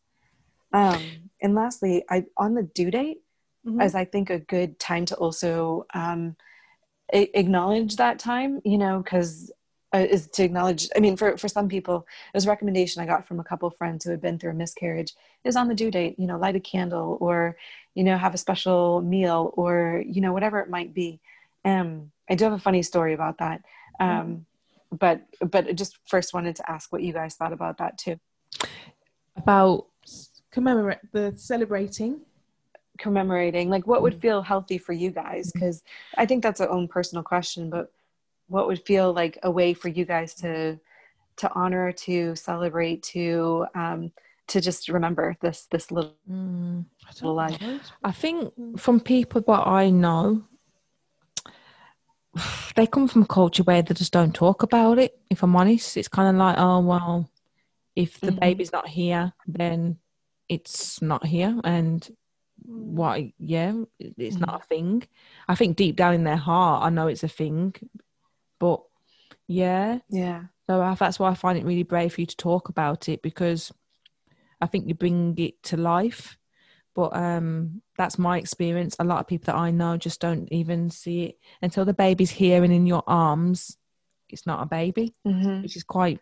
Um, 0.73 1.01
and 1.41 1.55
lastly, 1.55 2.03
I 2.09 2.25
on 2.37 2.53
the 2.53 2.63
due 2.63 2.91
date, 2.91 3.21
mm-hmm. 3.65 3.81
as 3.81 3.95
I 3.95 4.05
think 4.05 4.29
a 4.29 4.39
good 4.39 4.79
time 4.79 5.05
to 5.05 5.15
also 5.15 5.85
um, 5.93 6.35
a- 7.13 7.39
acknowledge 7.39 7.95
that 7.95 8.19
time, 8.19 8.61
you 8.65 8.77
know, 8.77 9.01
because 9.01 9.51
uh, 9.93 9.99
is 9.99 10.27
to 10.27 10.43
acknowledge. 10.43 10.89
I 10.95 10.99
mean, 10.99 11.15
for 11.15 11.37
for 11.37 11.47
some 11.47 11.69
people, 11.69 12.05
it 12.33 12.37
was 12.37 12.45
a 12.45 12.49
recommendation 12.49 13.01
I 13.01 13.05
got 13.05 13.27
from 13.27 13.39
a 13.39 13.43
couple 13.43 13.69
friends 13.69 14.03
who 14.03 14.11
had 14.11 14.21
been 14.21 14.37
through 14.37 14.51
a 14.51 14.55
miscarriage. 14.55 15.13
Is 15.43 15.55
on 15.55 15.67
the 15.67 15.75
due 15.75 15.91
date, 15.91 16.19
you 16.19 16.27
know, 16.27 16.37
light 16.37 16.55
a 16.55 16.59
candle 16.59 17.17
or 17.21 17.57
you 17.95 18.03
know 18.03 18.17
have 18.17 18.33
a 18.33 18.37
special 18.37 19.01
meal 19.01 19.53
or 19.55 20.03
you 20.05 20.21
know 20.21 20.33
whatever 20.33 20.59
it 20.59 20.69
might 20.69 20.93
be. 20.93 21.21
Um, 21.63 22.11
I 22.29 22.35
do 22.35 22.43
have 22.45 22.53
a 22.53 22.59
funny 22.59 22.83
story 22.83 23.13
about 23.13 23.37
that. 23.39 23.61
Um, 23.99 24.45
but 24.91 25.21
but 25.39 25.67
I 25.67 25.73
just 25.73 25.97
first 26.05 26.33
wanted 26.33 26.55
to 26.57 26.71
ask 26.71 26.91
what 26.91 27.01
you 27.01 27.13
guys 27.13 27.35
thought 27.35 27.53
about 27.53 27.77
that 27.77 27.97
too. 27.97 28.19
About 29.35 29.87
commemorate 30.51 30.99
the 31.11 31.33
celebrating 31.35 32.21
commemorating 32.97 33.69
like 33.69 33.85
what 33.85 34.01
would 34.01 34.15
mm. 34.15 34.21
feel 34.21 34.41
healthy 34.41 34.77
for 34.77 34.93
you 34.93 35.11
guys 35.11 35.51
because 35.51 35.83
i 36.17 36.25
think 36.25 36.41
that's 36.41 36.59
a 36.59 36.69
own 36.69 36.87
personal 36.87 37.23
question 37.23 37.69
but 37.69 37.91
what 38.47 38.65
would 38.65 38.83
feel 38.85 39.13
like 39.13 39.37
a 39.43 39.51
way 39.51 39.73
for 39.73 39.87
you 39.89 40.03
guys 40.03 40.33
to 40.33 40.79
to 41.35 41.51
honor 41.53 41.91
to 41.91 42.35
celebrate 42.35 43.03
to 43.03 43.65
um 43.75 44.11
to 44.47 44.61
just 44.61 44.87
remember 44.87 45.35
this 45.41 45.67
this 45.69 45.91
little, 45.91 46.15
mm, 46.27 46.83
little 47.21 47.35
life 47.35 47.61
i 48.03 48.11
think 48.11 48.51
from 48.77 48.99
people 48.99 49.41
what 49.41 49.67
i 49.67 49.89
know 49.91 50.43
they 52.76 52.88
come 52.88 53.08
from 53.08 53.23
a 53.23 53.28
culture 53.28 53.63
where 53.63 53.82
they 53.82 53.93
just 53.93 54.13
don't 54.13 54.34
talk 54.34 54.63
about 54.63 55.00
it. 55.00 55.17
If 55.30 55.43
I'm 55.43 55.56
honest, 55.56 55.97
it's 55.97 56.08
kind 56.08 56.30
of 56.30 56.39
like, 56.39 56.58
oh 56.58 56.80
well, 56.80 57.30
if 57.95 58.19
the 58.19 58.28
mm-hmm. 58.28 58.39
baby's 58.39 58.71
not 58.71 58.88
here, 58.88 59.34
then 59.47 59.97
it's 60.50 61.02
not 61.02 61.26
here, 61.26 61.60
and 61.63 62.08
why? 62.63 63.34
Yeah, 63.39 63.73
it's 64.00 64.36
mm-hmm. 64.36 64.45
not 64.45 64.62
a 64.62 64.65
thing. 64.65 65.04
I 65.47 65.56
think 65.56 65.78
deep 65.78 65.95
down 65.95 66.13
in 66.13 66.23
their 66.23 66.38
heart, 66.38 66.84
I 66.84 66.89
know 66.89 67.08
it's 67.08 67.23
a 67.23 67.28
thing, 67.28 67.76
but 68.60 68.82
yeah, 69.47 70.00
yeah. 70.10 70.43
So 70.67 70.82
I, 70.82 70.95
that's 70.95 71.19
why 71.19 71.30
I 71.30 71.36
find 71.36 71.58
it 71.58 71.65
really 71.65 71.84
brave 71.84 72.13
for 72.13 72.21
you 72.21 72.27
to 72.27 72.38
talk 72.38 72.69
about 72.69 73.08
it 73.08 73.21
because 73.21 73.71
I 74.60 74.67
think 74.67 74.88
you 74.88 74.96
bring 74.96 75.35
it 75.38 75.63
to 75.63 75.77
life 75.77 76.37
but 76.98 77.15
um, 77.15 77.83
that's 77.95 78.17
my 78.17 78.39
experience. 78.39 78.95
A 78.98 79.04
lot 79.04 79.19
of 79.19 79.27
people 79.27 79.54
that 79.54 79.60
I 79.60 79.69
know 79.69 79.98
just 79.98 80.19
don't 80.19 80.52
even 80.52 80.89
see 80.89 81.25
it 81.25 81.39
until 81.62 81.85
the 81.85 81.93
baby's 81.93 82.31
here 82.31 82.63
and 82.63 82.73
in 82.73 82.87
your 82.87 83.04
arms. 83.06 83.77
It's 84.29 84.48
not 84.48 84.63
a 84.63 84.65
baby, 84.65 85.13
mm-hmm. 85.25 85.62
which 85.62 85.75
is 85.75 85.83
quite. 85.83 86.19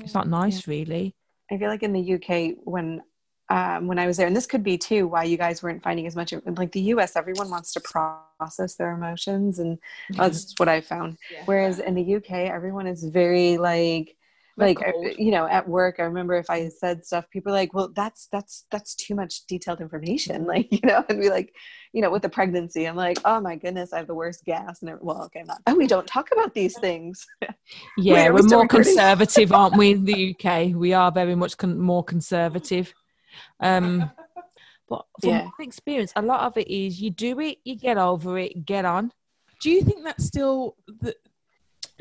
It's 0.00 0.12
not 0.12 0.28
nice, 0.28 0.66
yeah. 0.66 0.72
really. 0.74 1.14
I 1.48 1.58
feel 1.58 1.68
like 1.68 1.84
in 1.84 1.92
the 1.92 2.14
UK, 2.14 2.56
when 2.64 3.02
um, 3.50 3.86
when 3.86 4.00
I 4.00 4.08
was 4.08 4.16
there, 4.16 4.26
and 4.26 4.34
this 4.34 4.48
could 4.48 4.64
be 4.64 4.76
too 4.76 5.06
why 5.06 5.22
you 5.22 5.36
guys 5.36 5.62
weren't 5.62 5.82
finding 5.82 6.08
as 6.08 6.16
much. 6.16 6.32
Of, 6.32 6.42
like 6.58 6.72
the 6.72 6.80
U.S., 6.94 7.14
everyone 7.14 7.48
wants 7.48 7.72
to 7.74 7.80
process 7.80 8.74
their 8.74 8.90
emotions, 8.90 9.60
and 9.60 9.78
that's 10.10 10.54
what 10.56 10.68
I 10.68 10.80
found. 10.80 11.18
Yeah. 11.32 11.42
Whereas 11.44 11.78
in 11.78 11.94
the 11.94 12.02
U.K., 12.02 12.48
everyone 12.48 12.88
is 12.88 13.04
very 13.04 13.58
like 13.58 14.16
like 14.56 14.78
you 15.18 15.30
know 15.30 15.46
at 15.46 15.68
work 15.68 15.96
i 15.98 16.02
remember 16.02 16.34
if 16.34 16.50
i 16.50 16.68
said 16.68 17.04
stuff 17.04 17.28
people 17.30 17.52
like 17.52 17.72
well 17.72 17.90
that's 17.94 18.28
that's 18.32 18.66
that's 18.70 18.94
too 18.94 19.14
much 19.14 19.46
detailed 19.46 19.80
information. 19.80 20.46
Like 20.50 20.72
you 20.72 20.80
know 20.82 21.04
and 21.08 21.20
be 21.20 21.30
like 21.30 21.54
you 21.92 22.02
know 22.02 22.10
with 22.10 22.22
the 22.22 22.28
pregnancy 22.28 22.86
i'm 22.86 22.96
like 22.96 23.18
oh 23.24 23.40
my 23.40 23.54
goodness 23.54 23.92
i 23.92 23.98
have 23.98 24.08
the 24.08 24.14
worst 24.14 24.44
gas. 24.44 24.82
And 24.82 24.98
well 25.00 25.22
okay 25.24 25.44
not 25.46 25.60
oh 25.68 25.74
we 25.74 25.86
don't 25.86 26.06
talk 26.06 26.30
about 26.32 26.54
these 26.54 26.78
things. 26.78 27.26
Yeah 27.96 28.14
Wait, 28.14 28.30
we're 28.30 28.42
we 28.42 28.48
more 28.48 28.66
conservative 28.66 29.52
aren't 29.52 29.76
we 29.76 29.92
in 29.92 30.04
the 30.04 30.36
uk 30.44 30.74
we 30.74 30.92
are 30.92 31.12
very 31.12 31.36
much 31.36 31.56
con- 31.56 31.78
more 31.78 32.02
conservative. 32.02 32.92
Um 33.60 34.10
but 34.88 35.04
from 35.20 35.30
yeah. 35.30 35.44
my 35.44 35.64
experience 35.64 36.12
a 36.16 36.22
lot 36.22 36.40
of 36.40 36.56
it 36.56 36.68
is 36.68 37.00
you 37.00 37.10
do 37.10 37.38
it 37.40 37.58
you 37.64 37.76
get 37.76 37.96
over 37.96 38.38
it 38.38 38.64
get 38.64 38.84
on. 38.84 39.12
Do 39.60 39.70
you 39.70 39.82
think 39.82 40.02
that's 40.02 40.24
still 40.24 40.76
the 40.86 41.14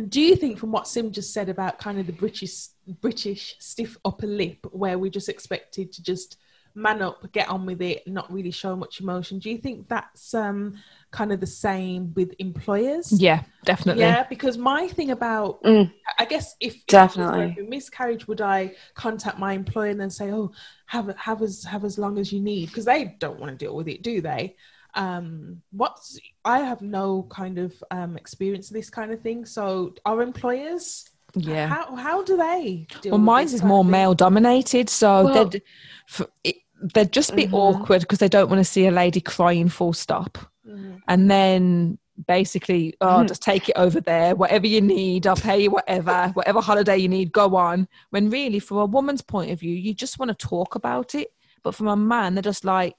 do 0.08 0.22
you 0.22 0.36
think 0.36 0.58
from 0.58 0.72
what 0.72 0.88
sim 0.88 1.12
just 1.12 1.34
said 1.34 1.50
about 1.50 1.78
kind 1.78 2.00
of 2.00 2.08
the 2.08 2.14
british 2.14 2.68
british 3.02 3.56
stiff 3.60 3.98
upper 4.06 4.28
lip 4.28 4.66
where 4.72 4.98
we 4.98 5.10
just 5.10 5.30
expected 5.30 5.92
to 5.92 6.02
just 6.02 6.38
man 6.76 7.02
up 7.02 7.30
get 7.34 7.50
on 7.50 7.66
with 7.66 7.82
it 7.82 8.08
not 8.08 8.32
really 8.32 8.52
show 8.52 8.76
much 8.76 9.02
emotion 9.02 9.40
do 9.40 9.50
you 9.50 9.58
think 9.58 9.88
that's 9.88 10.34
um 10.34 10.76
kind 11.12 11.32
of 11.32 11.40
the 11.40 11.48
same 11.48 12.14
with 12.14 12.34
employers? 12.38 13.12
Yeah 13.12 13.44
definitely. 13.66 14.04
Yeah 14.04 14.24
because 14.30 14.58
my 14.58 14.88
thing 14.88 15.12
about 15.12 15.62
mm, 15.64 15.92
i 16.20 16.26
guess 16.26 16.56
if 16.60 16.86
definitely. 16.86 17.56
if 17.58 17.68
miscarriage 17.68 18.28
would 18.28 18.42
i 18.42 18.74
contact 18.94 19.40
my 19.40 19.54
employer 19.54 19.90
and 19.90 20.00
then 20.00 20.10
say 20.10 20.32
oh 20.32 20.52
have 20.86 21.14
have 21.18 21.42
as 21.42 21.64
have 21.64 21.84
as 21.84 21.98
long 21.98 22.20
as 22.20 22.32
you 22.32 22.40
need 22.40 22.68
because 22.68 22.86
they 22.86 23.16
don't 23.20 23.40
want 23.40 23.52
to 23.52 23.66
deal 23.66 23.76
with 23.76 23.88
it 23.88 24.04
do 24.04 24.22
they 24.22 24.56
um 24.96 25.62
what's 25.72 26.20
i 26.46 26.60
have 26.60 26.82
no 26.82 27.28
kind 27.30 27.60
of 27.60 27.84
um 27.92 28.18
experience 28.18 28.70
of 28.70 28.74
this 28.74 28.90
kind 28.90 29.12
of 29.12 29.22
thing. 29.22 29.46
So 29.46 29.94
our 30.06 30.22
employers 30.22 31.10
yeah. 31.36 31.68
how 31.68 31.96
how 31.96 32.24
do 32.24 32.38
they 32.38 32.88
well 33.06 33.18
mine 33.18 33.46
is 33.46 33.64
more 33.64 33.86
male 33.86 34.14
dominated 34.14 34.90
so 34.90 35.26
well, 35.26 35.46
they'd 35.46 35.62
for, 36.08 36.28
it, 36.44 36.56
they'd 36.94 37.12
just 37.12 37.36
be 37.36 37.46
mm-hmm. 37.46 37.56
awkward 37.56 38.02
because 38.02 38.20
they 38.20 38.30
don't 38.30 38.50
want 38.50 38.60
to 38.60 38.64
see 38.64 38.88
a 38.88 38.92
lady 38.92 39.22
crying 39.22 39.70
full 39.70 39.94
stop. 39.94 40.38
Mm-hmm. 40.68 40.98
and 41.08 41.32
then 41.32 41.98
basically 42.28 42.96
oh 43.02 43.08
mm-hmm. 43.08 43.28
just 43.28 43.42
take 43.42 43.70
it 43.70 43.78
over 43.78 44.02
there. 44.02 44.36
Whatever 44.36 44.68
you 44.68 44.82
need 44.82 45.26
i'll 45.26 45.36
pay 45.36 45.64
you 45.64 45.72
whatever. 45.72 46.28
Whatever 46.34 46.62
holiday 46.62 46.98
you 46.98 47.08
need 47.08 47.32
go 47.32 47.56
on. 47.56 47.88
When 48.10 48.30
really 48.30 48.60
from 48.60 48.78
a 48.78 48.86
woman's 48.86 49.22
point 49.22 49.52
of 49.52 49.60
view 49.60 49.74
you 49.74 49.94
just 49.94 50.20
want 50.20 50.30
to 50.30 50.48
talk 50.48 50.76
about 50.76 51.16
it. 51.16 51.34
But 51.64 51.76
from 51.76 51.88
a 51.88 51.96
man 51.96 52.36
they're 52.36 52.44
just 52.44 52.66
like 52.66 52.96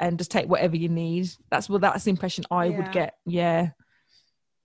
and 0.00 0.18
just 0.18 0.30
take 0.30 0.48
whatever 0.48 0.76
you 0.76 0.88
need. 0.88 1.30
That's 1.50 1.68
what 1.68 1.80
that's 1.80 2.04
the 2.04 2.10
impression 2.10 2.44
I 2.50 2.66
yeah. 2.66 2.76
would 2.76 2.92
get. 2.92 3.14
Yeah. 3.26 3.70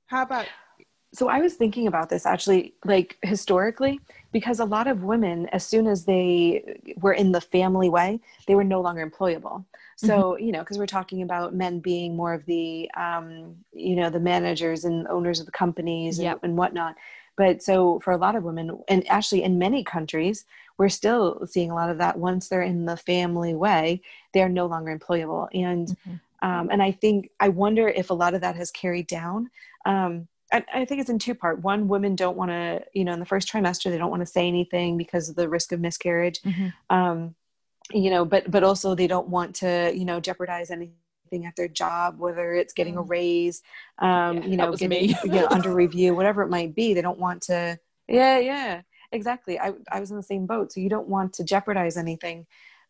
How 0.08 0.24
about 0.24 0.46
so 1.14 1.30
I 1.30 1.40
was 1.40 1.54
thinking 1.54 1.86
about 1.86 2.10
this 2.10 2.26
actually, 2.26 2.74
like 2.86 3.18
historically, 3.22 4.00
because 4.32 4.60
a 4.60 4.66
lot 4.66 4.88
of 4.88 5.04
women, 5.04 5.48
as 5.50 5.66
soon 5.66 5.86
as 5.86 6.06
they 6.06 6.82
were 6.98 7.14
in 7.14 7.32
the 7.32 7.40
family 7.40 7.88
way, 7.88 8.20
they 8.48 8.56
were 8.56 8.64
no 8.64 8.82
longer 8.82 9.08
employable. 9.08 9.64
So, 9.96 10.32
mm-hmm. 10.32 10.44
you 10.44 10.52
know, 10.52 10.60
because 10.60 10.80
we're 10.80 10.88
talking 10.88 11.22
about 11.22 11.54
men 11.54 11.80
being 11.80 12.16
more 12.16 12.34
of 12.34 12.44
the, 12.48 12.90
um, 12.98 13.58
you 13.72 13.96
know, 13.96 14.10
the 14.10 14.20
managers 14.20 14.86
and 14.86 15.08
owners 15.08 15.40
of 15.40 15.46
the 15.46 15.52
companies 15.52 16.18
and, 16.18 16.26
yep. 16.26 16.40
and 16.42 16.58
whatnot. 16.58 16.96
But 17.36 17.64
so 17.64 18.00
for 18.02 18.12
a 18.12 18.18
lot 18.18 18.36
of 18.36 18.44
women, 18.44 18.80
and 18.88 19.10
actually 19.10 19.44
in 19.44 19.58
many 19.58 19.84
countries, 19.84 20.46
we're 20.78 20.90
still 20.90 21.46
seeing 21.46 21.72
a 21.72 21.76
lot 21.76 21.90
of 21.90 21.98
that 22.00 22.18
once 22.18 22.50
they're 22.50 22.62
in 22.62 22.86
the 22.86 22.98
family 22.98 23.54
way 23.54 24.02
they're 24.34 24.50
no 24.50 24.66
longer 24.66 24.98
employable 24.98 25.48
and 25.54 25.90
mm-hmm. 25.90 26.48
um, 26.48 26.70
and 26.72 26.82
i 26.82 26.92
think 26.92 27.30
i 27.40 27.50
wonder 27.50 27.88
if 27.88 28.10
a 28.10 28.14
lot 28.14 28.34
of 28.34 28.42
that 28.42 28.56
has 28.56 28.72
carried 28.72 29.08
down 29.08 29.50
um, 29.86 30.28
I, 30.52 30.64
I 30.74 30.86
think 30.86 31.02
it's 31.02 31.10
in 31.10 31.20
two 31.20 31.36
part 31.36 31.62
one 31.62 31.88
women 31.88 32.16
don't 32.16 32.38
want 32.38 32.52
to 32.52 32.84
you 32.94 33.04
know 33.04 33.14
in 33.14 33.20
the 33.20 33.26
first 33.26 33.48
trimester 33.48 33.90
they 33.90 33.98
don't 33.98 34.12
want 34.12 34.22
to 34.22 34.32
say 34.32 34.48
anything 34.48 34.98
because 34.98 35.30
of 35.30 35.36
the 35.36 35.50
risk 35.50 35.72
of 35.72 35.80
miscarriage 35.80 36.42
mm-hmm. 36.42 36.70
um, 36.96 37.36
you 37.92 38.10
know 38.10 38.26
but 38.26 38.50
but 38.50 38.64
also 38.64 38.96
they 38.96 39.08
don't 39.08 39.28
want 39.28 39.56
to 39.56 39.92
you 39.96 40.06
know 40.06 40.20
jeopardize 40.20 40.72
anything 40.72 40.96
at 41.46 41.56
their 41.56 41.68
job, 41.68 42.20
whether 42.20 42.54
it's 42.54 42.74
getting 42.74 42.98
a 42.98 43.04
mm. 43.04 43.10
raise, 43.10 43.62
um, 44.00 44.38
yeah, 44.38 44.46
you 44.46 44.58
know, 44.58 44.74
getting 44.74 45.10
you 45.10 45.30
know, 45.32 45.48
under 45.50 45.74
review, 45.74 46.16
whatever 46.16 46.44
it 46.44 46.50
might 46.50 46.76
be. 46.76 46.94
They 46.94 47.02
don't 47.02 47.20
want 47.20 47.42
to. 47.44 47.80
Yeah, 48.08 48.40
yeah 48.40 48.82
exactly 49.14 49.60
I, 49.60 49.74
I 49.92 50.00
was 50.00 50.12
in 50.12 50.18
the 50.18 50.24
same 50.24 50.46
boat 50.46 50.74
so 50.74 50.82
you 50.82 50.90
don't 50.90 51.08
want 51.08 51.34
to 51.34 51.44
jeopardize 51.44 51.96
anything 51.96 52.46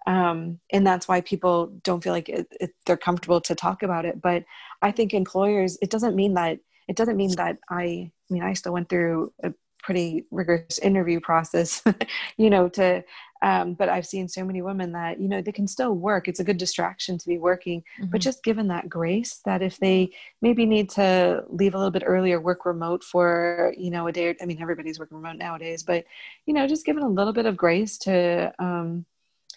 um, 0.07 0.59
and 0.71 0.85
that's 0.85 1.07
why 1.07 1.21
people 1.21 1.67
don't 1.83 2.03
feel 2.03 2.13
like 2.13 2.29
it, 2.29 2.47
it, 2.59 2.71
they're 2.85 2.97
comfortable 2.97 3.41
to 3.41 3.53
talk 3.53 3.83
about 3.83 4.05
it 4.05 4.21
but 4.21 4.43
i 4.81 4.91
think 4.91 5.13
employers 5.13 5.77
it 5.81 5.89
doesn't 5.89 6.15
mean 6.15 6.33
that 6.33 6.59
it 6.87 6.95
doesn't 6.95 7.17
mean 7.17 7.35
that 7.35 7.57
i 7.69 7.83
i 7.83 8.11
mean 8.29 8.43
i 8.43 8.53
still 8.53 8.73
went 8.73 8.89
through 8.89 9.31
a 9.43 9.53
pretty 9.83 10.25
rigorous 10.31 10.79
interview 10.79 11.19
process 11.19 11.83
you 12.37 12.49
know 12.49 12.69
to 12.69 13.03
um, 13.43 13.73
but 13.73 13.89
i've 13.89 14.07
seen 14.07 14.27
so 14.27 14.43
many 14.43 14.61
women 14.61 14.93
that 14.93 15.19
you 15.19 15.27
know 15.27 15.41
they 15.41 15.51
can 15.51 15.67
still 15.67 15.93
work 15.93 16.27
it's 16.27 16.39
a 16.39 16.43
good 16.43 16.57
distraction 16.57 17.17
to 17.17 17.27
be 17.27 17.37
working 17.37 17.81
mm-hmm. 17.99 18.09
but 18.09 18.21
just 18.21 18.43
given 18.43 18.67
that 18.69 18.89
grace 18.89 19.41
that 19.45 19.61
if 19.61 19.77
they 19.77 20.09
maybe 20.41 20.65
need 20.65 20.89
to 20.89 21.43
leave 21.49 21.75
a 21.75 21.77
little 21.77 21.91
bit 21.91 22.03
earlier 22.05 22.39
work 22.39 22.65
remote 22.65 23.03
for 23.03 23.73
you 23.77 23.91
know 23.91 24.07
a 24.07 24.11
day 24.11 24.29
or, 24.29 24.35
i 24.41 24.45
mean 24.45 24.61
everybody's 24.61 24.97
working 24.97 25.17
remote 25.17 25.37
nowadays 25.37 25.83
but 25.83 26.05
you 26.45 26.53
know 26.53 26.67
just 26.67 26.85
given 26.85 27.03
a 27.03 27.07
little 27.07 27.33
bit 27.33 27.45
of 27.45 27.57
grace 27.57 27.97
to 27.97 28.51
um, 28.59 29.05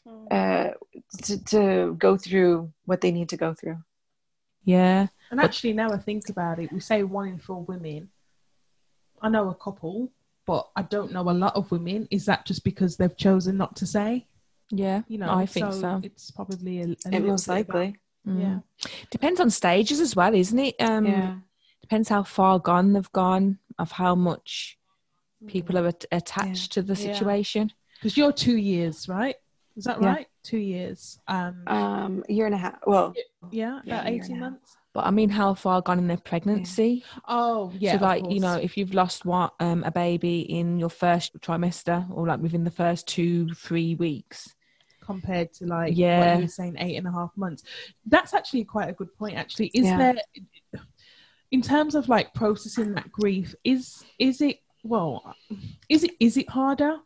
mm. 0.07 0.26
uh, 0.30 0.72
to, 1.22 1.45
to 1.45 1.95
go 1.99 2.16
through 2.16 2.70
what 2.84 3.01
they 3.01 3.12
need 3.12 3.28
to 3.28 3.37
go 3.37 3.55
through 3.55 3.78
yeah 4.64 5.07
and 5.30 5.41
actually 5.41 5.72
now 5.72 5.91
i 5.91 5.97
think 5.97 6.28
about 6.28 6.59
it 6.59 6.72
we 6.72 6.80
say 6.80 7.03
one 7.05 7.28
in 7.28 7.39
four 7.39 7.62
women 7.62 8.11
i 9.22 9.28
know 9.28 9.49
a 9.49 9.55
couple 9.55 10.11
but 10.47 10.68
I 10.76 10.82
don't 10.82 11.12
know 11.12 11.28
a 11.28 11.32
lot 11.32 11.57
of 11.57 11.70
women. 11.70 12.09
Is 12.11 12.26
that 12.26 12.47
just 12.47 12.64
because 12.64 12.97
they've 12.97 13.16
chosen 13.16 13.57
not 13.57 13.76
to 13.76 13.86
say? 13.86 14.26
Yeah, 14.70 15.03
you 15.09 15.18
know, 15.18 15.30
I 15.30 15.47
think 15.47 15.72
so. 15.72 15.80
so. 15.80 16.01
It's 16.03 16.30
probably 16.30 16.80
a, 16.80 16.86
a 17.07 17.16
it 17.16 17.24
most 17.24 17.49
likely. 17.49 17.97
Mm. 18.26 18.40
Yeah, 18.40 18.90
depends 19.11 19.40
on 19.40 19.51
stages 19.51 20.01
as 20.01 20.16
well, 20.16 20.34
isn't 20.34 20.59
it? 20.59 20.74
Um, 20.80 21.07
yeah, 21.07 21.34
depends 21.80 22.09
how 22.09 22.22
far 22.22 22.59
gone 22.59 22.92
they've 22.92 23.12
gone, 23.12 23.59
of 23.78 23.92
how 23.92 24.14
much 24.14 24.78
people 25.47 25.78
are 25.78 25.86
at- 25.86 26.05
attached 26.11 26.76
yeah. 26.76 26.82
to 26.82 26.86
the 26.86 26.97
situation. 26.97 27.72
Because 27.94 28.16
you're 28.16 28.32
two 28.32 28.57
years, 28.57 29.09
right? 29.09 29.36
Is 29.76 29.84
that 29.84 30.01
yeah. 30.01 30.09
right? 30.09 30.26
Two 30.42 30.59
years. 30.59 31.18
Um, 31.28 31.62
um, 31.66 32.24
a 32.28 32.32
year 32.32 32.47
and 32.47 32.55
a 32.55 32.59
half. 32.59 32.78
Well, 32.86 33.14
yeah, 33.51 33.80
about 33.84 34.07
eighteen 34.07 34.40
months. 34.40 34.76
But 34.97 35.05
I 35.05 35.11
mean, 35.11 35.28
how 35.28 35.53
far 35.53 35.82
gone 35.82 35.99
in 35.99 36.07
their 36.07 36.16
pregnancy? 36.16 37.05
Yeah. 37.05 37.20
Oh, 37.28 37.70
yeah. 37.78 37.99
So, 37.99 38.05
like, 38.07 38.30
you 38.30 38.40
know, 38.40 38.55
if 38.55 38.78
you've 38.78 38.94
lost 38.94 39.26
what 39.26 39.53
um, 39.61 39.84
a 39.84 39.90
baby 39.90 40.40
in 40.40 40.78
your 40.78 40.88
first 40.88 41.38
trimester, 41.40 42.11
or 42.11 42.26
like 42.26 42.40
within 42.40 42.64
the 42.64 42.70
first 42.70 43.07
two, 43.07 43.53
three 43.53 43.94
weeks, 43.97 44.55
compared 45.03 45.53
to 45.53 45.66
like 45.66 45.92
yeah, 45.94 46.20
what 46.20 46.36
you 46.36 46.44
were 46.44 46.49
saying, 46.49 46.76
eight 46.78 46.97
and 46.97 47.07
a 47.07 47.12
half 47.12 47.30
months. 47.36 47.62
That's 48.07 48.32
actually 48.32 48.64
quite 48.64 48.88
a 48.88 48.94
good 48.94 49.14
point. 49.18 49.36
Actually, 49.36 49.66
is 49.74 49.84
yeah. 49.84 49.99
there, 49.99 50.14
in 51.51 51.61
terms 51.61 51.94
of 51.94 52.09
like 52.09 52.32
processing 52.32 52.94
that 52.94 53.12
grief, 53.12 53.55
is 53.64 54.03
is 54.18 54.40
it 54.40 54.61
well, 54.82 55.34
is 55.90 56.05
it 56.05 56.12
is 56.20 56.38
it 56.38 56.49
harder 56.49 56.97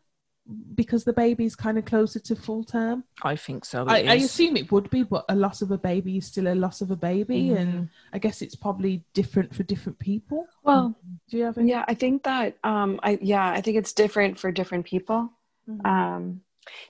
because 0.75 1.03
the 1.03 1.13
baby's 1.13 1.55
kind 1.55 1.77
of 1.77 1.85
closer 1.85 2.19
to 2.19 2.35
full 2.35 2.63
term? 2.63 3.03
I 3.23 3.35
think 3.35 3.65
so. 3.65 3.85
I, 3.87 3.99
I, 4.03 4.13
assume 4.15 4.57
it 4.57 4.71
would 4.71 4.89
be, 4.89 5.03
but 5.03 5.25
a 5.29 5.35
loss 5.35 5.61
of 5.61 5.71
a 5.71 5.77
baby 5.77 6.17
is 6.17 6.25
still 6.25 6.47
a 6.47 6.55
loss 6.55 6.81
of 6.81 6.91
a 6.91 6.95
baby, 6.95 7.49
mm. 7.49 7.57
and 7.57 7.89
I 8.13 8.19
guess 8.19 8.41
it's 8.41 8.55
probably 8.55 9.03
different 9.13 9.53
for 9.53 9.63
different 9.63 9.99
people. 9.99 10.47
Well, 10.63 10.97
do 11.29 11.37
you 11.37 11.43
have? 11.43 11.57
Any? 11.57 11.69
Yeah, 11.69 11.85
I 11.87 11.93
think 11.93 12.23
that. 12.23 12.57
Um, 12.63 12.99
I 13.03 13.19
yeah, 13.21 13.51
I 13.51 13.61
think 13.61 13.77
it's 13.77 13.93
different 13.93 14.39
for 14.39 14.51
different 14.51 14.85
people. 14.85 15.31
Mm-hmm. 15.69 15.85
Um, 15.85 16.41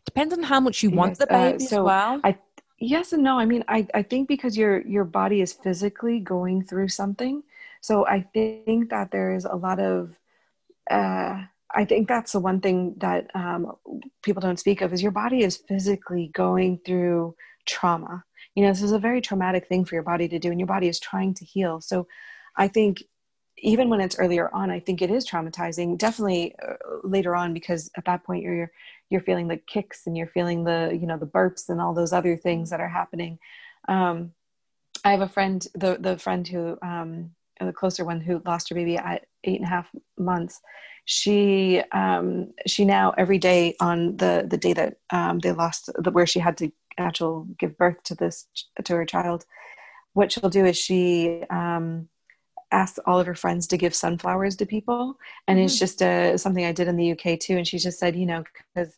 depends 0.05 0.33
on 0.33 0.43
how 0.43 0.59
much 0.59 0.81
you 0.81 0.89
yes, 0.89 0.97
want 0.97 1.17
the 1.17 1.27
baby 1.27 1.63
uh, 1.63 1.67
so 1.67 1.81
as 1.81 1.83
well. 1.83 2.21
I 2.23 2.37
yes 2.79 3.13
and 3.13 3.23
no. 3.23 3.37
I 3.37 3.45
mean, 3.45 3.63
I 3.67 3.87
I 3.93 4.01
think 4.01 4.27
because 4.27 4.57
your 4.57 4.81
your 4.81 5.05
body 5.05 5.41
is 5.41 5.53
physically 5.53 6.19
going 6.19 6.63
through 6.63 6.87
something, 6.87 7.43
so 7.81 8.07
I 8.07 8.21
think 8.21 8.89
that 8.89 9.11
there 9.11 9.35
is 9.35 9.45
a 9.45 9.55
lot 9.55 9.79
of. 9.79 10.17
Uh, 10.89 11.43
I 11.73 11.85
think 11.85 12.07
that's 12.07 12.33
the 12.33 12.39
one 12.39 12.59
thing 12.59 12.95
that 12.97 13.29
um, 13.33 13.73
people 14.23 14.41
don't 14.41 14.59
speak 14.59 14.81
of 14.81 14.93
is 14.93 15.01
your 15.01 15.11
body 15.11 15.43
is 15.43 15.57
physically 15.57 16.31
going 16.33 16.79
through 16.85 17.35
trauma. 17.65 18.23
You 18.55 18.63
know, 18.63 18.69
this 18.69 18.81
is 18.81 18.91
a 18.91 18.99
very 18.99 19.21
traumatic 19.21 19.67
thing 19.67 19.85
for 19.85 19.95
your 19.95 20.03
body 20.03 20.27
to 20.27 20.39
do, 20.39 20.49
and 20.49 20.59
your 20.59 20.67
body 20.67 20.87
is 20.87 20.99
trying 20.99 21.33
to 21.35 21.45
heal. 21.45 21.79
So, 21.81 22.07
I 22.57 22.67
think 22.67 23.03
even 23.57 23.89
when 23.89 24.01
it's 24.01 24.17
earlier 24.19 24.53
on, 24.53 24.69
I 24.71 24.79
think 24.79 25.01
it 25.01 25.11
is 25.11 25.29
traumatizing. 25.29 25.97
Definitely 25.97 26.55
uh, 26.67 26.75
later 27.03 27.35
on, 27.35 27.53
because 27.53 27.89
at 27.95 28.05
that 28.05 28.23
point 28.23 28.43
you're 28.43 28.71
you're 29.09 29.21
feeling 29.21 29.47
the 29.47 29.57
kicks 29.57 30.07
and 30.07 30.17
you're 30.17 30.27
feeling 30.27 30.63
the 30.63 30.97
you 30.99 31.07
know 31.07 31.17
the 31.17 31.27
burps 31.27 31.69
and 31.69 31.79
all 31.79 31.93
those 31.93 32.13
other 32.13 32.35
things 32.35 32.69
that 32.69 32.81
are 32.81 32.89
happening. 32.89 33.39
Um, 33.87 34.31
I 35.05 35.11
have 35.11 35.21
a 35.21 35.29
friend, 35.29 35.65
the 35.73 35.97
the 35.99 36.17
friend 36.17 36.47
who 36.47 36.77
um, 36.81 37.31
the 37.59 37.73
closer 37.73 38.03
one 38.03 38.19
who 38.19 38.41
lost 38.45 38.69
her 38.69 38.75
baby 38.75 38.97
at 38.97 39.25
eight 39.43 39.57
and 39.57 39.65
a 39.65 39.69
half 39.69 39.87
months 40.17 40.59
she 41.05 41.81
um, 41.91 42.53
she 42.67 42.85
now 42.85 43.13
every 43.17 43.37
day 43.37 43.75
on 43.79 44.17
the 44.17 44.45
the 44.47 44.57
day 44.57 44.73
that 44.73 44.97
um, 45.09 45.39
they 45.39 45.51
lost 45.51 45.89
the, 45.97 46.11
where 46.11 46.27
she 46.27 46.39
had 46.39 46.57
to 46.57 46.71
actual 46.97 47.47
give 47.57 47.77
birth 47.77 48.01
to 48.03 48.15
this 48.15 48.47
to 48.83 48.95
her 48.95 49.05
child, 49.05 49.45
what 50.13 50.31
she'll 50.31 50.49
do 50.49 50.65
is 50.65 50.77
she 50.77 51.43
um, 51.49 52.07
asks 52.71 52.99
all 53.05 53.19
of 53.19 53.27
her 53.27 53.35
friends 53.35 53.67
to 53.67 53.77
give 53.77 53.95
sunflowers 53.95 54.55
to 54.57 54.65
people, 54.65 55.17
and 55.47 55.57
mm-hmm. 55.57 55.65
it's 55.65 55.79
just 55.79 56.01
a, 56.01 56.37
something 56.37 56.65
I 56.65 56.71
did 56.71 56.87
in 56.87 56.97
the 56.97 57.11
UK 57.11 57.39
too. 57.39 57.57
And 57.57 57.67
she 57.67 57.77
just 57.77 57.99
said, 57.99 58.15
you 58.15 58.25
know, 58.25 58.43
because 58.73 58.97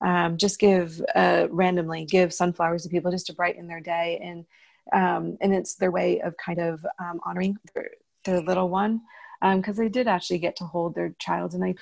um, 0.00 0.36
just 0.38 0.58
give 0.58 1.00
uh, 1.14 1.48
randomly 1.50 2.04
give 2.04 2.32
sunflowers 2.32 2.82
to 2.84 2.88
people 2.88 3.10
just 3.10 3.26
to 3.26 3.34
brighten 3.34 3.66
their 3.66 3.80
day, 3.80 4.20
and 4.22 4.46
um, 4.92 5.36
and 5.40 5.54
it's 5.54 5.74
their 5.74 5.90
way 5.90 6.20
of 6.20 6.36
kind 6.38 6.58
of 6.58 6.84
um, 6.98 7.20
honoring 7.24 7.58
their, 7.74 7.90
their 8.24 8.40
little 8.40 8.68
one 8.68 9.02
because 9.42 9.78
um, 9.78 9.84
they 9.84 9.88
did 9.88 10.06
actually 10.06 10.38
get 10.38 10.54
to 10.56 10.64
hold 10.64 10.94
their 10.94 11.14
child 11.18 11.54
and 11.54 11.64
I 11.64 11.74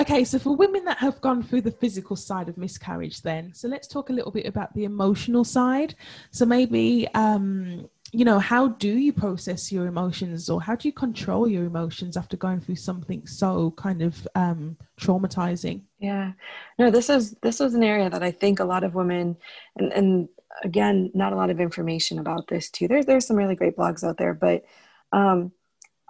okay 0.00 0.24
so 0.24 0.38
for 0.38 0.56
women 0.56 0.84
that 0.86 0.98
have 0.98 1.20
gone 1.20 1.42
through 1.42 1.60
the 1.60 1.70
physical 1.70 2.16
side 2.16 2.48
of 2.48 2.56
miscarriage 2.56 3.20
then 3.22 3.52
so 3.52 3.68
let's 3.68 3.86
talk 3.86 4.08
a 4.08 4.12
little 4.12 4.32
bit 4.32 4.46
about 4.46 4.72
the 4.74 4.84
emotional 4.84 5.44
side. 5.44 5.94
So 6.30 6.46
maybe 6.46 7.06
um 7.14 7.88
you 8.12 8.24
know 8.24 8.38
how 8.38 8.68
do 8.68 8.96
you 8.96 9.12
process 9.12 9.70
your 9.70 9.86
emotions 9.86 10.48
or 10.48 10.62
how 10.62 10.74
do 10.76 10.88
you 10.88 10.92
control 10.92 11.46
your 11.48 11.64
emotions 11.64 12.16
after 12.16 12.36
going 12.36 12.60
through 12.60 12.76
something 12.76 13.26
so 13.26 13.72
kind 13.72 14.00
of 14.00 14.26
um 14.34 14.76
traumatizing? 14.98 15.82
Yeah. 15.98 16.32
No 16.78 16.90
this 16.90 17.10
is 17.10 17.32
this 17.42 17.60
was 17.60 17.74
an 17.74 17.82
area 17.82 18.08
that 18.08 18.22
i 18.22 18.30
think 18.30 18.60
a 18.60 18.64
lot 18.64 18.84
of 18.84 18.94
women 18.94 19.36
and 19.76 19.92
and 19.92 20.28
again 20.64 21.10
not 21.12 21.34
a 21.34 21.36
lot 21.36 21.50
of 21.50 21.60
information 21.60 22.18
about 22.18 22.48
this 22.48 22.70
too. 22.70 22.88
There's 22.88 23.04
there's 23.04 23.26
some 23.26 23.36
really 23.36 23.54
great 23.54 23.76
blogs 23.76 24.02
out 24.02 24.16
there 24.16 24.32
but 24.32 24.64
um 25.12 25.52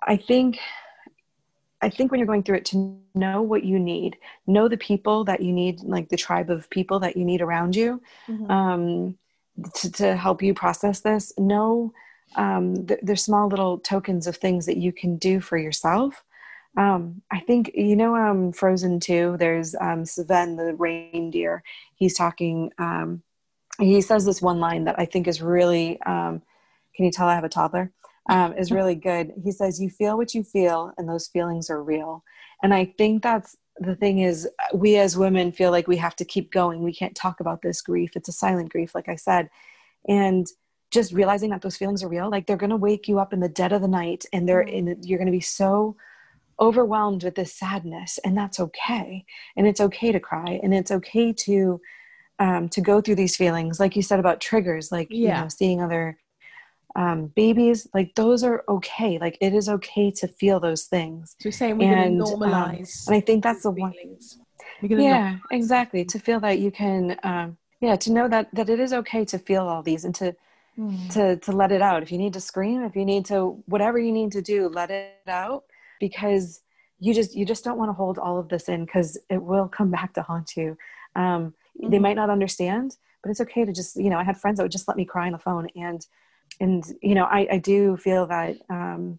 I 0.02 0.16
think 0.16 0.58
I 1.82 1.90
think 1.90 2.10
when 2.10 2.18
you're 2.18 2.26
going 2.26 2.42
through 2.42 2.56
it 2.56 2.64
to 2.66 2.98
know 3.14 3.42
what 3.42 3.64
you 3.64 3.78
need, 3.78 4.16
know 4.46 4.66
the 4.66 4.78
people 4.78 5.24
that 5.24 5.42
you 5.42 5.52
need, 5.52 5.80
like 5.82 6.08
the 6.08 6.16
tribe 6.16 6.50
of 6.50 6.70
people 6.70 6.98
that 7.00 7.16
you 7.16 7.24
need 7.24 7.42
around 7.42 7.76
you 7.76 8.00
mm-hmm. 8.26 8.50
um, 8.50 9.18
to, 9.74 9.92
to 9.92 10.16
help 10.16 10.42
you 10.42 10.54
process 10.54 11.00
this. 11.00 11.32
Know 11.38 11.92
um, 12.34 12.86
th- 12.86 13.00
there's 13.02 13.22
small 13.22 13.48
little 13.48 13.78
tokens 13.78 14.26
of 14.26 14.36
things 14.36 14.66
that 14.66 14.78
you 14.78 14.92
can 14.92 15.16
do 15.16 15.40
for 15.40 15.56
yourself. 15.58 16.24
Um, 16.76 17.22
I 17.30 17.40
think, 17.40 17.70
you 17.74 17.96
know, 17.96 18.16
um, 18.16 18.52
Frozen 18.52 19.00
2, 19.00 19.36
there's 19.38 19.74
um, 19.80 20.04
Sven, 20.04 20.56
the 20.56 20.74
reindeer. 20.74 21.62
He's 21.94 22.14
talking, 22.14 22.70
um, 22.78 23.22
he 23.78 24.00
says 24.00 24.24
this 24.24 24.42
one 24.42 24.60
line 24.60 24.84
that 24.84 24.98
I 24.98 25.06
think 25.06 25.26
is 25.26 25.40
really, 25.40 26.00
um, 26.02 26.42
can 26.94 27.04
you 27.04 27.10
tell 27.10 27.28
I 27.28 27.34
have 27.34 27.44
a 27.44 27.48
toddler? 27.48 27.92
Um, 28.28 28.54
is 28.54 28.72
really 28.72 28.94
good. 28.94 29.32
He 29.42 29.52
says, 29.52 29.80
You 29.80 29.90
feel 29.90 30.16
what 30.16 30.34
you 30.34 30.42
feel, 30.42 30.92
and 30.98 31.08
those 31.08 31.28
feelings 31.28 31.70
are 31.70 31.82
real. 31.82 32.24
And 32.62 32.74
I 32.74 32.92
think 32.98 33.22
that's 33.22 33.56
the 33.78 33.94
thing 33.94 34.20
is, 34.20 34.48
we 34.72 34.96
as 34.96 35.16
women 35.16 35.52
feel 35.52 35.70
like 35.70 35.86
we 35.86 35.98
have 35.98 36.16
to 36.16 36.24
keep 36.24 36.50
going. 36.50 36.82
We 36.82 36.94
can't 36.94 37.14
talk 37.14 37.40
about 37.40 37.62
this 37.62 37.82
grief. 37.82 38.12
It's 38.16 38.28
a 38.28 38.32
silent 38.32 38.70
grief, 38.70 38.94
like 38.94 39.08
I 39.08 39.16
said. 39.16 39.50
And 40.08 40.46
just 40.90 41.12
realizing 41.12 41.50
that 41.50 41.62
those 41.62 41.76
feelings 41.76 42.02
are 42.02 42.08
real, 42.08 42.30
like 42.30 42.46
they're 42.46 42.56
going 42.56 42.70
to 42.70 42.76
wake 42.76 43.08
you 43.08 43.18
up 43.18 43.32
in 43.32 43.40
the 43.40 43.48
dead 43.48 43.72
of 43.72 43.82
the 43.82 43.88
night, 43.88 44.24
and 44.32 44.48
they're 44.48 44.64
mm. 44.64 44.72
in, 44.72 45.02
you're 45.02 45.18
going 45.18 45.26
to 45.26 45.32
be 45.32 45.40
so 45.40 45.96
overwhelmed 46.58 47.22
with 47.22 47.34
this 47.34 47.52
sadness, 47.52 48.18
and 48.24 48.36
that's 48.36 48.58
okay. 48.58 49.24
And 49.56 49.66
it's 49.66 49.80
okay 49.80 50.12
to 50.12 50.20
cry, 50.20 50.58
and 50.62 50.74
it's 50.74 50.90
okay 50.90 51.32
to 51.32 51.80
um, 52.38 52.68
to 52.70 52.80
go 52.80 53.00
through 53.00 53.14
these 53.14 53.36
feelings, 53.36 53.80
like 53.80 53.96
you 53.96 54.02
said 54.02 54.20
about 54.20 54.40
triggers, 54.40 54.92
like 54.92 55.08
yeah. 55.10 55.36
you 55.36 55.42
know, 55.42 55.48
seeing 55.48 55.82
other 55.82 56.18
um, 56.96 57.26
babies, 57.36 57.86
like 57.92 58.14
those 58.14 58.42
are 58.42 58.64
okay. 58.68 59.18
Like 59.18 59.36
it 59.42 59.52
is 59.52 59.68
okay 59.68 60.10
to 60.12 60.26
feel 60.26 60.58
those 60.58 60.84
things. 60.84 61.36
So 61.38 61.44
you're 61.44 61.52
saying 61.52 61.76
we're 61.76 61.94
going 61.94 62.18
to 62.18 62.24
normalize. 62.24 63.06
Um, 63.06 63.14
and 63.14 63.16
I 63.16 63.20
think 63.20 63.42
that's 63.44 63.62
the 63.62 63.70
one. 63.70 63.92
Yeah, 64.80 65.36
exactly. 65.50 66.06
To 66.06 66.18
feel 66.18 66.40
that 66.40 66.58
you 66.58 66.70
can, 66.70 67.18
um, 67.22 67.58
yeah, 67.80 67.96
to 67.96 68.10
know 68.10 68.28
that 68.28 68.48
that 68.54 68.70
it 68.70 68.80
is 68.80 68.94
okay 68.94 69.26
to 69.26 69.38
feel 69.38 69.68
all 69.68 69.82
these 69.82 70.06
and 70.06 70.14
to 70.16 70.34
mm. 70.78 71.12
to 71.12 71.36
to 71.36 71.52
let 71.52 71.70
it 71.70 71.82
out. 71.82 72.02
If 72.02 72.10
you 72.10 72.16
need 72.16 72.32
to 72.32 72.40
scream, 72.40 72.82
if 72.82 72.96
you 72.96 73.04
need 73.04 73.26
to, 73.26 73.62
whatever 73.66 73.98
you 73.98 74.10
need 74.10 74.32
to 74.32 74.40
do, 74.40 74.68
let 74.68 74.90
it 74.90 75.20
out 75.28 75.64
because 76.00 76.62
you 76.98 77.12
just 77.12 77.34
you 77.34 77.44
just 77.44 77.62
don't 77.62 77.76
want 77.76 77.90
to 77.90 77.94
hold 77.94 78.18
all 78.18 78.38
of 78.38 78.48
this 78.48 78.70
in 78.70 78.86
because 78.86 79.18
it 79.28 79.42
will 79.42 79.68
come 79.68 79.90
back 79.90 80.14
to 80.14 80.22
haunt 80.22 80.56
you. 80.56 80.78
Um, 81.14 81.54
mm-hmm. 81.78 81.90
They 81.90 81.98
might 81.98 82.16
not 82.16 82.30
understand, 82.30 82.96
but 83.22 83.30
it's 83.30 83.42
okay 83.42 83.66
to 83.66 83.72
just 83.72 83.96
you 83.96 84.08
know. 84.08 84.18
I 84.18 84.24
had 84.24 84.38
friends 84.38 84.56
that 84.56 84.62
would 84.62 84.72
just 84.72 84.88
let 84.88 84.96
me 84.96 85.04
cry 85.04 85.26
on 85.26 85.32
the 85.32 85.38
phone 85.38 85.68
and 85.76 86.06
and 86.60 86.84
you 87.02 87.14
know 87.14 87.24
I, 87.24 87.46
I 87.52 87.58
do 87.58 87.96
feel 87.96 88.26
that 88.26 88.56
um, 88.68 89.18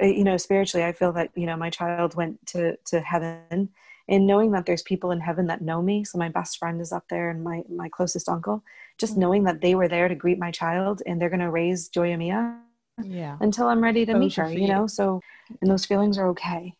uh, 0.00 0.06
you 0.06 0.24
know 0.24 0.36
spiritually 0.36 0.84
I 0.84 0.92
feel 0.92 1.12
that 1.12 1.30
you 1.34 1.46
know 1.46 1.56
my 1.56 1.70
child 1.70 2.14
went 2.14 2.44
to 2.48 2.76
to 2.86 3.00
heaven. 3.00 3.70
And 4.08 4.26
knowing 4.26 4.50
that 4.50 4.66
there's 4.66 4.82
people 4.82 5.12
in 5.12 5.20
heaven 5.20 5.46
that 5.46 5.62
know 5.62 5.80
me 5.80 6.04
so 6.04 6.18
my 6.18 6.28
best 6.28 6.58
friend 6.58 6.80
is 6.80 6.92
up 6.92 7.04
there 7.08 7.30
and 7.30 7.42
my 7.42 7.62
my 7.68 7.88
closest 7.88 8.28
uncle 8.28 8.64
just 8.98 9.12
mm-hmm. 9.12 9.20
knowing 9.20 9.44
that 9.44 9.60
they 9.60 9.76
were 9.76 9.86
there 9.86 10.08
to 10.08 10.14
greet 10.16 10.40
my 10.40 10.50
child 10.50 11.02
and 11.06 11.20
they're 11.20 11.30
going 11.30 11.40
to 11.40 11.50
raise 11.50 11.88
Gioia 11.88 12.18
Mia 12.18 12.58
yeah. 13.04 13.38
until 13.40 13.68
I'm 13.68 13.82
ready 13.82 14.04
to 14.06 14.18
meet 14.18 14.34
her 14.34 14.50
you. 14.50 14.66
know? 14.66 14.88
So 14.88 15.20
and 15.60 15.70
those 15.70 15.86
feelings 15.86 16.18
are 16.18 16.28
okay 16.30 16.74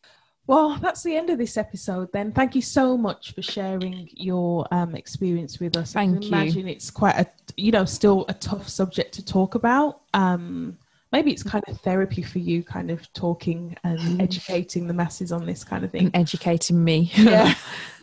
well, 0.47 0.77
that's 0.81 1.03
the 1.03 1.17
end 1.17 1.31
of 1.31 1.39
this 1.39 1.57
episode 1.57 2.13
then. 2.13 2.33
Thank 2.33 2.55
you 2.55 2.63
so 2.63 2.97
much 2.97 3.33
for 3.33 3.43
sharing 3.43 4.09
your 4.13 4.67
um, 4.73 4.95
experience 4.95 5.61
with 5.61 5.77
us. 5.77 5.93
Thank 5.93 6.11
I 6.11 6.15
can 6.15 6.23
you. 6.23 6.29
imagine 6.29 6.69
it's 6.69 6.91
quite 6.91 7.17
a, 7.17 7.27
you 7.57 7.71
know, 7.71 7.85
still 7.85 8.25
a 8.29 8.35
tough 8.35 8.69
subject 8.69 9.15
to 9.15 9.25
talk 9.25 9.55
about. 9.55 10.03
Um, 10.15 10.77
maybe 11.13 11.31
it's 11.31 11.45
kind 11.45 11.63
of 11.69 11.81
therapy 11.81 12.23
for 12.23 12.41
you, 12.41 12.65
kind 12.65 12.91
of 12.91 13.11
talking 13.13 13.77
and 13.85 13.99
mm. 13.99 14.23
educating 14.23 14.89
the 14.89 14.95
masses 14.95 15.31
on 15.31 15.47
this 15.47 15.63
kind 15.63 15.85
of 15.85 15.93
thing. 15.93 16.07
And 16.07 16.17
educating 16.17 16.83
me. 16.83 17.13
Yeah. 17.15 17.55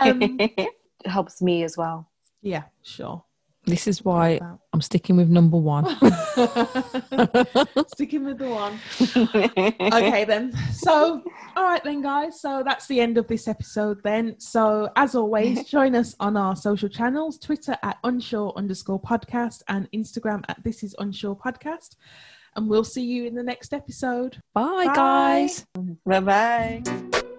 um, 0.00 0.20
it 0.40 0.74
helps 1.04 1.40
me 1.40 1.62
as 1.62 1.76
well. 1.76 2.10
Yeah, 2.42 2.64
sure. 2.82 3.22
This 3.68 3.86
is 3.86 4.04
why 4.04 4.40
I'm 4.72 4.80
sticking 4.80 5.16
with 5.16 5.28
number 5.28 5.58
one. 5.58 5.84
sticking 7.88 8.24
with 8.24 8.38
the 8.38 8.48
one. 8.48 8.80
okay, 9.92 10.24
then. 10.24 10.52
So, 10.72 11.22
all 11.54 11.64
right, 11.64 11.84
then, 11.84 12.00
guys. 12.00 12.40
So 12.40 12.62
that's 12.64 12.86
the 12.86 13.00
end 13.00 13.18
of 13.18 13.26
this 13.28 13.46
episode, 13.46 14.02
then. 14.02 14.40
So, 14.40 14.88
as 14.96 15.14
always, 15.14 15.64
join 15.70 15.94
us 15.94 16.14
on 16.18 16.36
our 16.36 16.56
social 16.56 16.88
channels 16.88 17.38
Twitter 17.38 17.76
at 17.82 17.98
unsure 18.04 18.52
underscore 18.56 19.00
podcast 19.00 19.62
and 19.68 19.86
Instagram 19.92 20.44
at 20.48 20.62
this 20.64 20.82
is 20.82 20.94
unsure 20.98 21.36
podcast. 21.36 21.96
And 22.56 22.68
we'll 22.68 22.84
see 22.84 23.04
you 23.04 23.26
in 23.26 23.34
the 23.34 23.42
next 23.42 23.74
episode. 23.74 24.42
Bye. 24.54 24.86
Bye. 24.86 24.94
guys. 24.94 25.66
Bye 26.06 26.20
bye. 26.20 27.34